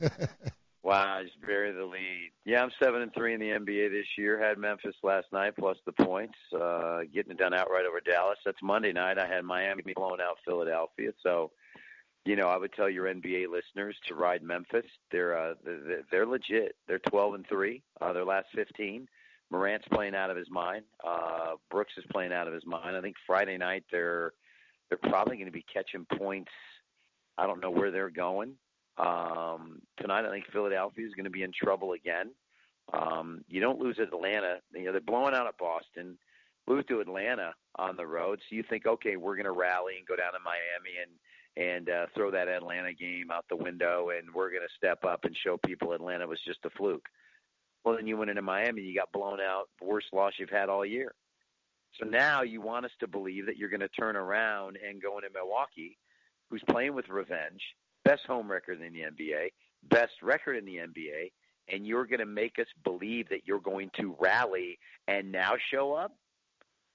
[0.82, 2.32] Wow, just bury the lead.
[2.44, 4.38] Yeah, I'm seven and three in the NBA this year.
[4.42, 6.38] Had Memphis last night plus the points.
[6.58, 8.38] Uh, getting it done outright over Dallas.
[8.44, 9.18] That's Monday night.
[9.18, 11.12] I had Miami blowing out Philadelphia.
[11.22, 11.50] So,
[12.24, 14.86] you know, I would tell your NBA listeners to ride Memphis.
[15.12, 16.76] They're uh, they're, they're legit.
[16.88, 17.82] They're 12 and three.
[18.00, 19.06] Uh, their last 15.
[19.50, 20.84] Morant's playing out of his mind.
[21.04, 22.96] Uh, Brooks is playing out of his mind.
[22.96, 24.32] I think Friday night they're
[24.88, 26.50] they're probably going to be catching points.
[27.38, 28.54] I don't know where they're going.
[28.98, 32.30] Um, tonight, I think Philadelphia is going to be in trouble again.
[32.92, 34.58] Um, you don't lose at Atlanta.
[34.74, 36.18] You know they're blowing out at Boston.
[36.66, 40.06] Lose to Atlanta on the road, so you think, okay, we're going to rally and
[40.06, 41.10] go down to Miami and
[41.56, 45.24] and uh, throw that Atlanta game out the window, and we're going to step up
[45.24, 47.08] and show people Atlanta was just a fluke.
[47.84, 50.84] Well, then you went into Miami, you got blown out, worst loss you've had all
[50.84, 51.14] year.
[51.98, 55.18] So now you want us to believe that you're going to turn around and go
[55.18, 55.98] into Milwaukee,
[56.48, 57.62] who's playing with revenge,
[58.04, 59.48] best home record in the NBA,
[59.88, 61.32] best record in the NBA,
[61.72, 64.78] and you're going to make us believe that you're going to rally
[65.08, 66.12] and now show up?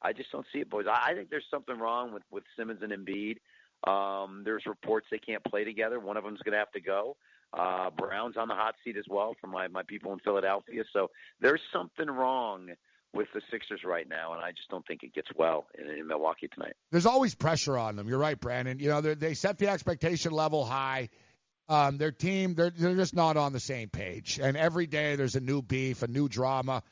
[0.02, 0.86] I just don't see it, boys.
[0.88, 3.38] I think there's something wrong with with Simmons and Embiid.
[3.90, 6.00] Um, there's reports they can't play together.
[6.00, 7.16] One of them's going to have to go.
[7.58, 10.84] Uh, Brown's on the hot seat as well for my my people in Philadelphia.
[10.92, 11.10] So
[11.40, 12.70] there's something wrong
[13.14, 16.08] with the Sixers right now, and I just don't think it gets well in, in
[16.08, 16.74] Milwaukee tonight.
[16.92, 18.10] There's always pressure on them.
[18.10, 18.80] You're right, Brandon.
[18.80, 21.10] You know they set the expectation level high.
[21.68, 25.36] Um, their team, they're they're just not on the same page, and every day there's
[25.36, 26.84] a new beef, a new drama.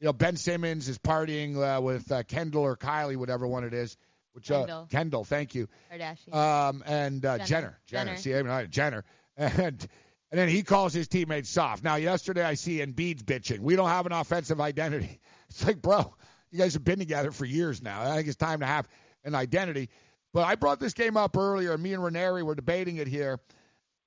[0.00, 3.74] You know, Ben Simmons is partying uh, with uh, Kendall or Kylie, whatever one it
[3.74, 3.96] is.
[4.32, 4.86] Which uh, Kendall.
[4.90, 5.68] Kendall, thank you.
[5.92, 6.34] Kardashian.
[6.34, 7.46] Um, and uh, Jenner.
[7.46, 8.04] Jenner, Jenner.
[8.04, 8.16] Jenner.
[8.16, 9.04] See, I mean, Jenner,
[9.36, 9.88] and
[10.30, 11.82] and then he calls his teammates soft.
[11.82, 13.60] Now, yesterday I see Embiid's bitching.
[13.60, 15.20] We don't have an offensive identity.
[15.50, 16.14] It's like, bro,
[16.52, 18.02] you guys have been together for years now.
[18.02, 18.86] I think it's time to have
[19.24, 19.88] an identity.
[20.32, 21.76] But I brought this game up earlier.
[21.76, 23.40] Me and Ranieri were debating it here.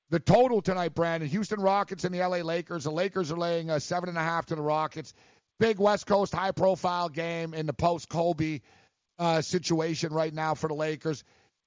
[0.10, 2.86] The total tonight, Brandon, Houston Rockets and the LA Lakers.
[2.86, 5.14] The Lakers are laying a seven and a half to the Rockets.
[5.60, 8.62] Big West Coast high profile game in the post Kobe
[9.20, 11.26] uh, situation right now for the Lakers.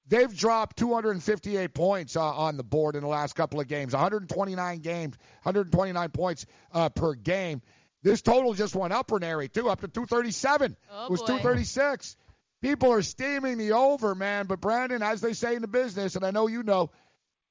[0.09, 3.93] They've dropped 258 points uh, on the board in the last couple of games.
[3.93, 7.61] 129 games, 129 points uh, per game.
[8.03, 10.77] This total just went up, Ranieri, too, up to 237.
[10.91, 11.27] Oh, it was boy.
[11.27, 12.15] 236.
[12.61, 14.45] People are steaming the over, man.
[14.45, 16.91] But Brandon, as they say in the business, and I know you know,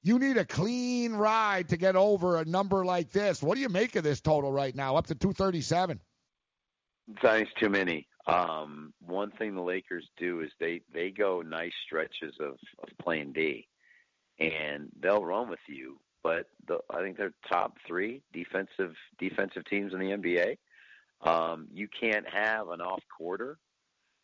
[0.01, 3.41] you need a clean ride to get over a number like this.
[3.41, 5.99] What do you make of this total right now, up to 237?
[7.21, 8.07] Thanks too many.
[8.27, 13.33] Um, one thing the Lakers do is they they go nice stretches of of playing
[13.33, 13.67] D,
[14.39, 15.99] and they'll run with you.
[16.23, 20.57] But the, I think they're top three defensive defensive teams in the NBA.
[21.21, 23.57] Um, you can't have an off quarter.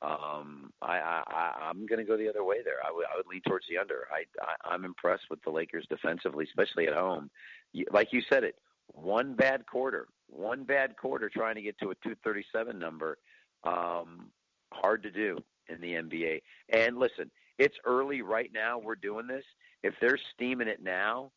[0.02, 2.86] Um, I, I, I'm going to go the other way there.
[2.86, 4.08] I would I would lean towards the under.
[4.12, 7.32] I, I I'm impressed with the Lakers defensively, especially at home.
[7.72, 8.56] You, like you said it,
[8.88, 13.18] one bad quarter, one bad quarter trying to get to a 237 number.
[13.64, 14.30] Um,
[14.72, 15.38] hard to do
[15.70, 16.42] in the NBA.
[16.70, 18.80] And listen, it's early right now.
[18.80, 19.46] We're doing this.
[19.84, 21.32] If they're steaming it now,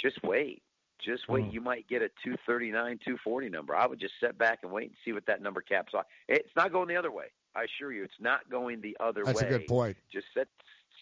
[0.00, 0.62] just wait.
[1.04, 1.46] Just wait.
[1.46, 1.52] Mm.
[1.52, 3.74] You might get a 239, 240 number.
[3.74, 6.04] I would just sit back and wait and see what that number caps off.
[6.28, 7.26] It's not going the other way.
[7.54, 9.48] I assure you, it's not going the other That's way.
[9.48, 9.96] That's a good point.
[10.12, 10.48] Just set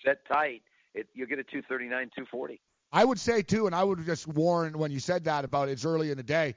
[0.05, 0.62] set tight.
[0.95, 2.61] It, you'll get a 239, 240.
[2.93, 5.85] I would say too, and I would just warn when you said that about it's
[5.85, 6.55] early in the day,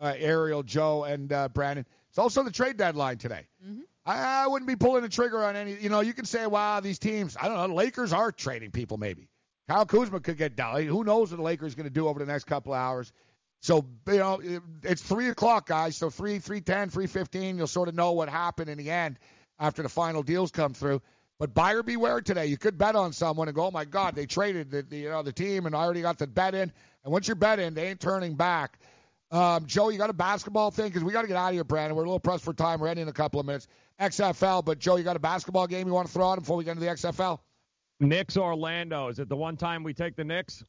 [0.00, 1.84] uh, Ariel, Joe, and uh, Brandon.
[2.14, 3.48] It's also the trade deadline today.
[3.66, 3.80] Mm-hmm.
[4.06, 5.74] I, I wouldn't be pulling the trigger on any.
[5.80, 7.66] You know, you can say, "Wow, these teams." I don't know.
[7.66, 8.98] The Lakers are trading people.
[8.98, 9.26] Maybe
[9.68, 10.84] Kyle Kuzma could get done.
[10.84, 13.12] Who knows what the Lakers are going to do over the next couple of hours?
[13.62, 15.96] So you know, it- it's three o'clock, guys.
[15.96, 17.58] So three, three ten, three fifteen.
[17.58, 19.18] You'll sort of know what happened in the end
[19.58, 21.02] after the final deals come through.
[21.40, 22.46] But buyer beware today.
[22.46, 25.08] You could bet on someone and go, "Oh my God, they traded the, the you
[25.08, 26.70] know the team, and I already got the bet in."
[27.02, 28.78] And once you're bet in, they ain't turning back.
[29.34, 31.64] Um, Joe, you got a basketball thing because we got to get out of here,
[31.64, 31.96] Brandon.
[31.96, 32.78] We're a little pressed for time.
[32.78, 33.66] We're ending in a couple of minutes.
[34.00, 36.62] XFL, but Joe, you got a basketball game you want to throw out before we
[36.62, 37.40] get into the XFL?
[37.98, 39.08] Knicks Orlando.
[39.08, 40.62] Is it the one time we take the Knicks?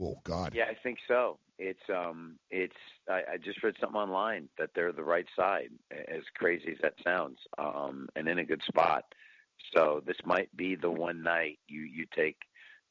[0.00, 0.54] Oh God.
[0.56, 1.38] Yeah, I think so.
[1.58, 2.76] It's um, it's.
[3.08, 5.70] I, I just read something online that they're the right side.
[5.92, 9.04] As crazy as that sounds, um, and in a good spot.
[9.74, 12.38] So this might be the one night you you take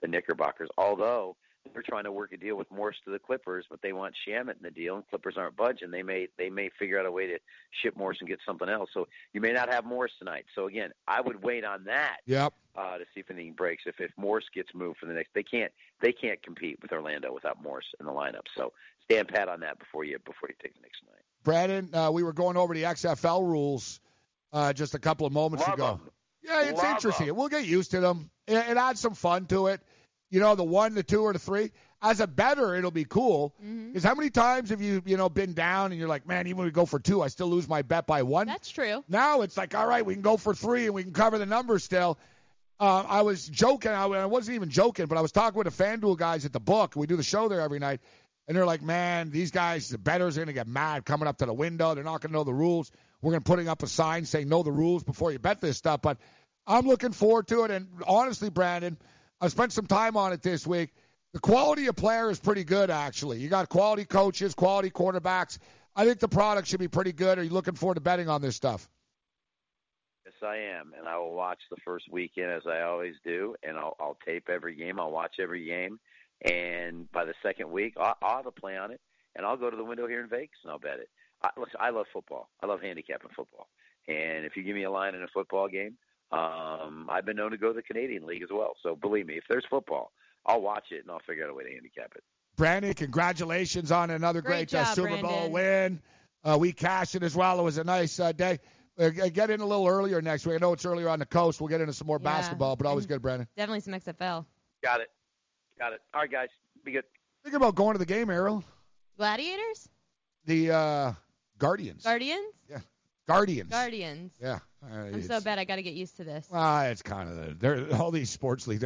[0.02, 0.69] the Knickerbockers.
[0.77, 1.36] Although
[1.74, 4.52] they're trying to work a deal with Morris to the Clippers, but they want Shamet
[4.58, 5.92] in the deal, and Clippers aren't budging.
[5.92, 7.40] They may they may figure out a way to
[7.82, 8.90] ship Morris and get something else.
[8.94, 10.46] So you may not have Morris tonight.
[10.56, 12.54] So again, I would wait on that Yep.
[12.76, 13.84] uh, to see if anything breaks.
[13.86, 15.72] If if Morris gets moved for the next, they can't
[16.02, 18.46] they can't compete with Orlando without Morris in the lineup.
[18.58, 18.74] So
[19.04, 21.22] stand pat on that before you before you take the next night.
[21.44, 24.00] Brandon, uh, we were going over the XFL rules
[24.54, 26.00] uh, just a couple of moments Love ago.
[26.04, 26.12] 'em.
[26.44, 27.30] Yeah, it's Love interesting.
[27.30, 27.36] 'em.
[27.36, 28.30] We'll get used to them.
[28.48, 29.82] It, it adds some fun to it.
[30.30, 31.72] You know, the one, the two, or the three.
[32.02, 33.56] As a better, it'll be cool.
[33.60, 36.57] Because how many times have you, you know, been down and you're like, man, even
[36.57, 38.47] when we go for two, I still lose my bet by one.
[38.47, 39.03] That's true.
[39.07, 41.45] Now it's like, all right, we can go for three and we can cover the
[41.45, 42.19] numbers still.
[42.80, 43.91] Uh, I was joking.
[43.91, 46.60] I, I wasn't even joking, but I was talking with the FanDuel guys at the
[46.60, 46.95] book.
[46.95, 48.02] We do the show there every night.
[48.47, 51.38] And they're like, man, these guys, the bettors are going to get mad coming up
[51.38, 51.95] to the window.
[51.95, 52.91] They're not going to know the rules.
[53.22, 55.77] We're going to putting up a sign saying know the rules before you bet this
[55.77, 56.02] stuff.
[56.03, 56.18] But
[56.68, 57.72] I'm looking forward to it.
[57.72, 58.97] And honestly, Brandon,
[59.45, 60.91] I spent some time on it this week.
[61.31, 63.38] the quality of player is pretty good, actually.
[63.38, 65.59] You got quality coaches, quality quarterbacks.
[65.95, 67.38] I think the product should be pretty good.
[67.38, 68.89] Are you looking forward to betting on this stuff?
[70.26, 73.77] Yes, I am, and I will watch the first weekend as I always do, and
[73.77, 74.99] I'll, I'll tape every game.
[74.99, 75.99] I'll watch every game,
[76.43, 79.01] and by the second week, I'll, I'll have a play on it,
[79.35, 81.09] and I'll go to the window here in Vegas and I'll bet it.
[81.43, 82.49] I, listen, I love football.
[82.63, 83.67] I love handicapping football,
[84.07, 85.97] and if you give me a line in a football game,
[86.31, 88.76] um, I've been known to go to the Canadian League as well.
[88.84, 90.11] So believe me, if there's football,
[90.45, 92.23] I'll watch it and I'll figure out a way to handicap it.
[92.57, 95.30] Brandon, congratulations on another great, Great uh, Super Brandon.
[95.30, 96.02] Bowl win.
[96.43, 97.60] Uh, we cashed it as well.
[97.60, 98.60] It was a nice uh, day.
[98.97, 100.56] Uh, get in a little earlier next week.
[100.56, 101.60] I know it's earlier on the coast.
[101.60, 102.31] We'll get into some more Yeah.
[102.31, 103.47] basketball, but always good, Brandon.
[103.57, 104.45] Definitely some XFL.
[104.84, 105.10] Got it.
[105.77, 106.02] Got it.
[106.14, 106.47] All right, guys.
[106.85, 107.03] Be good.
[107.43, 108.64] Think about going to the game, Errol.
[109.18, 109.89] Gladiators?
[110.45, 111.14] The uh,
[111.57, 112.03] Guardians.
[112.03, 112.53] Guardians?
[113.27, 113.72] Guardians.
[113.72, 114.34] Guardians.
[114.41, 114.60] Yeah.
[114.84, 115.57] Uh, I'm so bad.
[115.57, 116.47] I got to get used to this.
[116.53, 118.84] Ah, it's kind of the, they're all these sports leagues.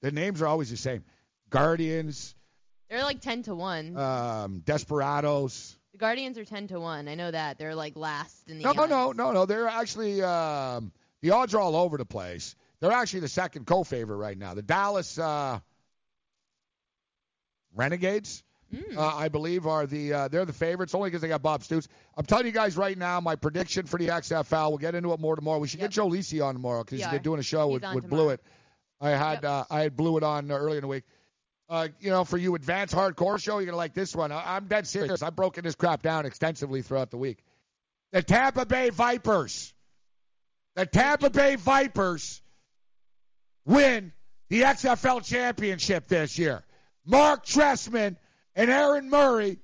[0.00, 1.04] The names are always the same.
[1.50, 2.34] Guardians,
[2.88, 3.96] They're like 10 to 1.
[3.96, 5.76] um, Desperados.
[5.92, 7.08] the Guardians are 10 to 1.
[7.08, 7.58] I know that.
[7.58, 8.90] They're like last in the no, odds.
[8.90, 9.46] no, no, no.
[9.46, 10.90] They're actually um,
[11.22, 12.56] the odds are all over the place.
[12.80, 14.54] They're actually the second co-favorite right now.
[14.54, 15.60] The Dallas uh,
[17.74, 18.42] Renegades,
[18.72, 18.98] Hmm.
[18.98, 21.88] uh, I believe, are the uh, they're the favorites only because they got Bob Stoops.
[22.16, 24.70] I'm telling you guys right now, my prediction for the XFL.
[24.70, 25.58] We'll get into it more tomorrow.
[25.58, 27.18] We should get Joe Lisi on tomorrow because he's are.
[27.18, 28.24] doing a show He's with, with tomorrow.
[28.24, 28.40] Blew It.
[29.00, 31.04] I had uh, I had Blew It on uh, earlier in the week.
[31.68, 34.32] Uh, you know, for you advanced hardcore show, you're gonna like this one.
[34.32, 35.22] I- I'm dead serious.
[35.22, 37.42] I've broken this crap down extensively throughout the week.
[38.12, 39.72] The Tampa Bay Vipers.
[40.76, 42.42] The Tampa Bay Vipers
[43.64, 44.12] win
[44.50, 46.62] the XFL championship this year.
[47.06, 48.16] Marc Trestman
[48.54, 49.58] and Aaron Murray,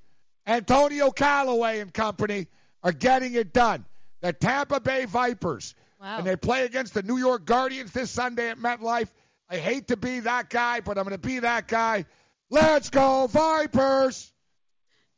[0.45, 2.47] Antonio Callaway and company
[2.83, 3.85] are getting it done.
[4.21, 5.75] The Tampa Bay Vipers.
[5.99, 6.17] Wow.
[6.17, 9.09] And they play against the New York Guardians this Sunday at MetLife.
[9.49, 12.05] I hate to be that guy, but I'm going to be that guy.
[12.49, 14.31] Let's go, Vipers!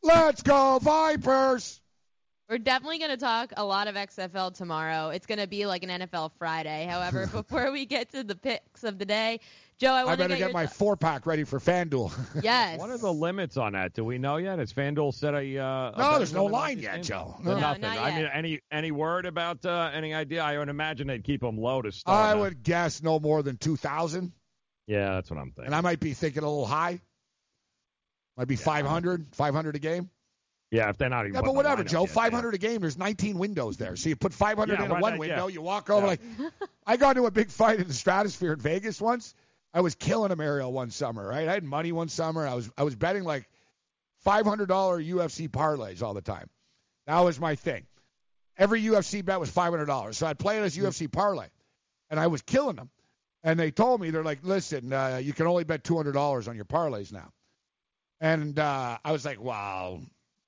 [0.02, 1.80] Let's go, Vipers!
[2.50, 5.10] We're definitely going to talk a lot of XFL tomorrow.
[5.10, 6.86] It's going to be like an NFL Friday.
[6.90, 9.40] However, before we get to the picks of the day,
[9.80, 12.12] Joe, I I, better get, get my th- four pack ready for FanDuel.
[12.44, 12.80] Yes.
[12.80, 13.94] What are the limits on that?
[13.94, 14.60] Do we know yet?
[14.60, 15.58] Has FanDuel set a?
[15.58, 17.08] Uh, No, bet there's no line yet, games?
[17.08, 17.36] Joe.
[17.44, 17.60] No, No.
[17.60, 17.82] nothing.
[17.82, 20.44] not I mean, any any word about uh, any idea?
[20.44, 22.16] I would imagine they'd keep them low to start.
[22.18, 22.40] I out.
[22.40, 24.32] would guess no more than 2,000.
[24.88, 25.66] Yeah, that's what I'm thinking.
[25.66, 27.00] And I might be thinking a little high.
[28.38, 30.10] Might be 500, 500 a game.
[30.72, 31.36] yeah, if they're not even.
[31.36, 32.02] Yeah, but whatever, Joe.
[32.02, 32.82] yet, 500 a game.
[32.82, 33.96] There's 19 windows there.
[33.96, 35.20] So you put 500 Yeah, in why one not?
[35.20, 35.48] window.
[35.48, 35.54] Yeah.
[35.54, 36.08] You walk over Yeah.
[36.08, 36.22] like.
[36.88, 39.36] I got into a big fight in the Stratosphere in Vegas once.
[39.74, 41.48] I was killing Ariel one summer, right?
[41.48, 42.48] I had money one summer.
[42.48, 43.50] I was I was betting like
[44.26, 46.50] $500 UFC parlays all the time.
[47.08, 47.86] That was my thing.
[48.58, 50.14] Every UFC bet was $500.
[50.14, 51.48] So I'd play this UFC parlay,
[52.10, 52.90] and I was killing them.
[53.44, 56.66] And they told me they're like, listen, uh, you can only bet $200 on your
[56.66, 57.30] parlays now.
[58.22, 60.00] And uh, I was like, wow,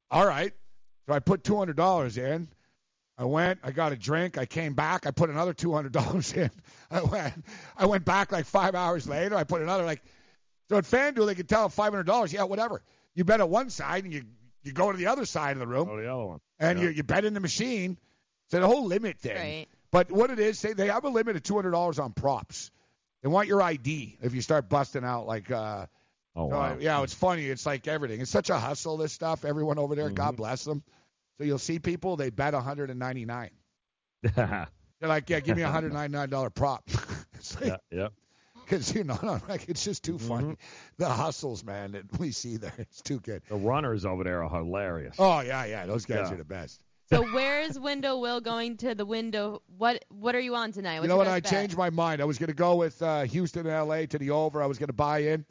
[0.10, 0.54] all right.
[1.08, 2.48] So I put $200 in.
[3.18, 6.52] I went, I got a drink, I came back, I put another $200 in.
[6.92, 7.34] I went,
[7.78, 10.02] I went back like five hours later, I put another like.
[10.70, 12.82] So at FanDuel, they could tell $500, yeah, whatever.
[13.14, 14.24] You bet at one side and you
[14.64, 16.40] you go to the other side of the room Oh, the other one.
[16.60, 16.86] and Yeah.
[16.86, 17.98] you, you bet in the machine.
[18.50, 19.36] So the whole limit thing.
[19.38, 19.68] Right.
[19.92, 22.72] But what it is, they, they have a limit of two hundred dollars on props.
[23.22, 25.50] They want your ID if you start busting out like.
[25.52, 25.86] uh
[26.38, 26.78] Oh, so, wow.
[26.82, 27.46] yeah, it's funny.
[27.46, 28.20] It's like everything.
[28.20, 28.98] It's such a hustle.
[28.98, 29.46] This stuff.
[29.46, 30.16] Everyone over there, Mm-hmm.
[30.16, 30.84] God bless them.
[31.38, 33.52] So you'll see people they bet one hundred and ninety nine.
[34.36, 34.68] They're
[35.02, 36.84] like, yeah, give me a hundred ninety nine dollar prop.
[37.34, 38.08] it's like, yeah, yeah.
[38.64, 40.44] because you know, no, like it's just too funny.
[40.54, 40.54] Mm-hmm.
[40.98, 42.74] The hustles, man, that we see there.
[42.78, 43.44] It's too good.
[43.50, 45.16] The runners over there are hilarious.
[45.20, 46.34] Oh yeah, yeah, those guys Yeah.
[46.34, 46.82] are the best.
[47.12, 49.62] So where's Window Will going to the window?
[49.78, 50.96] What What are you on tonight?
[50.96, 51.28] What's you know what?
[51.28, 51.52] I bet?
[51.52, 52.20] changed my mind.
[52.20, 54.64] I was going to go with uh, Houston and LA to the over.
[54.64, 55.46] I was going to buy in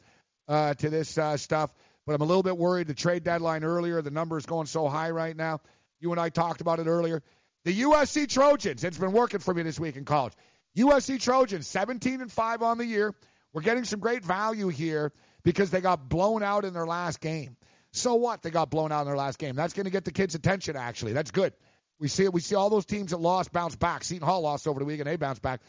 [0.49, 1.73] uh, to this uh, stuff,
[2.05, 2.87] but I'm a little bit worried.
[2.87, 5.61] The trade deadline earlier, the number is going so high right now.
[5.99, 7.23] You and I talked about it earlier.
[7.63, 8.83] The USC Trojans.
[8.83, 10.33] It's been working for me this week in college.
[10.77, 13.13] USC Trojans, 17 and five on the year.
[13.53, 15.13] We're getting some great value here
[15.43, 17.55] because they got blown out in their last game.
[17.91, 18.41] So what?
[18.41, 19.55] They got blown out in their last game.
[19.55, 20.75] That's going to get the kids' attention.
[20.75, 21.53] Actually, that's good.
[21.97, 24.03] We see we see all those teams that lost bounce back.
[24.03, 25.07] Seton Hall lost over the weekend.
[25.07, 25.61] They bounced back.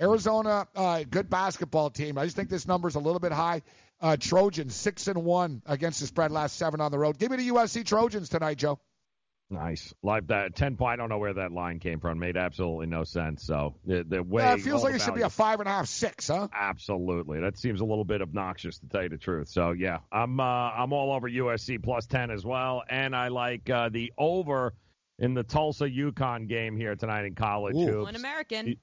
[0.00, 2.18] Arizona, uh, good basketball team.
[2.18, 3.62] I just think this number's a little bit high.
[4.00, 7.18] Uh, Trojans six and one against the spread last seven on the road.
[7.18, 8.80] Give me the USC Trojans tonight, Joe.
[9.50, 9.94] Nice.
[10.02, 10.92] Like that ten point.
[10.92, 12.18] I don't know where that line came from.
[12.18, 13.44] Made absolutely no sense.
[13.44, 15.72] So the, the way Uh, it feels like it should be a five and a
[15.72, 16.48] half, six, huh?
[16.52, 17.40] Absolutely.
[17.40, 19.48] That seems a little bit obnoxious to tell you the truth.
[19.48, 23.70] So yeah, I'm uh, I'm all over USC plus ten as well, and I like
[23.70, 24.74] uh, the over
[25.18, 27.86] in the Tulsa UConn game here tonight in college Ooh.
[27.86, 28.04] hoops.
[28.04, 28.76] One American.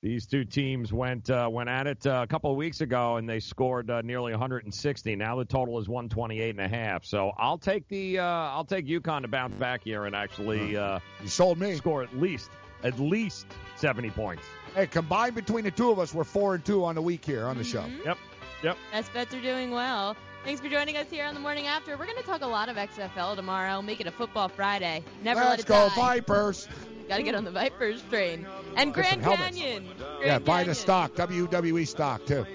[0.00, 3.28] These two teams went uh, went at it uh, a couple of weeks ago, and
[3.28, 5.16] they scored uh, nearly 160.
[5.16, 7.04] Now the total is 128 and a half.
[7.04, 11.00] So I'll take the uh, I'll take UConn to bounce back here and actually uh,
[11.20, 12.50] you sold me score at least
[12.84, 14.44] at least 70 points.
[14.76, 17.46] Hey, combined between the two of us, we're four and two on the week here
[17.46, 17.84] on the show.
[18.04, 18.18] Yep,
[18.62, 18.78] yep.
[18.92, 20.16] Best bets are doing well.
[20.48, 21.94] Thanks for joining us here on the morning after.
[21.98, 23.82] We're going to talk a lot of XFL tomorrow.
[23.82, 25.04] Make it a football Friday.
[25.22, 25.94] Never let Let's it go die.
[25.94, 26.66] Vipers.
[27.06, 28.46] Got to get on the Vipers train.
[28.74, 29.58] And Get some Grand helmets.
[29.58, 29.88] Canyon.
[29.98, 32.46] Yeah, Grand buy the stock, WWE stock too.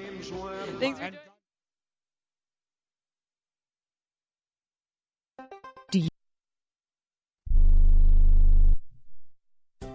[0.80, 1.11] Thanks for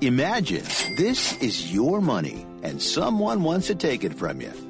[0.00, 0.62] Imagine
[0.96, 4.67] this is your money and someone wants to take it from you.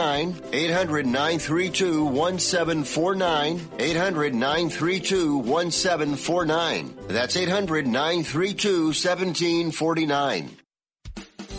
[0.00, 3.68] 800 932 1749.
[3.78, 6.96] 800 932 1749.
[7.08, 10.59] That's 800 932 1749.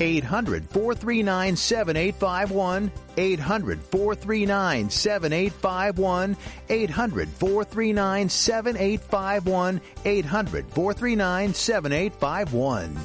[0.00, 2.92] 800 439 7851.
[3.16, 6.36] 800 439 7851.
[6.68, 9.80] 800 439 7851.
[10.04, 12.98] 800 439 7851.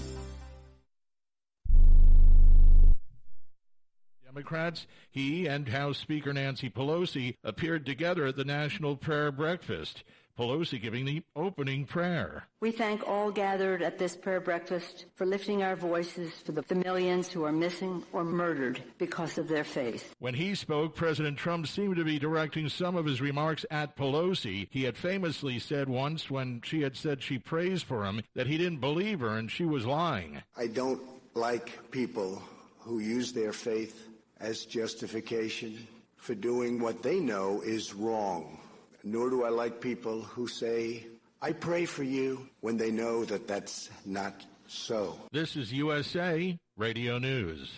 [4.26, 10.04] Democrats, he and House Speaker Nancy Pelosi appeared together at the National Prayer Breakfast.
[10.38, 12.48] Pelosi giving the opening prayer.
[12.60, 16.76] We thank all gathered at this prayer breakfast for lifting our voices for the, the
[16.76, 20.16] millions who are missing or murdered because of their faith.
[20.20, 24.68] When he spoke, President Trump seemed to be directing some of his remarks at Pelosi.
[24.72, 28.58] He had famously said once when she had said she prays for him that he
[28.58, 30.42] didn't believe her and she was lying.
[30.58, 31.02] I don't
[31.36, 32.42] like people
[32.80, 34.08] who use their faith
[34.40, 35.88] as justification
[36.18, 38.60] for doing what they know is wrong.
[39.04, 41.06] Nor do I like people who say,
[41.42, 45.18] I pray for you when they know that that's not so.
[45.32, 47.70] This is USA Radio News.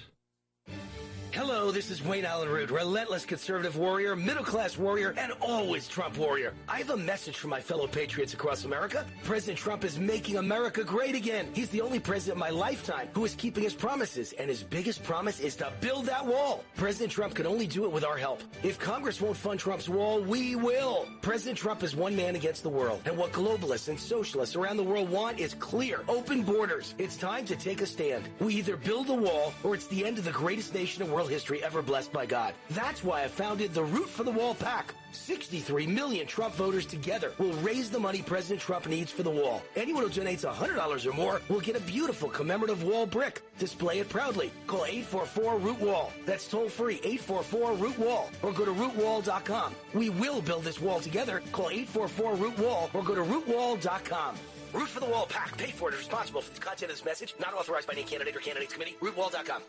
[1.36, 6.18] Hello, this is Wayne Allyn Root, relentless conservative warrior, middle class warrior, and always Trump
[6.18, 6.54] warrior.
[6.66, 9.06] I have a message for my fellow patriots across America.
[9.26, 11.50] President Trump is making America great again.
[11.54, 15.04] He's the only president in my lifetime who is keeping his promises, and his biggest
[15.04, 16.64] promise is to build that wall.
[16.78, 18.42] President Trump can only do it with our help.
[18.64, 21.06] If Congress won't fund Trump's wall, we will.
[21.22, 24.84] President Trump is one man against the world, and what globalists and socialists around the
[24.84, 26.96] world want is clear, open borders.
[26.98, 28.24] It's time to take a stand.
[28.40, 31.25] We either build a wall, or it's the end of the greatest nation in world
[31.28, 32.54] history ever blessed by God.
[32.72, 34.94] That's why I founded the Root for the Wall PAC.
[35.12, 39.64] 63 million Trump voters together will raise the money President Trump needs for the wall.
[39.76, 43.42] Anyone who donates $100 or more will get a beautiful commemorative wall brick.
[43.58, 44.52] Display it proudly.
[44.68, 46.12] Call 844-ROOT-WALL.
[46.26, 48.30] That's toll free, 844-ROOT-WALL.
[48.42, 49.76] Or go to rootwall.com.
[49.94, 51.42] We will build this wall together.
[51.52, 54.36] Call 844-ROOT-WALL or go to rootwall.com.
[54.74, 55.58] Root for the Wall PAC.
[55.58, 57.34] Paid for it is responsible for the content of this message.
[57.40, 58.98] Not authorized by any candidate or candidates committee.
[59.00, 59.62] Rootwall.com.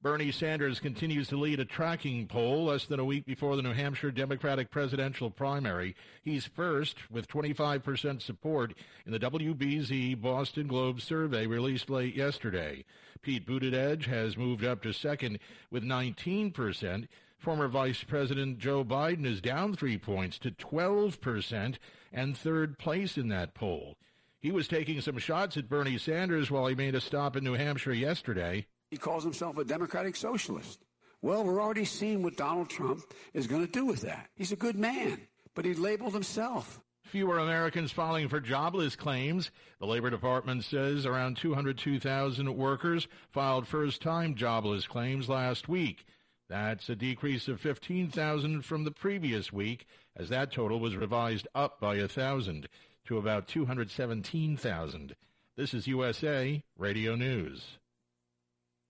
[0.00, 3.72] Bernie Sanders continues to lead a tracking poll less than a week before the New
[3.72, 5.96] Hampshire Democratic presidential primary.
[6.22, 8.74] He's first with 25% support
[9.06, 12.84] in the WBZ Boston Globe survey released late yesterday.
[13.22, 15.40] Pete Buttigieg has moved up to second
[15.72, 17.08] with 19%.
[17.36, 21.76] Former Vice President Joe Biden is down three points to 12%
[22.12, 23.96] and third place in that poll.
[24.38, 27.54] He was taking some shots at Bernie Sanders while he made a stop in New
[27.54, 28.64] Hampshire yesterday.
[28.90, 30.84] He calls himself a democratic socialist.
[31.20, 33.02] Well, we're already seeing what Donald Trump
[33.34, 34.30] is going to do with that.
[34.36, 35.20] He's a good man,
[35.54, 36.80] but he labeled himself.
[37.02, 39.50] Fewer Americans filing for jobless claims.
[39.80, 46.04] The Labor Department says around 202,000 workers filed first time jobless claims last week.
[46.48, 49.86] That's a decrease of 15,000 from the previous week,
[50.16, 52.68] as that total was revised up by 1,000
[53.06, 55.16] to about 217,000.
[55.56, 57.78] This is USA Radio News.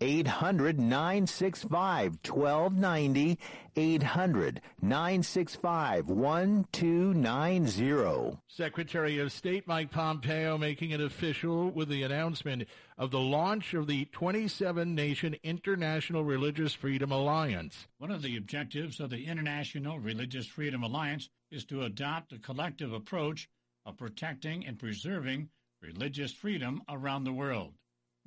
[0.00, 3.38] 800 965 1290.
[3.76, 8.38] 800 965 1290.
[8.48, 12.64] Secretary of State Mike Pompeo making it official with the announcement
[12.96, 17.86] of the launch of the 27 Nation International Religious Freedom Alliance.
[17.98, 22.92] One of the objectives of the International Religious Freedom Alliance is to adopt a collective
[22.92, 23.48] approach
[23.86, 25.48] of protecting and preserving
[25.80, 27.72] religious freedom around the world.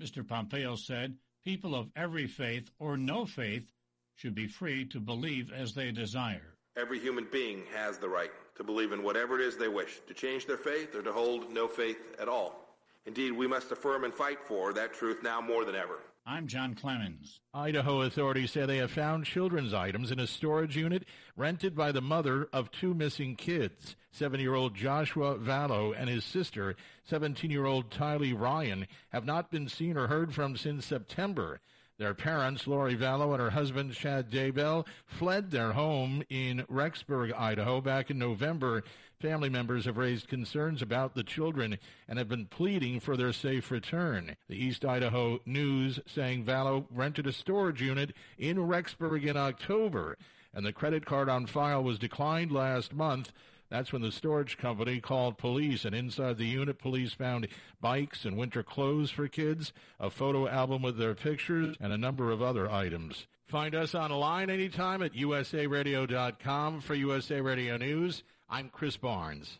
[0.02, 0.28] Mr.
[0.28, 3.72] Pompeo said people of every faith or no faith
[4.16, 6.56] should be free to believe as they desire.
[6.78, 10.14] Every human being has the right to believe in whatever it is they wish, to
[10.14, 12.76] change their faith or to hold no faith at all.
[13.06, 16.00] Indeed, we must affirm and fight for that truth now more than ever.
[16.26, 17.40] I'm John Clemens.
[17.52, 22.02] Idaho authorities say they have found children's items in a storage unit rented by the
[22.02, 23.96] mother of two missing kids.
[24.12, 26.76] Seven year old Joshua Vallow and his sister,
[27.06, 31.60] 17 year old Tylee Ryan, have not been seen or heard from since September.
[31.98, 37.82] Their parents, Lori Vallow and her husband, Chad Daybell, fled their home in Rexburg, Idaho
[37.82, 38.84] back in November.
[39.22, 41.78] Family members have raised concerns about the children
[42.08, 44.36] and have been pleading for their safe return.
[44.50, 50.18] The East Idaho News saying Vallow rented a storage unit in Rexburg in October,
[50.56, 53.32] and the credit card on file was declined last month.
[53.70, 57.48] That's when the storage company called police, and inside the unit, police found
[57.80, 62.32] bikes and winter clothes for kids, a photo album with their pictures, and a number
[62.32, 63.28] of other items.
[63.46, 68.24] Find us online anytime at usaradio.com for USA Radio News.
[68.54, 69.60] I'm Chris Barnes.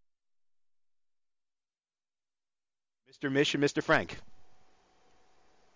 [3.21, 3.31] Mr.
[3.31, 3.83] Mish and Mr.
[3.83, 4.17] Frank.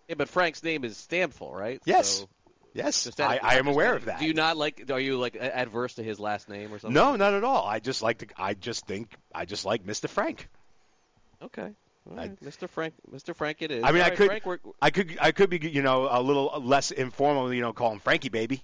[0.08, 1.80] Yeah, but Frank's name is Stampfl, right?
[1.84, 2.08] Yes.
[2.20, 2.28] So
[2.74, 4.20] yes, I, I am aware of that.
[4.20, 4.90] Do you not like?
[4.90, 6.94] Are you like adverse to his last name or something?
[6.94, 7.66] No, not at all.
[7.66, 8.26] I just like to.
[8.36, 10.08] I just think I just like Mr.
[10.08, 10.48] Frank.
[11.42, 11.70] Okay.
[12.08, 12.40] Right.
[12.40, 12.68] Mr.
[12.68, 13.34] Frank, Mr.
[13.34, 13.82] Frank, it is.
[13.82, 16.06] I mean, All I right, could, Frank, we're- I could, I could be, you know,
[16.08, 18.62] a little less informal, you know, call him Frankie, baby.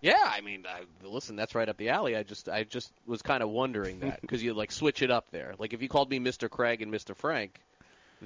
[0.00, 2.14] Yeah, I mean, I, listen, that's right up the alley.
[2.14, 5.32] I just, I just was kind of wondering that because you like switch it up
[5.32, 5.54] there.
[5.58, 6.48] Like if you called me Mr.
[6.48, 7.16] Craig and Mr.
[7.16, 7.58] Frank,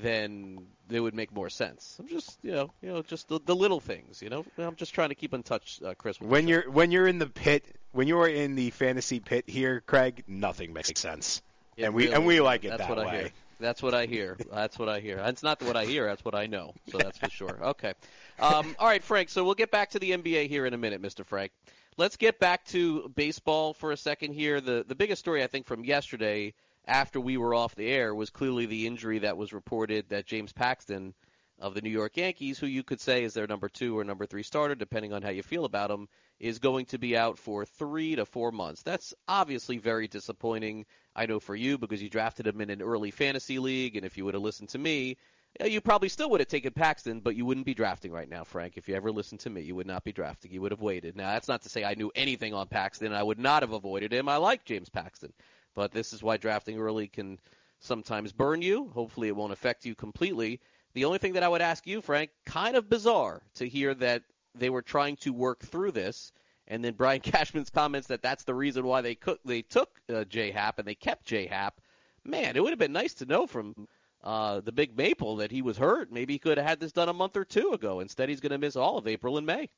[0.03, 1.97] then it would make more sense.
[1.99, 4.23] I'm just, you know, you know, just the, the little things.
[4.23, 6.21] You know, I'm just trying to keep in touch, uh, Chris.
[6.21, 10.25] When you're, when you're in the pit, when you're in the fantasy pit here, Craig,
[10.27, 11.43] nothing makes sense,
[11.77, 13.05] It and we, and we like it that's that what way.
[13.05, 13.31] I hear.
[13.61, 14.37] That's what I hear.
[14.53, 15.17] That's what I hear.
[15.17, 16.07] That's not what I hear.
[16.07, 16.75] That's what I know.
[16.93, 17.59] So that's for sure.
[17.61, 17.93] Okay.
[18.39, 19.31] Um, all right, Frank.
[19.31, 21.27] So we'll get back to the NBA here in a minute, Mr.
[21.27, 21.51] Frank.
[21.97, 24.61] Let's get back to baseball for a second here.
[24.61, 26.55] The the biggest story I think from yesterday
[26.89, 30.53] after we were off the air was clearly the injury that was reported that James
[30.53, 31.15] Paxton
[31.61, 34.27] of the New York Yankees, who you could say is their number two or number
[34.27, 36.09] three starter, depending on how you feel about him,
[36.39, 38.83] is going to be out for three to four months.
[38.83, 40.87] That's obviously very disappointing.
[41.15, 44.17] I know for you because you drafted him in an early fantasy league, and if
[44.17, 45.17] you would have listened to me,
[45.65, 48.77] you probably still would have taken Paxton, but you wouldn't be drafting right now, Frank.
[48.77, 50.53] If you ever listened to me, you would not be drafting.
[50.53, 51.17] You would have waited.
[51.17, 53.13] Now, that's not to say I knew anything on Paxton.
[53.13, 54.29] I would not have avoided him.
[54.29, 55.33] I like James Paxton.
[55.75, 57.39] But this is why drafting early can
[57.81, 58.89] sometimes burn you.
[58.89, 60.61] Hopefully, it won't affect you completely.
[60.95, 64.23] The only thing that I would ask you, Frank, kind of bizarre to hear that
[64.55, 66.33] they were trying to work through this,
[66.67, 70.51] and then Brian Cashman's comments that that's the reason why they they took uh, J
[70.51, 71.81] Happ and they kept J Happ.
[72.25, 73.89] Man, it would have been nice to know from
[74.23, 76.13] uh, the Big Maple that he was hurt.
[76.13, 78.01] Maybe he could have had this done a month or two ago.
[78.01, 79.71] Instead, he's going to miss all of April and May.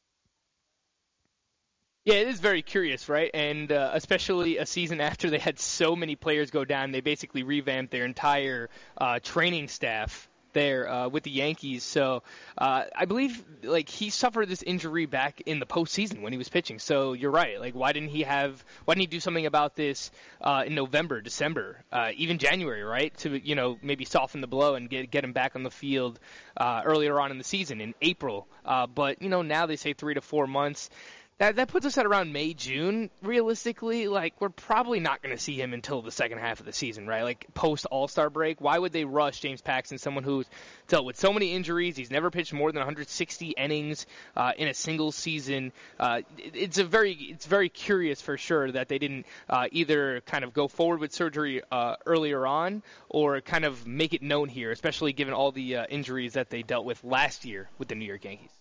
[2.11, 3.31] Yeah, it is very curious, right?
[3.33, 7.45] And uh, especially a season after they had so many players go down, they basically
[7.45, 8.69] revamped their entire
[8.99, 11.85] uh, training staff there uh, with the Yankees.
[11.85, 12.25] So
[12.59, 16.49] uh, I believe like he suffered this injury back in the postseason when he was
[16.49, 16.81] pitching.
[16.81, 17.61] So you're right.
[17.61, 18.65] Like why didn't he have?
[18.87, 20.11] Why didn't he do something about this
[20.41, 23.17] uh, in November, December, uh, even January, right?
[23.19, 26.19] To you know maybe soften the blow and get get him back on the field
[26.57, 28.49] uh, earlier on in the season in April.
[28.65, 30.91] Uh, but you know now they say three to four months
[31.41, 33.11] that that puts us at around May June.
[33.23, 36.73] Realistically, like we're probably not going to see him until the second half of the
[36.73, 37.23] season, right?
[37.23, 38.61] Like post All Star break.
[38.61, 40.47] Why would they rush James Paxton, someone who's
[40.87, 41.97] dealt with so many injuries?
[41.97, 44.07] He's never pitched more than 160 innings
[44.37, 45.73] uh, in a single season.
[45.99, 50.21] Uh, it- it's a very it's very curious for sure that they didn't uh, either
[50.27, 54.51] kind of go forward with surgery uh, earlier on or kind of make it known
[54.51, 57.95] here, especially given all the uh, injuries that they dealt with last year with the
[57.95, 58.60] New York Yankees.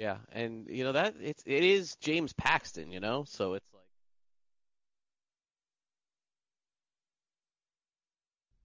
[0.00, 3.82] Yeah, and you know that it's it is James Paxton, you know, so it's like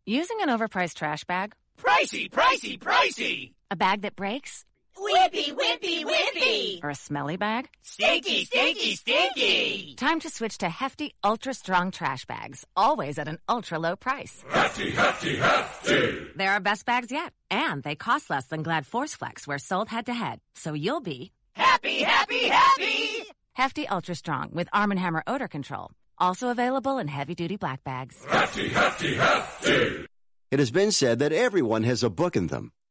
[0.06, 1.54] Using an overpriced trash bag?
[1.78, 3.52] Pricey, pricey, pricey!
[3.70, 4.64] A bag that breaks?
[4.98, 6.84] Whippy, whippy, whippy!
[6.84, 7.68] Or a smelly bag?
[7.84, 9.96] Stinky, stinky, stinky!
[9.96, 14.44] Time to switch to hefty, ultra strong trash bags, always at an ultra low price.
[14.50, 16.28] Hefty, hefty, hefty!
[16.36, 19.90] They're our best bags yet, and they cost less than Glad Force Flex, where sold
[19.90, 20.40] head to head.
[20.56, 23.26] So you'll be Happy, happy, happy!
[23.54, 25.92] hefty, ultra strong with Arm & Hammer odor control.
[26.18, 28.16] Also available in heavy duty black bags.
[28.30, 30.06] Hefty, hefty, hefty!
[30.52, 32.72] It has been said that everyone has a book in them.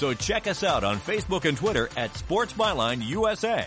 [0.00, 3.66] So check us out on Facebook and Twitter at Sports Byline USA.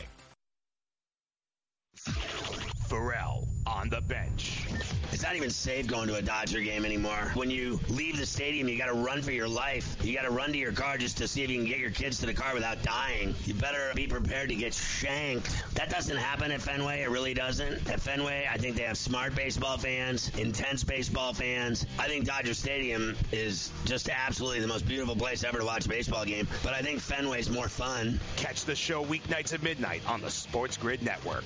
[2.90, 4.66] Ferrall on the bench.
[5.14, 7.32] It's not even safe going to a Dodger game anymore.
[7.36, 9.96] When you leave the stadium, you got to run for your life.
[10.04, 11.92] You got to run to your car just to see if you can get your
[11.92, 13.36] kids to the car without dying.
[13.46, 15.52] You better be prepared to get shanked.
[15.76, 17.04] That doesn't happen at Fenway.
[17.04, 17.88] It really doesn't.
[17.92, 21.86] At Fenway, I think they have smart baseball fans, intense baseball fans.
[22.00, 25.90] I think Dodger Stadium is just absolutely the most beautiful place ever to watch a
[25.90, 26.48] baseball game.
[26.64, 28.20] But I think Fenway's more fun.
[28.38, 31.46] Catch the show weeknights at midnight on the Sports Grid Network.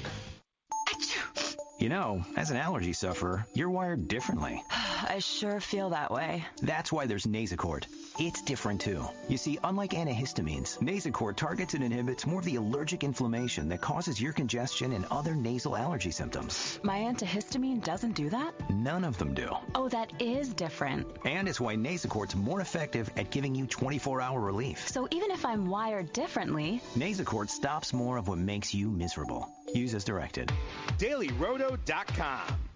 [1.80, 4.64] You know, as an allergy sufferer, you're wired differently.
[4.72, 6.44] I sure feel that way.
[6.62, 7.86] That's why there's Nasacort.
[8.20, 9.06] It's different too.
[9.30, 14.20] You see, unlike antihistamines, Nasacort targets and inhibits more of the allergic inflammation that causes
[14.20, 16.80] your congestion and other nasal allergy symptoms.
[16.82, 18.54] My antihistamine doesn't do that?
[18.72, 19.56] None of them do.
[19.76, 21.06] Oh, that is different.
[21.26, 24.88] And it's why Nasacort's more effective at giving you 24-hour relief.
[24.88, 29.48] So even if I'm wired differently, Nasacort stops more of what makes you miserable.
[29.76, 30.52] Use as directed.
[30.98, 32.67] DailyRoto.com.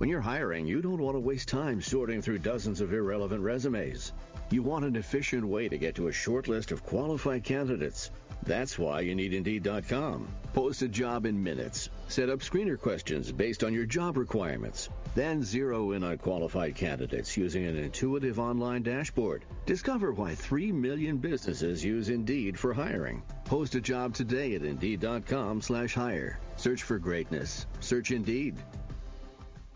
[0.00, 4.14] When you're hiring, you don't want to waste time sorting through dozens of irrelevant resumes.
[4.50, 8.10] You want an efficient way to get to a short list of qualified candidates.
[8.42, 10.26] That's why you need Indeed.com.
[10.54, 11.90] Post a job in minutes.
[12.08, 14.88] Set up screener questions based on your job requirements.
[15.14, 19.44] Then zero in on qualified candidates using an intuitive online dashboard.
[19.66, 23.22] Discover why 3 million businesses use Indeed for hiring.
[23.44, 26.40] Post a job today at Indeed.com slash hire.
[26.56, 27.66] Search for greatness.
[27.80, 28.56] Search Indeed.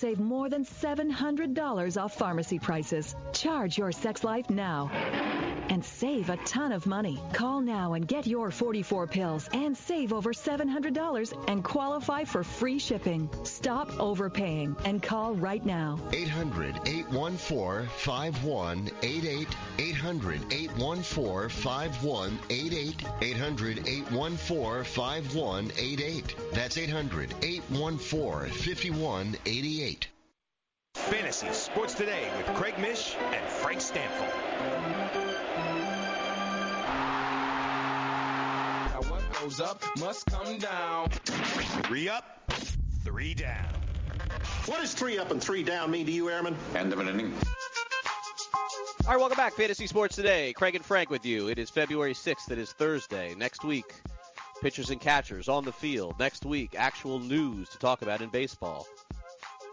[0.00, 3.14] save more than $700 off pharmacy prices.
[3.32, 4.90] Charge your sex life now
[5.70, 7.18] and save a ton of money.
[7.32, 12.78] Call now and get your 44 pills and save over $700 and qualify for free
[12.78, 13.30] shipping.
[13.44, 15.98] Stop overpaying and call right now.
[16.12, 19.48] 800 814 5188.
[19.78, 23.04] 800 814 5188.
[23.22, 26.34] 800 814 5188.
[26.52, 30.08] That's 800 814 5188.
[30.94, 35.29] Fantasy Sports Today with Craig Mish and Frank Stampfl.
[39.40, 41.08] Goes up must come down.
[41.08, 42.24] Three up,
[43.04, 43.72] three down.
[44.66, 46.56] What does three up and three down mean to you, Airman?
[46.74, 47.32] End of an inning.
[49.06, 49.54] All right, welcome back.
[49.54, 50.52] Fantasy Sports Today.
[50.52, 51.48] Craig and Frank with you.
[51.48, 52.50] It is February 6th.
[52.50, 53.34] It is Thursday.
[53.34, 53.86] Next week,
[54.60, 56.18] pitchers and catchers on the field.
[56.18, 58.86] Next week, actual news to talk about in baseball.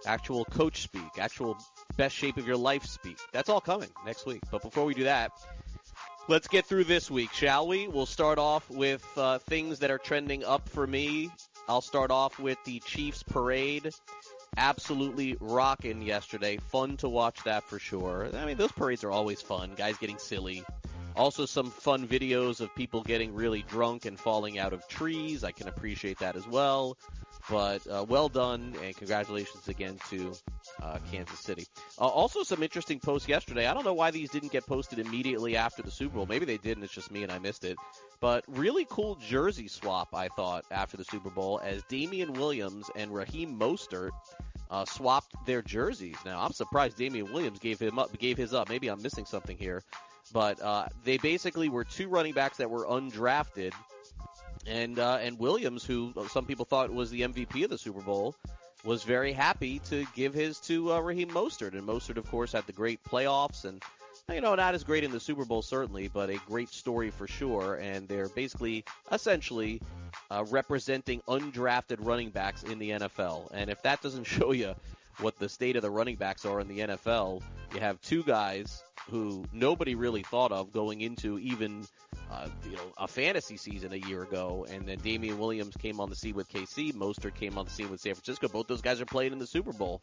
[0.05, 1.57] actual coach speak, actual
[1.97, 3.17] best shape of your life speak.
[3.33, 4.41] That's all coming next week.
[4.49, 5.31] But before we do that,
[6.27, 7.87] let's get through this week, shall we?
[7.87, 11.29] We'll start off with uh, things that are trending up for me.
[11.67, 13.91] I'll start off with the Chiefs parade.
[14.57, 16.57] Absolutely rocking yesterday.
[16.57, 18.29] Fun to watch that for sure.
[18.33, 19.71] I mean, those parades are always fun.
[19.75, 20.63] Guys getting silly.
[21.15, 25.43] Also, some fun videos of people getting really drunk and falling out of trees.
[25.43, 26.97] I can appreciate that as well.
[27.49, 30.33] But uh, well done, and congratulations again to
[30.83, 31.65] uh, Kansas City.
[31.97, 33.67] Uh, also, some interesting posts yesterday.
[33.67, 36.25] I don't know why these didn't get posted immediately after the Super Bowl.
[36.25, 37.77] Maybe they did, and it's just me and I missed it.
[38.19, 43.13] But really cool jersey swap, I thought, after the Super Bowl, as Damien Williams and
[43.13, 44.11] Raheem Mostert
[44.69, 46.17] uh, swapped their jerseys.
[46.25, 48.67] Now, I'm surprised Damien Williams gave him up, gave his up.
[48.67, 49.83] Maybe I'm missing something here,
[50.33, 53.71] but uh, they basically were two running backs that were undrafted
[54.65, 58.35] and uh, and Williams, who some people thought was the MVP of the Super Bowl,
[58.83, 61.73] was very happy to give his to uh, Raheem Mostert.
[61.73, 63.81] And Mostert, of course, had the great playoffs and.
[64.29, 67.27] You know, not as great in the Super Bowl, certainly, but a great story for
[67.27, 67.75] sure.
[67.75, 69.81] And they're basically, essentially,
[70.29, 73.49] uh, representing undrafted running backs in the NFL.
[73.53, 74.75] And if that doesn't show you
[75.19, 77.41] what the state of the running backs are in the NFL,
[77.73, 81.85] you have two guys who nobody really thought of going into even
[82.31, 86.09] uh, you know a fantasy season a year ago, and then Damien Williams came on
[86.09, 88.47] the scene with KC, Mostert came on the scene with San Francisco.
[88.47, 90.01] Both those guys are playing in the Super Bowl.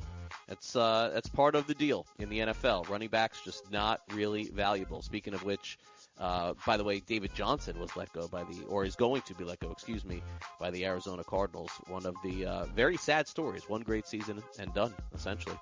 [0.48, 2.88] That's uh, that's part of the deal in the NFL.
[2.88, 5.02] Running backs just not really valuable.
[5.02, 5.78] Speaking of which.
[6.18, 9.34] Uh, by the way, David Johnson was let go by the, or is going to
[9.34, 10.22] be let go, excuse me,
[10.60, 11.70] by the Arizona Cardinals.
[11.88, 13.68] One of the uh, very sad stories.
[13.68, 15.56] One great season and done, essentially.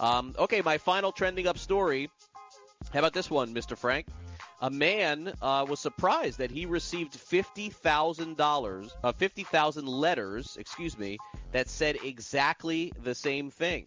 [0.00, 2.10] Um, okay, my final trending up story.
[2.92, 3.78] How about this one, Mr.
[3.78, 4.06] Frank?
[4.60, 10.56] A man uh, was surprised that he received fifty thousand dollars, uh, fifty thousand letters,
[10.58, 11.18] excuse me,
[11.52, 13.86] that said exactly the same thing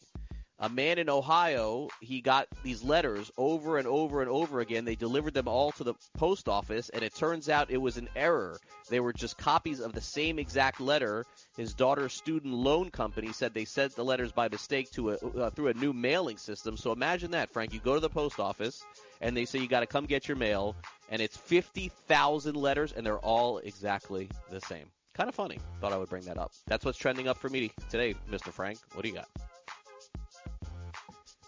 [0.59, 4.85] a man in Ohio, he got these letters over and over and over again.
[4.85, 8.07] They delivered them all to the post office, and it turns out it was an
[8.15, 8.57] error.
[8.89, 11.25] They were just copies of the same exact letter.
[11.57, 15.49] His daughter's student loan company said they sent the letters by mistake to a, uh,
[15.49, 16.77] through a new mailing system.
[16.77, 17.73] So imagine that, Frank.
[17.73, 18.81] You go to the post office,
[19.19, 20.75] and they say you got to come get your mail,
[21.09, 24.85] and it's 50,000 letters, and they're all exactly the same.
[25.13, 25.59] Kind of funny.
[25.81, 26.51] Thought I would bring that up.
[26.67, 28.53] That's what's trending up for me today, Mr.
[28.53, 28.79] Frank.
[28.93, 29.27] What do you got?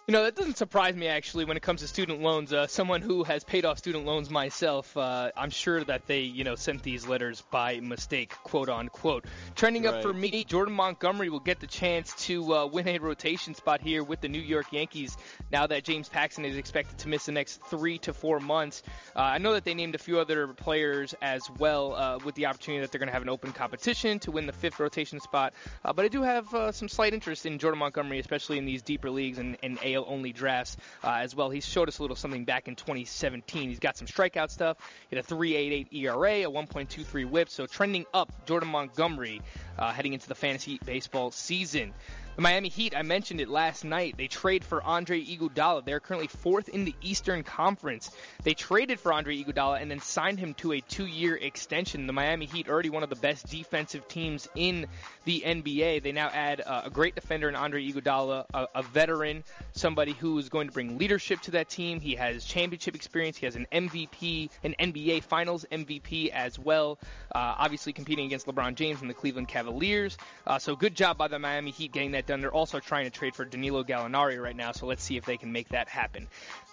[0.10, 2.54] You know, that doesn't surprise me actually when it comes to student loans.
[2.54, 6.46] Uh, someone who has paid off student loans myself, uh, I'm sure that they, you
[6.46, 9.26] know, sent these letters by mistake, quote unquote.
[9.56, 9.96] Trending right.
[9.96, 13.82] up for me, Jordan Montgomery will get the chance to uh, win a rotation spot
[13.82, 15.18] here with the New York Yankees
[15.52, 18.84] now that James Paxton is expected to miss the next three to four months.
[19.14, 22.46] Uh, I know that they named a few other players as well uh, with the
[22.46, 25.54] opportunity that they're going to have an open competition to win the fifth rotation spot.
[25.84, 29.10] Uh, but I do have some slight interest in Jordan Montgomery, especially in these deeper
[29.10, 31.50] leagues and, and AL only drafts uh, as well.
[31.50, 33.70] He showed us a little something back in 2017.
[33.70, 34.78] He's got some strikeout stuff.
[35.10, 38.32] He had a 3.88 ERA, a 1.23 WHIP, so trending up.
[38.46, 39.42] Jordan Montgomery
[39.78, 41.94] uh, heading into the fantasy baseball season.
[42.38, 44.16] The Miami Heat, I mentioned it last night.
[44.16, 45.84] They trade for Andre Iguodala.
[45.84, 48.12] They're currently fourth in the Eastern Conference.
[48.44, 52.06] They traded for Andre Iguodala and then signed him to a two-year extension.
[52.06, 54.86] The Miami Heat, already one of the best defensive teams in
[55.26, 59.44] the NBA, they now add uh, a great defender in Andre Iguodala, a, a veteran,
[59.72, 62.00] somebody who is going to bring leadership to that team.
[62.00, 63.38] He has championship experience.
[63.38, 67.00] He has an MVP, an NBA Finals MVP as well.
[67.34, 70.20] Uh, obviously competing against LeBron James and the Cleveland Cavaliers.
[70.46, 72.42] Uh, so good job by the Miami Heat getting that done.
[72.42, 75.38] They're also trying to trade for Danilo Gallinari right now, so let's see if they
[75.38, 76.28] can make that happen.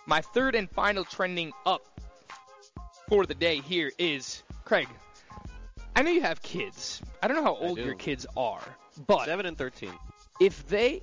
[0.07, 1.83] My third and final trending up
[3.09, 4.89] for the day here is Craig.
[5.97, 7.01] I know you have kids.
[7.23, 8.63] I don't know how old your kids are,
[9.07, 9.93] but seven and thirteen.
[10.41, 11.03] If they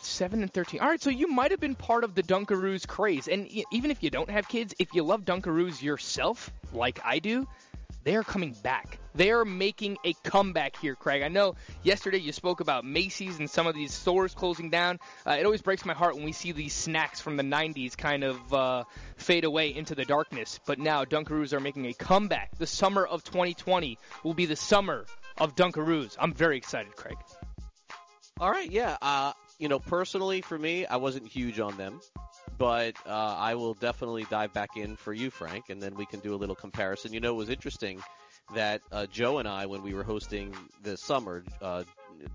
[0.00, 1.00] seven and thirteen, all right.
[1.00, 4.30] So you might have been part of the Dunkaroos craze, and even if you don't
[4.30, 7.46] have kids, if you love Dunkaroos yourself, like I do,
[8.08, 8.98] they are coming back.
[9.14, 11.22] They are making a comeback here, Craig.
[11.22, 14.98] I know yesterday you spoke about Macy's and some of these stores closing down.
[15.26, 18.24] Uh, it always breaks my heart when we see these snacks from the 90s kind
[18.24, 18.84] of uh,
[19.18, 20.58] fade away into the darkness.
[20.64, 22.56] But now Dunkaroos are making a comeback.
[22.56, 25.04] The summer of 2020 will be the summer
[25.36, 26.16] of Dunkaroos.
[26.18, 27.18] I'm very excited, Craig.
[28.40, 28.96] All right, yeah.
[29.02, 32.00] Uh, you know, personally for me, I wasn't huge on them
[32.58, 36.20] but uh, I will definitely dive back in for you, Frank, and then we can
[36.20, 37.12] do a little comparison.
[37.12, 38.02] You know, it was interesting
[38.54, 41.84] that uh, Joe and I, when we were hosting the summer, uh,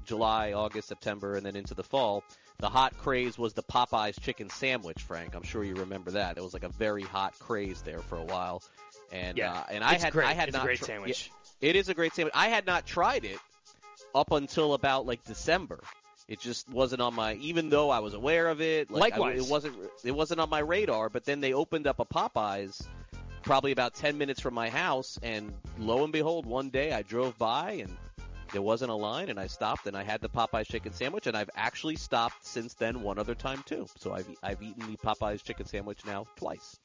[0.06, 2.24] July, August, September, and then into the fall,
[2.60, 5.35] the hot craze was the Popeyes chicken sandwich, Frank.
[5.35, 6.38] I'm sure you remember that.
[6.38, 8.64] It was like a very hot craze there for a while.
[9.11, 10.27] And yeah, uh, and I had great.
[10.27, 11.32] I had it's not a great tr- sandwich.
[11.60, 12.34] Yeah, it is a great sandwich.
[12.35, 13.40] I had not tried it
[14.16, 15.80] up until about like December
[16.27, 17.34] It just wasn't on my.
[17.35, 19.45] Even though I was aware of it, like I- Likewise.
[19.48, 19.76] it wasn't.
[20.03, 21.10] It wasn't on my radar.
[21.10, 22.85] But then they opened up a Popeyes,
[23.42, 27.38] probably about ten minutes from my house, and lo and behold, one day I drove
[27.38, 27.98] by and
[28.53, 31.35] there wasn't a line, and I stopped and I had the Popeyes chicken sandwich, and
[31.35, 33.88] I've actually stopped since then one other time too.
[33.98, 36.80] So I've I've eaten the Popeyes chicken sandwich now twice.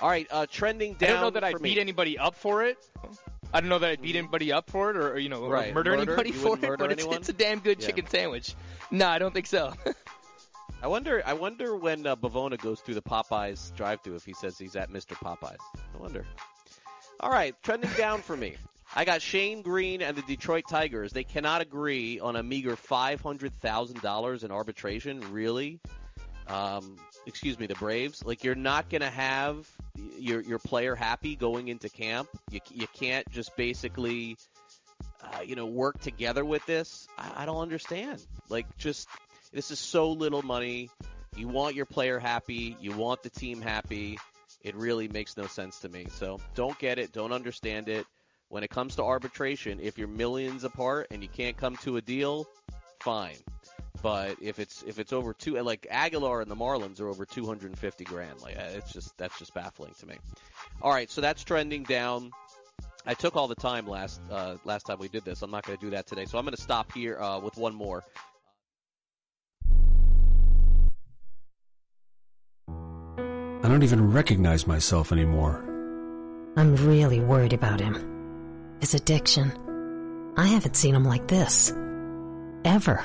[0.00, 1.08] All right, uh, trending down.
[1.08, 2.76] I don't know that I'd beat anybody up for it.
[3.56, 5.72] I don't know that I'd beat anybody up for it, or, or, you know, Right.
[5.72, 6.12] murder, Murder?
[6.12, 6.78] anybody You for it.
[6.78, 7.86] But it's, it's a damn good Yeah.
[7.86, 8.54] chicken sandwich.
[8.90, 9.72] No, I don't think so.
[10.82, 11.22] I wonder.
[11.24, 14.90] I wonder when uh, Bavona goes through the Popeyes drive-through if he says he's at
[14.90, 15.14] Mr.
[15.14, 15.56] Popeyes.
[15.74, 16.26] I wonder.
[17.20, 18.56] All right, trending down for me.
[18.94, 21.12] I got Shane Greene and the Detroit Tigers.
[21.14, 25.20] They cannot agree on a meager five hundred thousand dollars in arbitration.
[25.32, 25.80] Really?
[26.48, 28.24] Um, excuse me, the Braves.
[28.24, 29.68] Like you're not going to have
[30.18, 32.28] your your player happy going into camp.
[32.50, 34.36] You you can't just basically,
[35.22, 37.08] uh, you know, work together with this.
[37.18, 38.24] I, I don't understand.
[38.48, 39.08] Like just
[39.52, 40.90] this is so little money.
[41.36, 42.76] You want your player happy.
[42.80, 44.18] You want the team happy.
[44.62, 46.06] It really makes no sense to me.
[46.10, 47.12] So don't get it.
[47.12, 48.06] Don't understand it.
[48.48, 52.00] When it comes to arbitration, if you're millions apart and you can't come to a
[52.00, 52.46] deal,
[53.00, 53.36] fine.
[54.06, 58.04] But if it's if it's over two, like Aguilar and the Marlins are over 250
[58.04, 60.14] grand, like uh, it's just that's just baffling to me.
[60.80, 62.30] All right, so that's trending down.
[63.04, 65.42] I took all the time last uh, last time we did this.
[65.42, 67.56] I'm not going to do that today, so I'm going to stop here uh, with
[67.56, 68.04] one more.
[72.68, 75.64] I don't even recognize myself anymore.
[76.56, 78.76] I'm really worried about him.
[78.78, 79.50] His addiction.
[80.36, 81.72] I haven't seen him like this.
[82.64, 83.04] Ever.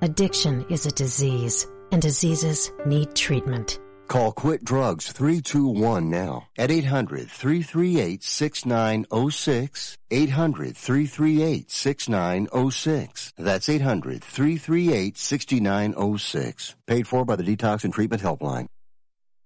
[0.00, 3.80] Addiction is a disease, and diseases need treatment.
[4.06, 9.98] Call Quit Drugs 321 now at 800 338 6906.
[10.12, 13.32] 800 338 6906.
[13.38, 16.76] That's 800 338 6906.
[16.86, 18.68] Paid for by the Detox and Treatment Helpline.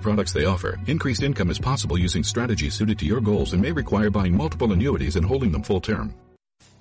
[0.00, 0.78] products they offer.
[0.86, 4.72] Increased income is possible using strategies suited to your goals and may require buying multiple
[4.72, 6.14] annuities and holding them full term.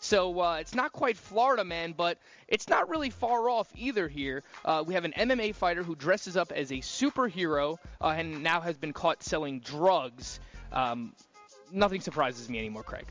[0.00, 4.42] So uh, it's not quite Florida Man, but it's not really far off either here.
[4.64, 8.60] Uh, we have an MMA fighter who dresses up as a superhero uh, and now
[8.60, 10.40] has been caught selling drugs.
[10.72, 11.12] Um,
[11.70, 13.06] nothing surprises me anymore, Craig.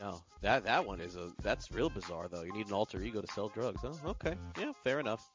[0.00, 2.42] No, that that one is a that's real bizarre though.
[2.42, 3.80] You need an alter ego to sell drugs.
[3.84, 5.28] Oh, okay, yeah, fair enough.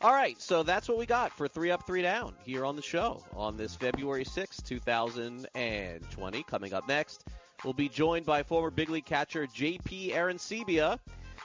[0.00, 2.82] All right, so that's what we got for three up, three down here on the
[2.82, 6.42] show on this February sixth, 2020.
[6.44, 7.24] Coming up next,
[7.64, 10.98] we'll be joined by former big league catcher JP Arencibia.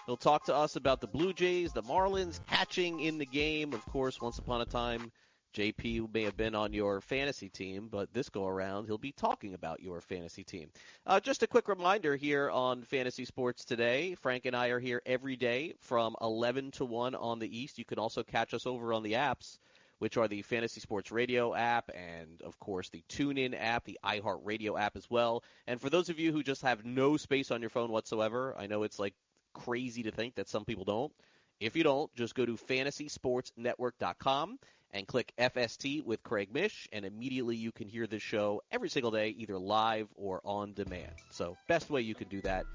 [0.06, 3.74] He'll talk to us about the Blue Jays, the Marlins catching in the game.
[3.74, 5.12] Of course, once upon a time,
[5.54, 9.54] JP may have been on your fantasy team, but this go around, he'll be talking
[9.54, 10.70] about your fantasy team.
[11.06, 14.16] Uh, just a quick reminder here on Fantasy Sports Today.
[14.16, 17.80] Frank and I are here every day from 11 to 1 on the East.
[17.80, 19.58] You can also catch us over on the apps,
[20.00, 24.80] which are the Fantasy Sports Radio app and, of course, the TuneIn app, the iHeartRadio
[24.80, 25.44] app as well.
[25.66, 28.68] And for those of you who just have no space on your phone whatsoever, I
[28.68, 29.16] know it's like
[29.54, 31.12] crazy to think that some people don't.
[31.60, 34.60] If you don't, just go to fantasysportsnetwork.com
[34.92, 39.12] and click FST with Craig Mish, and immediately you can hear this show every single
[39.12, 41.12] day, either live or on demand.
[41.32, 42.66] So, best way you can do that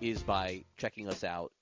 [0.00, 1.52] is by checking us out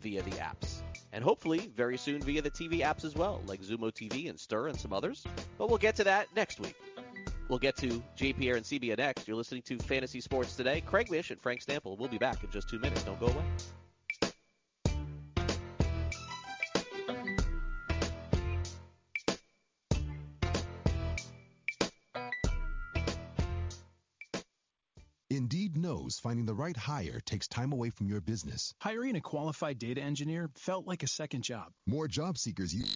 [0.00, 0.82] via the apps.
[1.12, 4.68] And hopefully, very soon via the TV apps as well, like Xumo TV and Stirr
[4.68, 5.24] and some others.
[5.56, 6.76] But we'll get to that next week.
[7.48, 9.26] We'll get to JP Arencibia next.
[9.26, 10.82] You're listening to Fantasy Sports Today.
[10.82, 13.02] Craig Mish and Frank Stampfl We'll be back in just two minutes.
[13.04, 13.44] Don't go away.
[26.18, 28.74] Finding the right hire takes time away from your business.
[28.80, 31.72] Hiring a qualified data engineer felt like a second job.
[31.86, 32.94] More job seekers use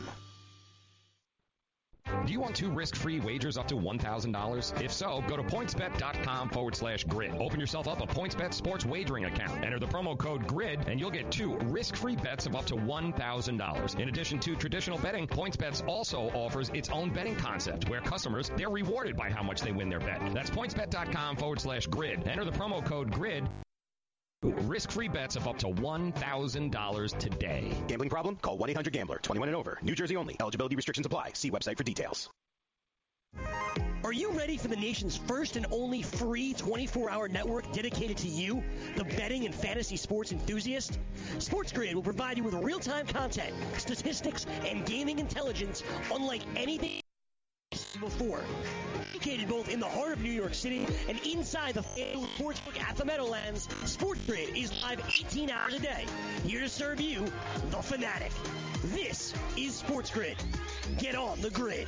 [2.26, 4.82] Do you want two risk-free wagers up to $1,000?
[4.82, 7.32] If so, go to pointsbet.com forward slash grid.
[7.38, 9.64] Open yourself up a PointsBet sports wagering account.
[9.64, 14.00] Enter the promo code GRID and you'll get two risk-free bets of up to $1,000.
[14.00, 18.70] In addition to traditional betting, PointsBet also offers its own betting concept where customers, they're
[18.70, 20.20] rewarded by how much they win their bet.
[20.34, 22.26] That's pointsbet.com forward slash grid.
[22.26, 23.48] Enter the promo code GRID
[24.42, 27.72] Risk-free bets of up to $1,000 today.
[27.88, 28.36] Gambling problem?
[28.36, 29.18] Call 1-800-GAMBLER.
[29.22, 29.78] 21 and over.
[29.82, 30.36] New Jersey only.
[30.40, 31.32] Eligibility restrictions apply.
[31.34, 32.30] See website for details.
[34.02, 38.62] Are you ready for the nation's first and only free 24-hour network dedicated to you,
[38.96, 40.98] the betting and fantasy sports enthusiast?
[41.36, 47.02] SportsGrid will provide you with real-time content, statistics, and gaming intelligence unlike anything
[48.00, 48.42] before.
[49.14, 52.96] Located both in the heart of New York City and inside the FanDuel Sportsbook at
[52.96, 56.04] the Meadowlands, SportsGrid is live 18 hours a day,
[56.44, 57.24] here to serve you,
[57.70, 58.32] the fanatic.
[58.86, 60.36] This is SportsGrid.
[60.98, 61.86] Get on the grid.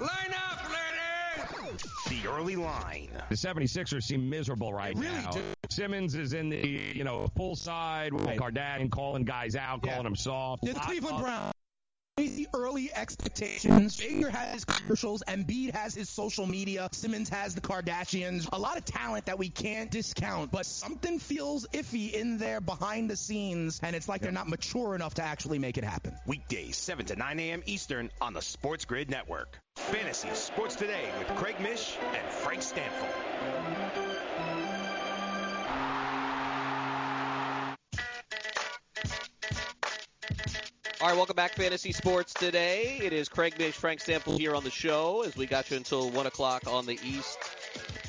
[0.00, 0.10] Line
[0.50, 1.82] up, ladies!
[2.22, 3.10] The early line.
[3.28, 5.30] The 76ers seem miserable right really now.
[5.30, 5.40] do.
[5.70, 6.56] Simmons is in the,
[6.94, 8.38] you know, full side with Right.
[8.38, 9.90] Kardashian calling guys out, Yeah.
[9.92, 10.66] calling them soft.
[10.66, 11.52] It's Cleveland Brown.
[12.16, 13.96] Crazy early expectations.
[13.96, 15.24] Baker has his commercials.
[15.26, 16.88] Embiid has his social media.
[16.92, 18.48] Simmons has the Kardashians.
[18.52, 23.10] A lot of talent that we can't discount, but something feels iffy in there behind
[23.10, 26.14] the scenes, and it's like they're not mature enough to actually make it happen.
[26.24, 27.64] Weekdays, 7 to 9 a.m.
[27.66, 29.58] Eastern on the Sports Grid Network.
[29.74, 34.13] Fantasy Sports Today with Craig Mish and Frank Stampfl.
[41.04, 42.98] All right, welcome back, Fantasy Sports Today.
[43.02, 46.08] It is Craig Mish, Frank Stampfl here on the show as we got you until
[46.08, 47.38] 1 o'clock on the East.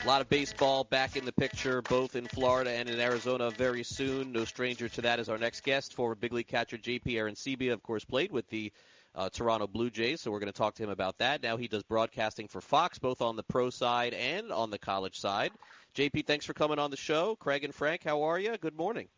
[0.01, 3.83] A lot of baseball back in the picture, both in Florida and in Arizona very
[3.83, 4.31] soon.
[4.31, 7.83] No stranger to that is our next guest, former big league catcher JP Arencibia, of
[7.83, 8.71] course, played with the
[9.13, 11.43] uh, Toronto Blue Jays, so we're going to talk to him about that.
[11.43, 15.19] Now he does broadcasting for Fox, both on the pro side and on the college
[15.19, 15.51] side.
[15.97, 17.35] JP, thanks for coming on the show.
[17.35, 18.55] Craig and Frank, how are you?
[18.57, 19.09] Good morning.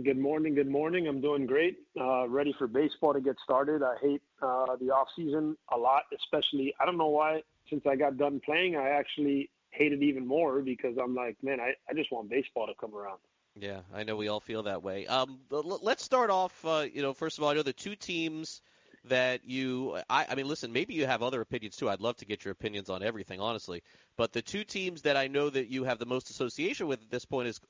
[0.00, 0.54] Good morning.
[0.54, 1.06] Good morning.
[1.06, 1.76] I'm doing great.
[2.00, 3.82] Uh, ready for baseball to get started.
[3.82, 6.74] I hate uh, the off season a lot, especially.
[6.80, 7.42] I don't know why.
[7.68, 11.60] Since I got done playing, I actually hate it even more because I'm like, man,
[11.60, 13.18] I, I just want baseball to come around.
[13.54, 15.06] Yeah, I know we all feel that way.
[15.06, 16.64] Um, let's start off.
[16.64, 18.62] Uh, you know, first of all, I know the two teams
[19.04, 19.98] that you.
[20.08, 21.90] I, I mean, listen, maybe you have other opinions too.
[21.90, 23.82] I'd love to get your opinions on everything, honestly.
[24.16, 27.10] But the two teams that I know that you have the most association with at
[27.10, 27.60] this point is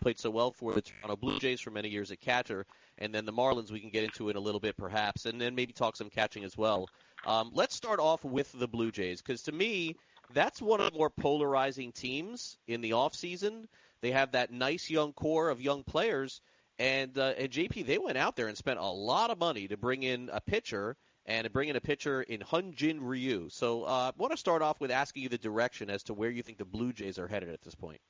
[0.00, 2.66] played so well for the Toronto Blue Jays for many years at catcher,
[2.98, 5.54] and then the Marlins we can get into in a little bit perhaps, and then
[5.54, 6.88] maybe talk some catching as well.
[7.26, 9.96] Um, let's start off with the Blue Jays because to me
[10.32, 13.68] that's one of the more polarizing teams in the off season.
[14.00, 16.40] They have that nice young core of young players,
[16.78, 19.76] and uh, and JP they went out there and spent a lot of money to
[19.76, 20.96] bring in a pitcher
[21.26, 23.48] and bring in a pitcher in Hyun-Jin Ryu.
[23.48, 26.30] So uh, I want to start off with asking you the direction as to where
[26.30, 28.00] you think the Blue Jays are headed at this point.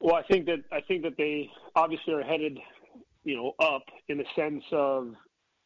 [0.00, 2.58] Well, I think that I think that they obviously are headed,
[3.24, 5.14] you know, up in the sense of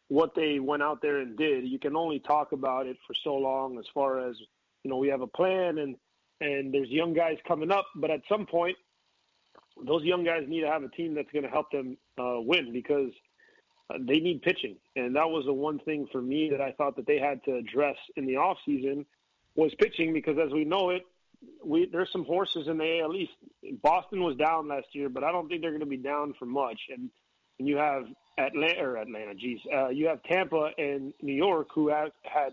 [0.08, 1.66] what they went out there and did.
[1.66, 4.36] You can only talk about it for so long as far as,
[4.84, 5.96] you know, we have a plan and
[6.40, 8.76] and there's young guys coming up, but at some point
[9.86, 12.72] those young guys need to have a team that's going to help them uh, win
[12.72, 13.10] because
[13.90, 14.76] uh, they need pitching.
[14.96, 17.56] And that was the one thing for me that I thought that they had to
[17.56, 19.06] address in the off season
[19.54, 21.02] was pitching because as we know it,
[21.64, 23.32] we there's some horses in the AL East.
[23.82, 26.46] Boston was down last year, but I don't think they're going to be down for
[26.46, 26.80] much.
[26.90, 27.10] And
[27.58, 28.04] and you have
[28.38, 32.52] Atlanta or Atlanta, geez, uh, you have Tampa and New York who have had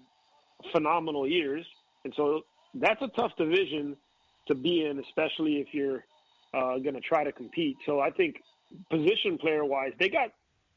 [0.72, 1.66] phenomenal years,
[2.04, 2.42] and so
[2.74, 3.96] that's a tough division
[4.48, 6.04] to be in, especially if you're
[6.54, 7.78] uh, going to try to compete.
[7.86, 8.36] So I think
[8.90, 10.30] position player wise, they got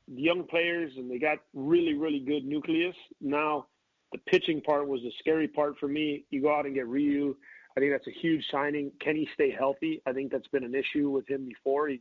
[0.06, 2.96] young players and they got really really good nucleus.
[3.20, 3.66] Now
[4.12, 6.24] the pitching part was the scary part for me.
[6.30, 7.36] You go out and get Ryu
[7.76, 8.92] I think that's a huge signing.
[9.00, 10.02] Can he stay healthy?
[10.06, 11.88] I think that's been an issue with him before.
[11.88, 12.00] He,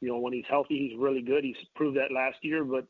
[0.00, 1.44] you know, when he's healthy, he's really good.
[1.44, 2.86] He's proved that last year, but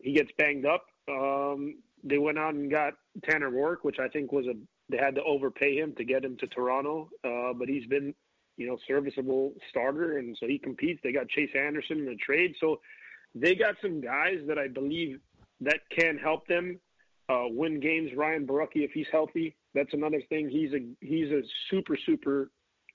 [0.00, 0.86] he gets banged up.
[1.08, 4.54] Um, they went out and got Tanner Roark, which I think was a
[4.88, 8.14] they had to overpay him to get him to Toronto, uh, but he's been,
[8.56, 11.00] you know, serviceable starter, and so he competes.
[11.02, 12.80] They got Chase Anderson in a trade, so
[13.34, 15.20] they got some guys that I believe
[15.60, 16.78] that can help them
[17.28, 18.12] uh, win games.
[18.16, 20.48] Ryan Borucki, if he's healthy, that's another thing.
[20.48, 22.50] He's a he's a super super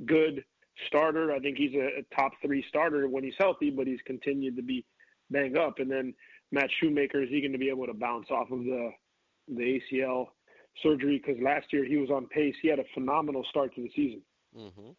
[0.06, 0.44] good
[0.88, 1.32] starter.
[1.32, 4.64] I think he's a, a top three starter when he's healthy, but he's continued to
[4.64, 4.86] be
[5.30, 5.80] banged up.
[5.80, 6.14] And then
[6.52, 8.92] Matt Shoemaker is he going to be able to bounce off of the
[9.48, 10.28] the ACL
[10.82, 11.22] surgery?
[11.24, 12.56] Because last year he was on pace.
[12.62, 14.22] He had a phenomenal start to the season.
[14.58, 14.90] Mm-hmm.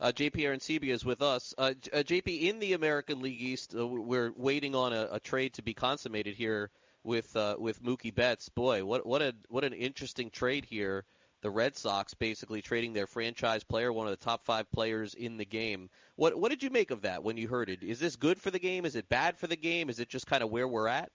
[0.00, 1.54] Uh, JP Arencibia is with us.
[1.58, 5.54] Uh, uh, JP, in the American League East, uh, we're waiting on a, a, trade
[5.54, 6.70] to be consummated here
[7.04, 8.48] with uh, with Mookie Betts.
[8.48, 11.04] Boy, what what a what an interesting trade here
[11.42, 15.36] the Red Sox basically trading their franchise player, one of the top five players in
[15.36, 15.88] the game.
[16.16, 17.82] What what did you make of that when you heard it?
[17.82, 18.84] Is this good for the game?
[18.84, 19.90] Is it bad for the game?
[19.90, 21.10] Is it just kind of where we're at?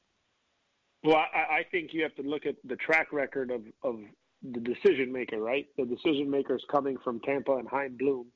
[1.03, 3.99] Well, I, I think you have to look at the track record of, of
[4.43, 5.65] the decision maker, right?
[5.77, 8.27] The decision maker is coming from Tampa and Chaim Bloom,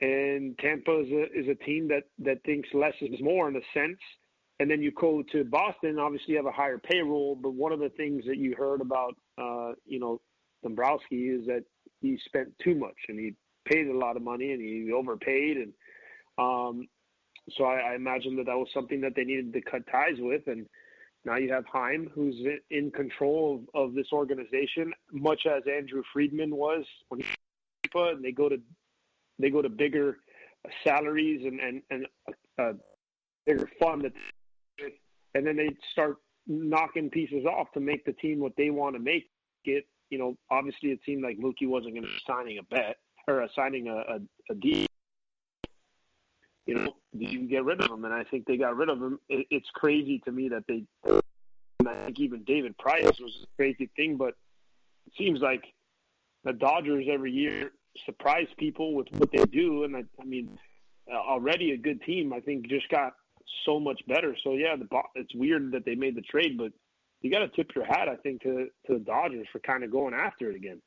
[0.00, 3.60] and Tampa is a, is a team that that thinks less is more in a
[3.72, 3.98] sense.
[4.60, 7.80] And then you go to Boston, obviously you have a higher payroll, but one of
[7.80, 10.20] the things that you heard about, uh, you know,
[10.62, 11.64] Dombrowski is that
[12.00, 13.34] he spent too much and he
[13.64, 15.72] paid a lot of money and he overpaid and
[16.38, 16.88] um,
[17.50, 20.42] so I, I imagine that that was something that they needed to cut ties with.
[20.46, 20.66] And
[21.24, 22.36] now you have Chaim who's
[22.70, 27.26] in control of, of this organization much as Andrew Friedman was when he
[27.94, 28.56] and they go to
[29.38, 30.16] they go to bigger
[30.82, 32.06] salaries and and and
[32.58, 32.74] a, a
[33.44, 34.10] bigger fund
[35.34, 36.16] and then they start
[36.46, 39.28] knocking pieces off to make the team what they want to make
[39.64, 42.98] it you know, obviously it seemed like Mookie wasn't going to be signing a bet
[43.26, 44.18] or signing a, a,
[44.50, 44.86] a deal.
[46.66, 49.18] You know, you get rid of him, and I think they got rid of him.
[49.30, 50.84] It, it's crazy to me that they.
[51.08, 54.34] I think even David Price was a crazy thing, but
[55.06, 55.64] it seems like
[56.44, 57.72] the Dodgers every year
[58.04, 60.58] surprise people with what they do, and I, I mean,
[61.10, 62.34] uh, already a good team.
[62.34, 63.14] I think just got
[63.64, 64.36] so much better.
[64.44, 66.72] So yeah, the it's weird that they made the trade, but
[67.22, 69.90] you got to tip your hat, I think, to to the Dodgers for kind of
[69.90, 70.80] going after it again.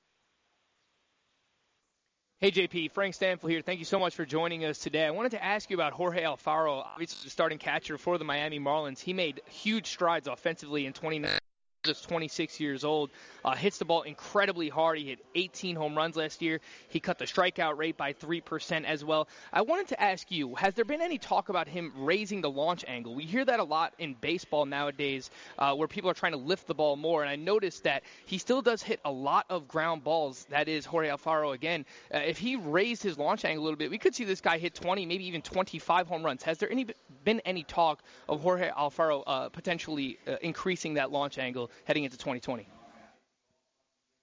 [2.39, 3.61] Hey JP, Frank Stampfl here.
[3.61, 5.05] Thank you so much for joining us today.
[5.05, 8.59] I wanted to ask you about Jorge Alfaro, obviously the starting catcher for the Miami
[8.59, 8.99] Marlins.
[8.99, 11.39] He made huge strides offensively in 2019
[11.85, 13.11] just 26 years old,
[13.43, 14.97] uh, hits the ball incredibly hard.
[14.97, 16.59] He hit 18 home runs last year.
[16.89, 19.27] He cut the strikeout rate by 3% as well.
[19.53, 22.83] I wanted to ask you, has there been any talk about him raising the launch
[22.87, 23.15] angle?
[23.15, 26.67] We hear that a lot in baseball nowadays uh, where people are trying to lift
[26.67, 30.03] the ball more, and I noticed that he still does hit a lot of ground
[30.03, 30.45] balls.
[30.49, 31.85] That is Jorge Alfaro again.
[32.13, 34.57] Uh, if he raised his launch angle a little bit, we could see this guy
[34.57, 36.43] hit 20, maybe even 25 home runs.
[36.43, 36.87] Has there any,
[37.23, 42.17] been any talk of Jorge Alfaro uh, potentially uh, increasing that launch angle heading into
[42.17, 42.67] 2020?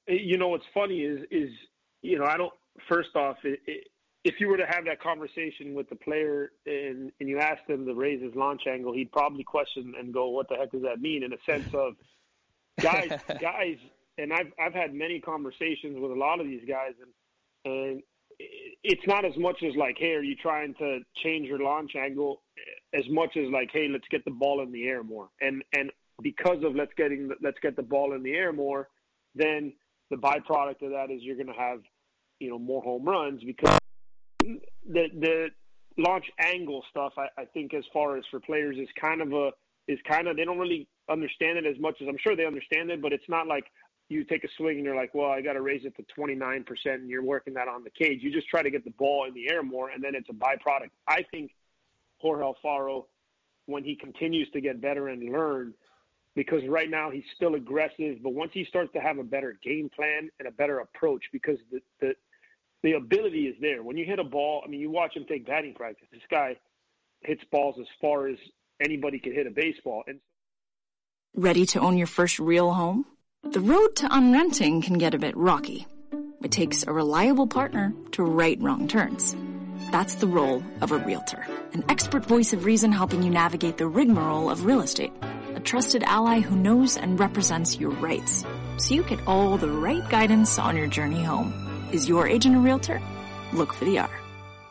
[0.08, 1.50] Uh, you know what's funny is is
[2.02, 2.52] you know I don't.
[2.88, 3.88] First off, it, it,
[4.24, 7.86] if you were to have that conversation with the player and and you asked him
[7.86, 11.00] to raise his launch angle, he'd probably question and go, "What the heck does that
[11.00, 11.94] mean?" In a sense of
[12.80, 13.76] guys, guys,
[14.18, 18.02] and I've I've had many conversations with a lot of these guys, and and
[18.84, 22.42] it's not as much as like, hey, are you trying to change your launch angle?
[22.94, 25.28] As much as like, hey, let's get the ball in the air more.
[25.40, 25.90] And and
[26.20, 28.88] because of let's getting let's get the ball in the air more,
[29.34, 29.72] then
[30.10, 31.80] the byproduct of that is you're going to have
[32.38, 33.78] you know more home runs because
[34.40, 35.48] the the
[35.98, 39.50] launch angle stuff I, I think as far as for players is kind of a
[39.88, 42.90] is kind of they don't really understand it as much as I'm sure they understand
[42.90, 43.64] it, but it's not like
[44.08, 46.64] you take a swing and you're like, well, I got to raise it to 29%
[46.86, 48.20] and you're working that on the cage.
[48.22, 50.32] You just try to get the ball in the air more, and then it's a
[50.32, 50.90] byproduct.
[51.08, 51.52] I think
[52.18, 53.06] Jorge Alfaro,
[53.66, 55.74] when he continues to get better and learn,
[56.34, 59.90] because right now he's still aggressive, but once he starts to have a better game
[59.94, 62.14] plan and a better approach, because the the
[62.82, 63.82] the ability is there.
[63.82, 66.08] When you hit a ball, I mean, you watch him take batting practice.
[66.10, 66.56] This guy
[67.20, 68.36] hits balls as far as
[68.80, 70.02] anybody can hit a baseball.
[70.06, 70.18] And
[71.34, 73.06] ready to own your first real home?
[73.44, 75.86] The road to unrenting can get a bit rocky.
[76.42, 79.36] It takes a reliable partner to right wrong turns.
[79.92, 83.86] That's the role of a realtor, an expert voice of reason helping you navigate the
[83.86, 85.12] rigmarole of real estate
[85.54, 88.44] a trusted ally who knows and represents your rights,
[88.78, 91.52] so you get all the right guidance on your journey home.
[91.92, 93.00] Is your agent a realtor?
[93.52, 94.10] Look for the R.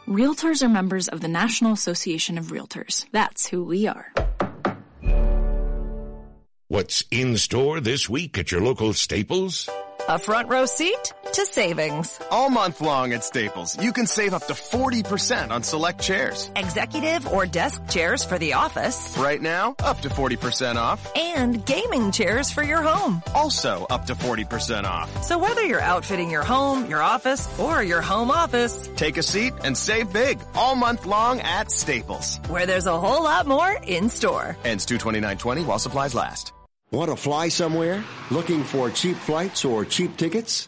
[0.07, 3.05] Realtors are members of the National Association of Realtors.
[3.11, 4.13] That's who we are.
[6.67, 9.69] What's in store this week at your local Staples?
[10.07, 12.19] A front row seat to savings.
[12.29, 16.49] All month long at Staples, you can save up to 40% on select chairs.
[16.55, 19.15] Executive or desk chairs for the office.
[19.17, 20.99] Right now, up to 40% off.
[21.15, 23.21] And gaming chairs for your home.
[23.35, 25.23] Also up to 40% off.
[25.23, 29.53] So whether you're outfitting your home, your office, or your home office, take a seat
[29.63, 32.37] and save big all month long at Staples.
[32.47, 34.57] Where there's a whole lot more in store.
[34.65, 36.53] Ends 229.20 while supplies last.
[36.91, 38.03] Want to fly somewhere?
[38.31, 40.67] Looking for cheap flights or cheap tickets?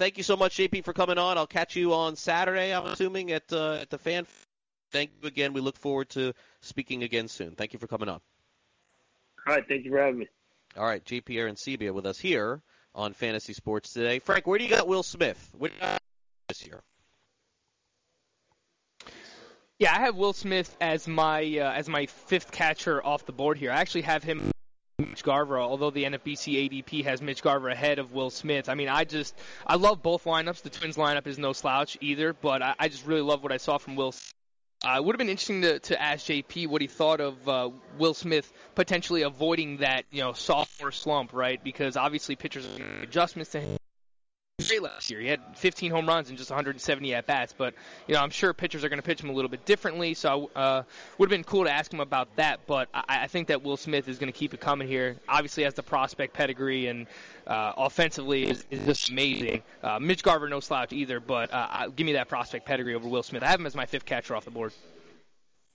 [0.00, 1.36] Thank you so much, JP, for coming on.
[1.36, 2.74] I'll catch you on Saturday.
[2.74, 4.26] I'm assuming at uh, at the fan.
[4.90, 5.52] Thank you again.
[5.52, 7.52] We look forward to speaking again soon.
[7.52, 8.20] Thank you for coming on.
[9.46, 10.28] All right, thank you for having me.
[10.76, 12.62] All right, JP Arencibia with us here
[12.94, 14.18] on Fantasy Sports today.
[14.18, 15.50] Frank, where do you got Will Smith?
[15.56, 15.70] What
[16.48, 16.82] this year?
[19.78, 23.58] Yeah, I have Will Smith as my uh, as my fifth catcher off the board
[23.58, 23.70] here.
[23.70, 24.50] I actually have him
[25.00, 28.68] Mitch Garver, although the NFBC ADP has Mitch Garver ahead of Will Smith.
[28.68, 29.34] I mean, I just
[29.66, 30.62] I love both lineups.
[30.62, 33.56] The Twins lineup is no slouch either, but I, I just really love what I
[33.56, 34.14] saw from Will.
[34.82, 37.70] Uh, it would have been interesting to, to ask JP what he thought of uh,
[37.98, 41.62] Will Smith potentially avoiding that you know sophomore slump, right?
[41.62, 43.76] Because obviously pitchers are adjustments to him
[44.68, 45.20] great last year.
[45.20, 47.54] He had 15 home runs and just 170 at bats.
[47.56, 47.74] But
[48.06, 50.14] you know, I'm sure pitchers are going to pitch him a little bit differently.
[50.14, 50.82] So uh,
[51.18, 52.60] would have been cool to ask him about that.
[52.66, 55.16] But I, I think that Will Smith is going to keep it coming here.
[55.28, 57.06] Obviously, has the prospect pedigree and
[57.46, 59.62] uh, offensively is, is just amazing.
[59.82, 61.20] Uh, Mitch Garver, no slouch either.
[61.20, 63.42] But uh, give me that prospect pedigree over Will Smith.
[63.42, 64.72] I have him as my fifth catcher off the board.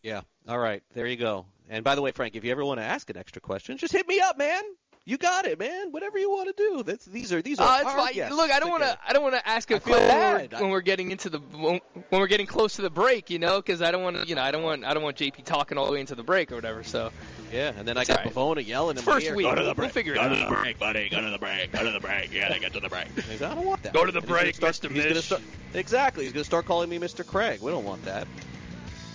[0.04, 0.22] Yeah.
[0.48, 0.84] All right.
[0.94, 1.46] There you go.
[1.70, 3.92] And by the way, Frank, if you ever want to ask an extra question, just
[3.92, 4.62] hit me up, man.
[5.08, 5.92] You got it, man.
[5.92, 6.82] Whatever you want to do.
[6.82, 7.64] That's these are these are.
[7.64, 8.36] Uh, our guests.
[8.36, 8.98] Look, I don't want to.
[9.08, 12.22] I don't want to ask a question when, when, we're getting into the when, when
[12.22, 14.28] we're getting close to the break, you know, because I don't want to.
[14.28, 14.84] You know, I don't want.
[14.84, 16.84] I don't want JP talking all the way into the break or whatever.
[16.84, 17.12] So.
[17.54, 18.34] Yeah, and then I got right.
[18.34, 19.36] Pavona yelling in First ear.
[19.36, 19.46] week.
[19.46, 19.86] Go to the break.
[19.86, 20.30] We'll figure go it out.
[20.30, 21.10] Go to the break, buddy.
[21.10, 21.72] Go to the break.
[21.72, 22.34] Go to the break.
[22.34, 23.08] You gotta get to the break.
[23.42, 23.94] I don't want that.
[23.94, 24.90] Go to the and break, start, Mr.
[24.90, 25.24] He's Mitch.
[25.24, 25.42] Start,
[25.76, 26.24] exactly.
[26.24, 27.26] He's gonna start calling me Mr.
[27.26, 27.62] Craig.
[27.62, 28.28] We don't want that.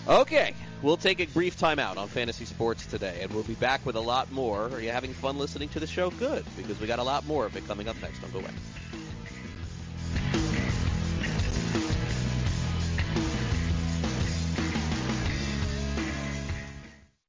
[0.07, 3.95] Okay, we'll take a brief timeout on fantasy sports today, and we'll be back with
[3.95, 4.65] a lot more.
[4.69, 6.09] Are you having fun listening to the show?
[6.11, 8.19] Good, because we got a lot more of it coming up next.
[8.19, 8.51] Don't go away.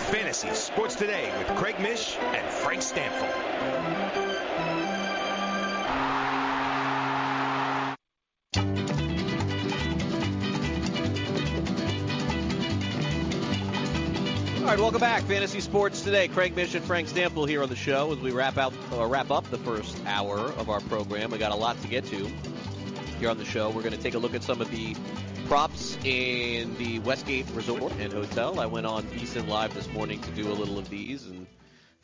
[0.09, 3.29] Fantasy Sports Today with Craig Mish and Frank Stampfl.
[14.61, 15.23] All right, welcome back.
[15.23, 16.27] Fantasy Sports Today.
[16.27, 19.31] Craig Mish and Frank Stampfl here on the show as we wrap out uh, wrap
[19.31, 21.31] up the first hour of our program.
[21.31, 22.29] We got a lot to get to
[23.19, 23.69] here on the show.
[23.69, 24.95] We're going to take a look at some of the
[25.51, 28.57] props in the Westgate Resort and Hotel.
[28.57, 31.45] I went on VSiN Live this morning to do a little of these, and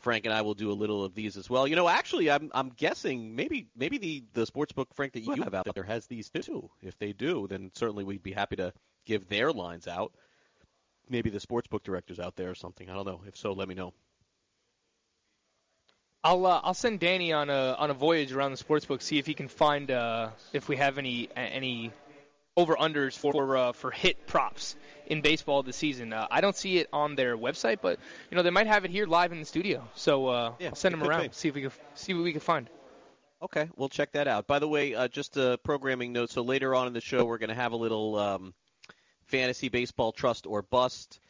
[0.00, 1.66] Frank and I will do a little of these as well.
[1.66, 5.42] You know, actually, I'm I'm guessing maybe maybe the the sports book Frank that you
[5.42, 6.68] have out there has these too.
[6.82, 8.74] If they do, then certainly we'd be happy to
[9.06, 10.12] give their lines out
[11.08, 12.90] maybe the sports book directors out there or something.
[12.90, 13.22] I don't know.
[13.26, 13.94] If so, let me know.
[16.22, 19.18] I'll uh, I'll send Danny on a on a voyage around the sports book, see
[19.18, 21.92] if he can find uh, if we have any any
[22.58, 24.74] over unders for uh, for hit props
[25.06, 26.12] in baseball this season.
[26.12, 28.90] Uh, I don't see it on their website, but you know they might have it
[28.90, 29.88] here live in the studio.
[29.94, 31.28] So uh, Yeah, I'll send them around, be.
[31.32, 32.68] see if we can see what we can find.
[33.40, 34.48] Okay, we'll check that out.
[34.48, 36.30] By the way, uh, just a programming note.
[36.30, 38.54] So later on in the show, we're going to have a little um,
[39.26, 41.20] fantasy baseball trust or bust,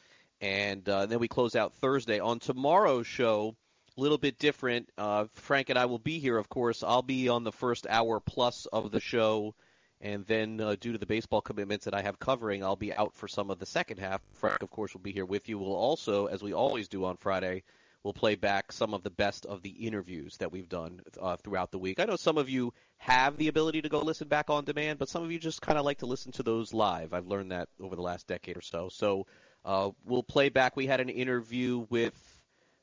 [0.41, 2.21] and uh, then we close out Thursday.
[2.21, 3.55] On tomorrow's show,
[3.99, 4.89] a little bit different.
[4.97, 6.83] Uh, Frank and I will be here, of course.
[6.83, 9.55] I'll be on the first hour plus of the show,
[10.01, 13.15] and then uh, due to the baseball commitments that I have covering, I'll be out
[13.15, 14.21] for some of the second half.
[14.35, 15.59] Frank, of course, will be here with you.
[15.59, 17.65] We'll also, as we always do on Friday,
[18.03, 21.73] we'll play back some of the best of the interviews that we've done uh, throughout
[21.73, 21.99] the week.
[21.99, 25.09] I know some of you have the ability to go listen back on demand, but
[25.09, 27.13] some of you just kind of like to listen to those live.
[27.13, 28.89] I've learned that over the last decade or so.
[28.91, 29.27] So
[29.65, 30.77] uh, we'll play back.
[30.77, 32.15] We had an interview with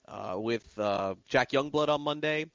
[0.07, 2.45] uh, with uh, Jack Youngblood on Monday.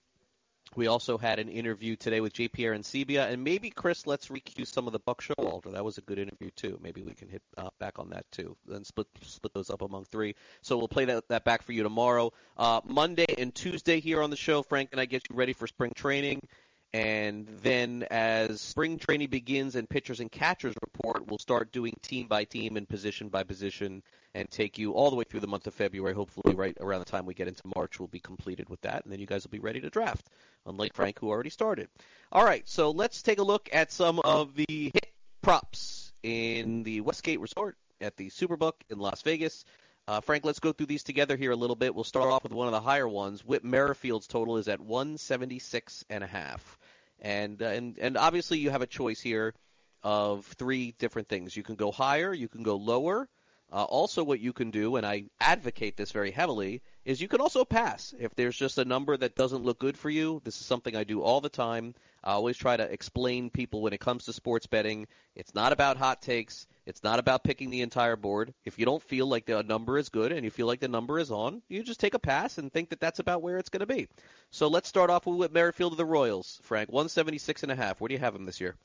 [0.76, 4.86] We also had an interview today with JP Arencibia, and maybe Chris, let's recue some
[4.86, 5.73] of the Buck Showalter.
[5.73, 6.78] That was a good interview too.
[6.81, 10.05] Maybe we can hit uh, back on that too, and split split those up among
[10.05, 10.36] three.
[10.62, 14.31] So we'll play that that back for you tomorrow, uh, Monday and Tuesday here on
[14.31, 14.62] the show.
[14.62, 16.47] Frank and I get you ready for spring training,
[16.93, 22.27] and then as spring training begins and pitchers and catchers report, we'll start doing team
[22.27, 24.02] by team and position by position
[24.35, 26.15] and take you all the way through the month of February.
[26.15, 29.12] Hopefully, right around the time we get into March, we'll be completed with that, and
[29.12, 30.28] then you guys will be ready to draft,
[30.67, 31.89] unlike Frank, who already started.
[32.33, 35.12] All right, so let's take a look at some of the hit
[35.43, 39.65] props in the Westgate Resort at the Superbook in Las Vegas.
[40.08, 41.94] Uh, Frank, let's go through these together here a little bit.
[41.94, 43.44] We'll start off with one of the higher ones.
[43.44, 46.78] Whit Merrifield's total is at 176 and a half,
[47.20, 49.54] and uh, and and obviously you have a choice here
[50.02, 51.56] of three different things.
[51.56, 53.28] You can go higher, you can go lower.
[53.72, 57.40] Uh, also, what you can do, and I advocate this very heavily, is you can
[57.40, 58.12] also pass.
[58.18, 61.04] If there's just a number that doesn't look good for you, this is something I
[61.04, 61.94] do all the time.
[62.23, 65.07] I always try to explain people when it comes to sports betting.
[65.34, 66.66] It's not about hot takes.
[66.84, 68.52] It's not about picking the entire board.
[68.65, 71.18] If you don't feel like the number is good and you feel like the number
[71.18, 73.81] is on, you just take a pass and think that that's about where it's going
[73.81, 74.08] to be.
[74.50, 76.60] So let's start off with Merrifield of the Royals.
[76.62, 78.00] Frank, 176 and a half.
[78.00, 78.76] Where do you have him this year?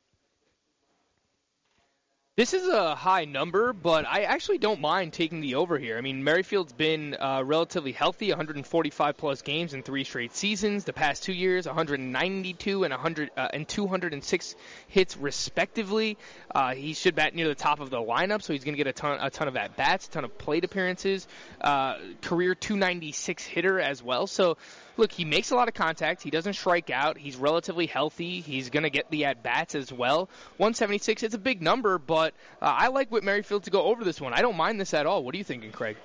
[2.38, 5.98] This is a high number, but I actually don't mind taking the over here.
[5.98, 10.84] I mean, Merrifield's been uh, relatively healthy, 145 plus games in three straight seasons.
[10.84, 14.56] The past two years, 192 and 100 uh, and 206
[14.90, 16.18] hits respectively.
[16.54, 18.88] Uh, he should bat near the top of the lineup, so he's going to get
[18.88, 21.30] a ton, a ton of at bats, a ton of plate appearances.
[21.62, 24.28] Uh, career 296 hitter as well.
[24.28, 24.58] So
[24.98, 26.22] look, he makes a lot of contact.
[26.22, 27.18] He doesn't strike out.
[27.18, 28.42] He's relatively healthy.
[28.42, 30.30] He's going to get the at bats as well.
[30.58, 34.22] 176, it's a big number, but uh, I like Whit Merrifield to go over this
[34.22, 34.34] one.
[34.34, 35.24] I don't mind this at all.
[35.24, 35.98] What are you thinking, Craig?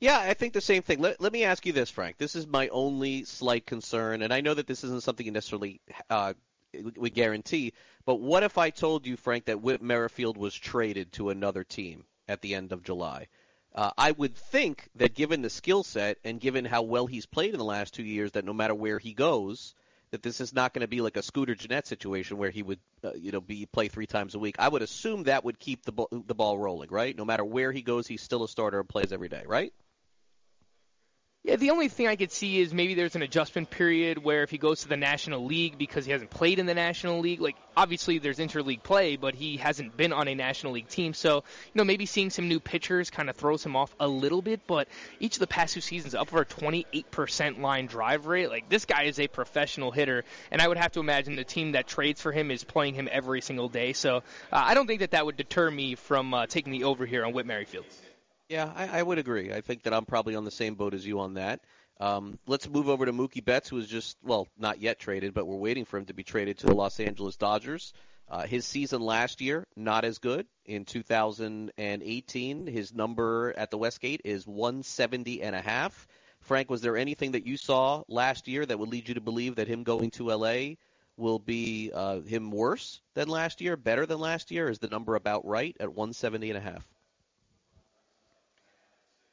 [0.00, 1.00] Yeah, I think the same thing.
[1.00, 2.16] Let, let me ask you this, Frank.
[2.16, 5.80] This is my only slight concern, and I know that this isn't something you necessarily
[6.08, 6.32] uh,
[6.96, 7.74] would guarantee,
[8.06, 12.04] but what if I told you, Frank, that Whit Merrifield was traded to another team
[12.28, 13.26] at the end of July?
[13.74, 17.52] Uh, I would think that given the skill set and given how well he's played
[17.52, 19.74] in the last two years, that no matter where he goes,
[20.10, 22.80] that this is not going to be like a Scooter Gennett situation where he would,
[23.04, 24.56] uh, you know, be play three times a week.
[24.58, 27.16] I would assume that would keep the ball, the ball rolling, right?
[27.16, 29.72] No matter where he goes, he's still a starter and plays every day, right?
[31.42, 34.50] Yeah, the only thing I could see is maybe there's an adjustment period where if
[34.50, 37.56] he goes to the National League because he hasn't played in the National League, like
[37.74, 41.14] obviously there's interleague play, but he hasn't been on a National League team.
[41.14, 44.42] So, you know, maybe seeing some new pitchers kind of throws him off a little
[44.42, 44.86] bit, but
[45.18, 48.50] each of the past two seasons up a 28% line drive rate.
[48.50, 51.72] Like this guy is a professional hitter, and I would have to imagine the team
[51.72, 53.94] that trades for him is playing him every single day.
[53.94, 54.20] So, uh,
[54.52, 57.32] I don't think that that would deter me from uh, taking the over here on
[57.32, 57.86] Whit Merrifield.
[58.50, 59.52] Yeah, I, I would agree.
[59.52, 61.60] I think that I'm probably on the same boat as you on that.
[62.00, 65.46] Um, let's move over to Mookie Betts, who was just, well, not yet traded, but
[65.46, 67.92] we're waiting for him to be traded to the Los Angeles Dodgers.
[68.28, 70.48] Uh, his season last year, not as good.
[70.66, 76.08] In 2018, his number at the Westgate is 170 and a half.
[76.40, 79.54] Frank, was there anything that you saw last year that would lead you to believe
[79.56, 80.74] that him going to LA
[81.16, 84.68] will be uh, him worse than last year, better than last year?
[84.68, 86.88] Is the number about right at 170 and a half?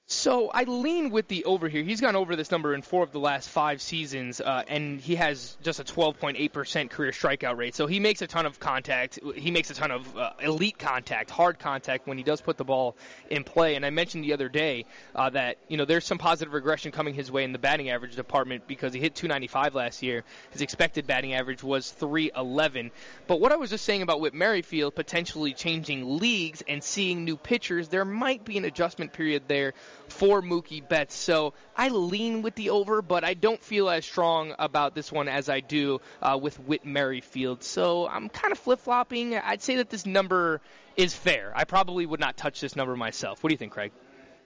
[0.09, 1.83] So I lean with the over here.
[1.83, 5.15] He's gone over this number in four of the last five seasons, uh, and he
[5.15, 7.75] has just a 12.8% career strikeout rate.
[7.75, 9.19] So he makes a ton of contact.
[9.35, 12.63] He makes a ton of uh, elite contact, hard contact when he does put the
[12.63, 12.95] ball
[13.29, 13.75] in play.
[13.75, 17.13] And I mentioned the other day uh, that you know there's some positive regression coming
[17.13, 20.23] his way in the batting average department because he hit 295 last year.
[20.51, 22.91] His expected batting average was 311.
[23.27, 27.35] But what I was just saying about Whit Merrifield potentially changing leagues and seeing new
[27.35, 29.73] pitchers, there might be an adjustment period there
[30.09, 31.15] for Mookie Betts.
[31.15, 35.27] So I lean with the over, but I don't feel as strong about this one
[35.27, 37.63] as I do uh, with Whit Merrifield.
[37.63, 39.35] So I'm kind of flip flopping.
[39.35, 40.61] I'd say that this number
[40.95, 41.51] is fair.
[41.55, 43.43] I probably would not touch this number myself.
[43.43, 43.91] What do you think, Craig?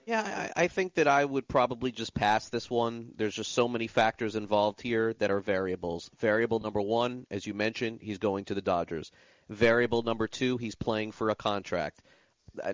[0.04, 3.12] Yeah, I, I think that I would probably just pass this one.
[3.16, 6.10] There's just so many factors involved here that are variables.
[6.18, 9.12] Variable number one, as you mentioned, he's going to the Dodgers.
[9.48, 12.02] Variable number two, he's playing for a contract.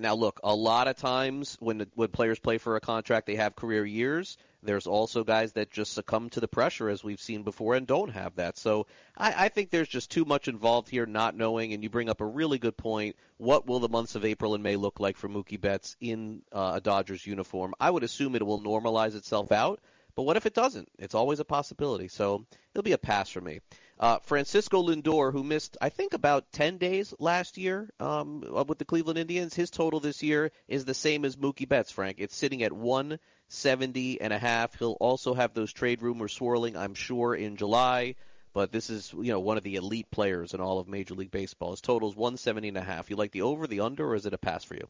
[0.00, 3.54] Now, look, a lot of times when when players play for a contract, they have
[3.54, 4.36] career years.
[4.62, 8.10] There's also guys that just succumb to the pressure, as we've seen before, and don't
[8.10, 8.58] have that.
[8.58, 11.72] So I, I think there's just too much involved here, not knowing.
[11.72, 13.14] And you bring up a really good point.
[13.36, 16.72] What will the months of April and May look like for Mookie Betts in uh,
[16.74, 17.74] a Dodgers uniform?
[17.78, 19.80] I would assume it will normalize itself out.
[20.16, 20.88] But what if it doesn't?
[20.98, 22.08] It's always a possibility.
[22.08, 23.60] So it'll be a pass for me.
[24.00, 28.84] Uh, Francisco Lindor, who missed, I think, about 10 days last year um, with the
[28.84, 32.18] Cleveland Indians, his total this year is the same as Mookie Betts, Frank.
[32.20, 34.78] It's sitting at 170 and a half.
[34.78, 38.14] He'll also have those trade rumors swirling, I'm sure, in July.
[38.52, 41.32] But this is, you know, one of the elite players in all of Major League
[41.32, 41.72] Baseball.
[41.72, 43.10] His total is 170 and a half.
[43.10, 44.88] You like the over, the under, or is it a pass for you?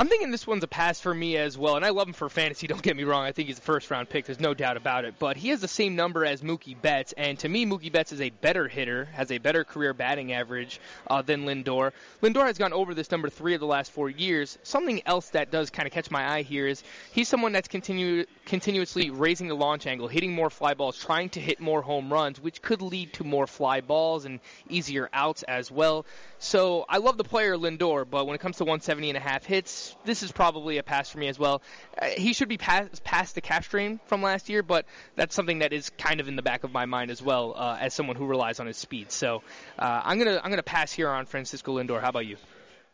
[0.00, 2.28] I'm thinking this one's a pass for me as well, and I love him for
[2.28, 2.66] fantasy.
[2.68, 4.26] Don't get me wrong; I think he's a first-round pick.
[4.26, 5.16] There's no doubt about it.
[5.18, 8.20] But he has the same number as Mookie Betts, and to me, Mookie Betts is
[8.20, 11.90] a better hitter, has a better career batting average uh, than Lindor.
[12.22, 14.56] Lindor has gone over this number three of the last four years.
[14.62, 18.24] Something else that does kind of catch my eye here is he's someone that's continue,
[18.46, 22.40] continuously raising the launch angle, hitting more fly balls, trying to hit more home runs,
[22.40, 26.06] which could lead to more fly balls and easier outs as well.
[26.38, 29.44] So I love the player Lindor, but when it comes to 170 and a half
[29.44, 31.62] hits, this is probably a pass for me as well.
[32.00, 34.86] Uh, he should be past, past the cap strain from last year, but
[35.16, 37.76] that's something that is kind of in the back of my mind as well uh,
[37.80, 39.10] as someone who relies on his speed.
[39.12, 39.42] So
[39.78, 42.00] uh, I'm gonna I'm gonna pass here on Francisco Lindor.
[42.00, 42.36] How about you?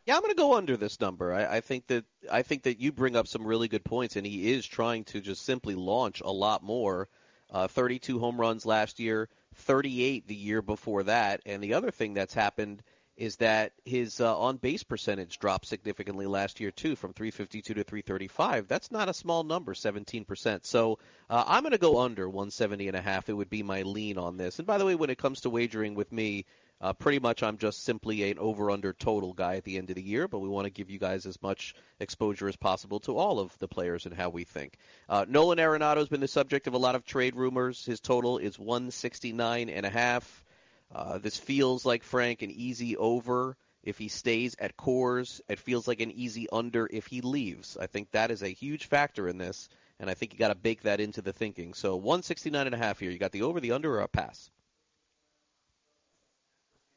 [0.07, 1.33] Yeah, I'm going to go under this number.
[1.33, 4.27] I, I think that I think that you bring up some really good points, and
[4.27, 7.09] he is trying to just simply launch a lot more.
[7.51, 12.15] Uh, 32 home runs last year, 38 the year before that, and the other thing
[12.15, 12.83] that's happened
[13.17, 17.85] is that his uh, on base percentage dropped significantly last year too, from 352 to
[17.85, 18.67] 335.
[18.67, 20.65] That's not a small number, 17%.
[20.65, 20.99] So
[21.31, 23.29] uh, I'm going to go under 170 and a half.
[23.29, 24.59] It would be my lean on this.
[24.59, 26.45] And by the way, when it comes to wagering with me,
[26.81, 30.03] uh, pretty much I'm just simply an over/under total guy at the end of the
[30.03, 33.39] year, but we want to give you guys as much exposure as possible to all
[33.39, 34.77] of the players and how we think.
[35.09, 37.87] Uh, Nolan Arenado has been the subject of a lot of trade rumors.
[37.87, 40.44] His total is 169 and a half.
[40.93, 45.41] Uh, this feels like Frank an easy over if he stays at Coors.
[45.49, 47.77] It feels like an easy under if he leaves.
[47.77, 49.69] I think that is a huge factor in this,
[50.01, 51.75] and I think you got to bake that into the thinking.
[51.75, 53.11] So 169 and a half here.
[53.11, 54.51] You got the over, the under, or a pass?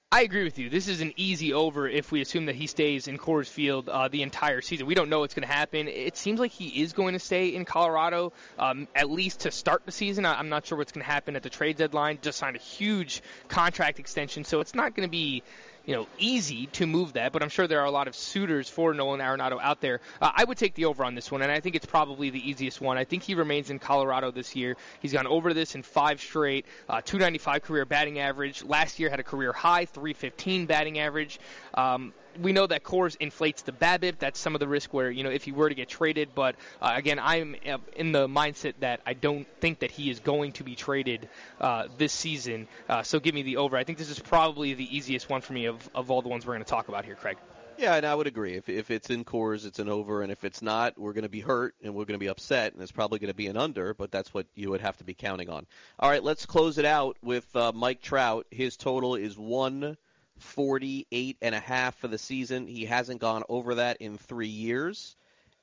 [0.09, 0.69] I agree with you.
[0.69, 4.07] This is an easy over if we assume that he stays in Coors Field uh,
[4.07, 4.87] the entire season.
[4.87, 5.89] We don't know what's going to happen.
[5.89, 9.85] It seems like he is going to stay in Colorado um, at least to start
[9.85, 10.25] the season.
[10.25, 12.19] I'm not sure what's going to happen at the trade deadline.
[12.21, 15.43] Just signed a huge contract extension, so it's not going to be
[15.87, 18.69] you know, easy to move that, but I'm sure there are a lot of suitors
[18.69, 20.01] for Nolan Arenado out there.
[20.21, 22.49] Uh, I would take the over on this one, and I think it's probably the
[22.49, 22.97] easiest one.
[22.97, 24.75] I think he remains in Colorado this year.
[25.01, 28.65] He's gone over this in five straight, uh, 295 career batting average.
[28.65, 31.39] Last year had a career high, 315 batting average.
[31.73, 34.19] Um, we know that Coors inflates the BABIP.
[34.19, 36.29] That's some of the risk where you know if he were to get traded.
[36.35, 40.19] But uh, again, I'm uh, in the mindset that I don't think that he is
[40.19, 42.67] going to be traded uh, this season.
[42.87, 43.77] Uh, so give me the over.
[43.77, 46.45] I think this is probably the easiest one for me of, of all the ones
[46.45, 47.37] we're going to talk about here, Craig.
[47.77, 48.55] Yeah, and I would agree.
[48.55, 51.29] If if it's in Coors, it's an over, and if it's not, we're going to
[51.29, 53.57] be hurt and we're going to be upset, and it's probably going to be an
[53.57, 53.93] under.
[53.93, 55.67] But that's what you would have to be counting on.
[55.99, 58.47] All right, let's close it out with uh, Mike Trout.
[58.49, 59.95] His total is one
[60.39, 62.67] 48 and a half for the season.
[62.67, 65.15] He hasn't gone over that in three years.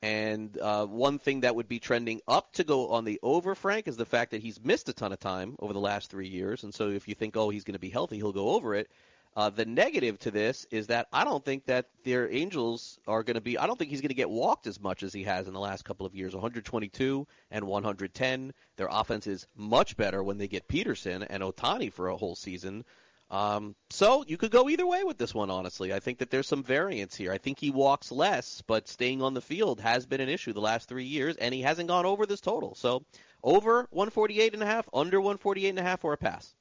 [0.03, 3.89] And uh, one thing that would be trending up to go on the over, Frank,
[3.89, 6.62] is the fact that he's missed a ton of time over the last three years.
[6.62, 8.91] And so if you think, oh, he's going to be healthy, he'll go over it.
[9.36, 13.35] Uh, the negative to this is that I don't think that their Angels are going
[13.35, 13.59] to be.
[13.59, 15.61] I don't think he's going to get walked as much as he has in the
[15.61, 16.35] last couple of years.
[16.35, 18.53] 122 and 110.
[18.77, 22.85] Their offense is much better when they get Pederson and Ohtani for a whole season.
[23.31, 25.93] Um, so you could go either way with this one, honestly.
[25.93, 27.33] I think that there's some variance here.
[27.33, 30.61] I think he walks less, but staying on the field has been an issue the
[30.61, 32.75] last three years, and he hasn't gone over this total.
[32.75, 33.05] So
[33.43, 36.55] over 148 and a half, under 148 and a half, or a pass.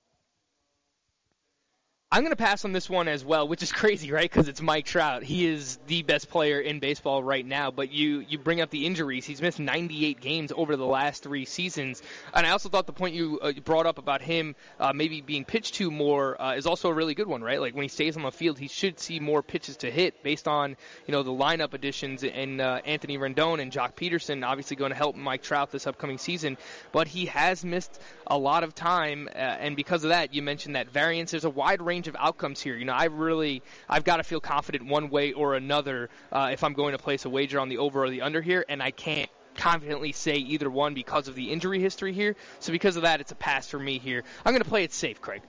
[2.13, 4.29] I'm going to pass on this one as well, which is crazy, right?
[4.29, 5.23] Because it's Mike Trout.
[5.23, 7.71] He is the best player in baseball right now.
[7.71, 9.25] But you you bring up the injuries.
[9.25, 12.03] He's missed 98 games over the last three seasons.
[12.31, 15.43] And I also thought the point you uh, brought up about him uh, maybe being
[15.43, 17.59] pitched to more uh, is also a really good one, right?
[17.59, 20.47] Like when he stays on the field, he should see more pitches to hit based
[20.47, 20.77] on
[21.07, 24.95] you know the lineup additions and uh, Anthony Rendon and Joc Pederson obviously going to
[24.95, 26.57] help Mike Trout this upcoming season.
[26.91, 30.75] But he has missed a lot of time, uh, and because of that, you mentioned
[30.75, 31.31] that variance.
[31.31, 32.75] There's a wide range range of outcomes here.
[32.75, 36.63] You know, I really I've got to feel confident one way or another uh, if
[36.63, 38.91] I'm going to place a wager on the over or the under here, and I
[38.91, 42.35] can't confidently say either one because of the injury history here.
[42.59, 44.23] So because of that, it's a pass for me here.
[44.43, 45.41] I'm going to play it safe, Craig.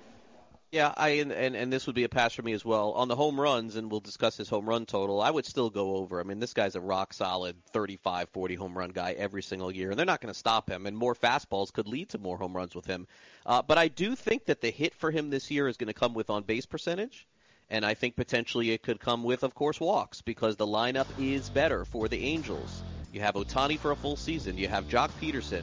[0.74, 3.06] Yeah, I and, and and this would be a pass for me as well on
[3.06, 5.20] the home runs, and we'll discuss his home run total.
[5.20, 6.18] I would still go over.
[6.18, 9.90] I mean, this guy's a rock solid 35, 40 home run guy every single year,
[9.90, 10.86] and they're not going to stop him.
[10.86, 13.06] And more fastballs could lead to more home runs with him.
[13.46, 15.94] Uh, but I do think that the hit for him this year is going to
[15.94, 17.24] come with on base percentage,
[17.70, 21.50] and I think potentially it could come with, of course, walks because the lineup is
[21.50, 22.82] better for the Angels.
[23.12, 24.58] You have Ohtani for a full season.
[24.58, 25.62] You have Joc Pederson.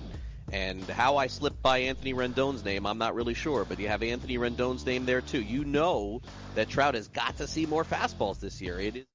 [0.51, 4.03] And how I slipped by Anthony Rendon's name, I'm not really sure, but you have
[4.03, 5.41] Anthony Rendon's name there too.
[5.41, 6.21] You know
[6.55, 8.79] that Trout has got to see more fastballs this year.
[8.79, 9.05] It is.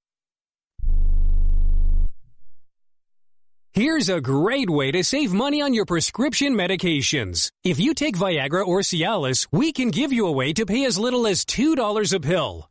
[3.75, 7.51] Here's a great way to save money on your prescription medications.
[7.63, 10.99] If you take Viagra or Cialis, we can give you a way to pay as
[10.99, 12.71] little as $2 a pill.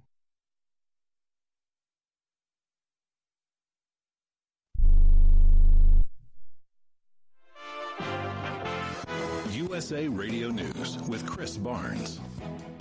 [9.81, 12.19] USA Radio News with Chris Barnes.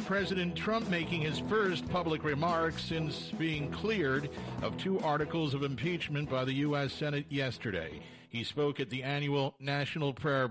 [0.04, 4.28] President Trump making his first public remarks since being cleared
[4.60, 6.92] of two articles of impeachment by the U.S.
[6.92, 8.02] Senate yesterday.
[8.28, 10.46] He spoke at the annual National Prayer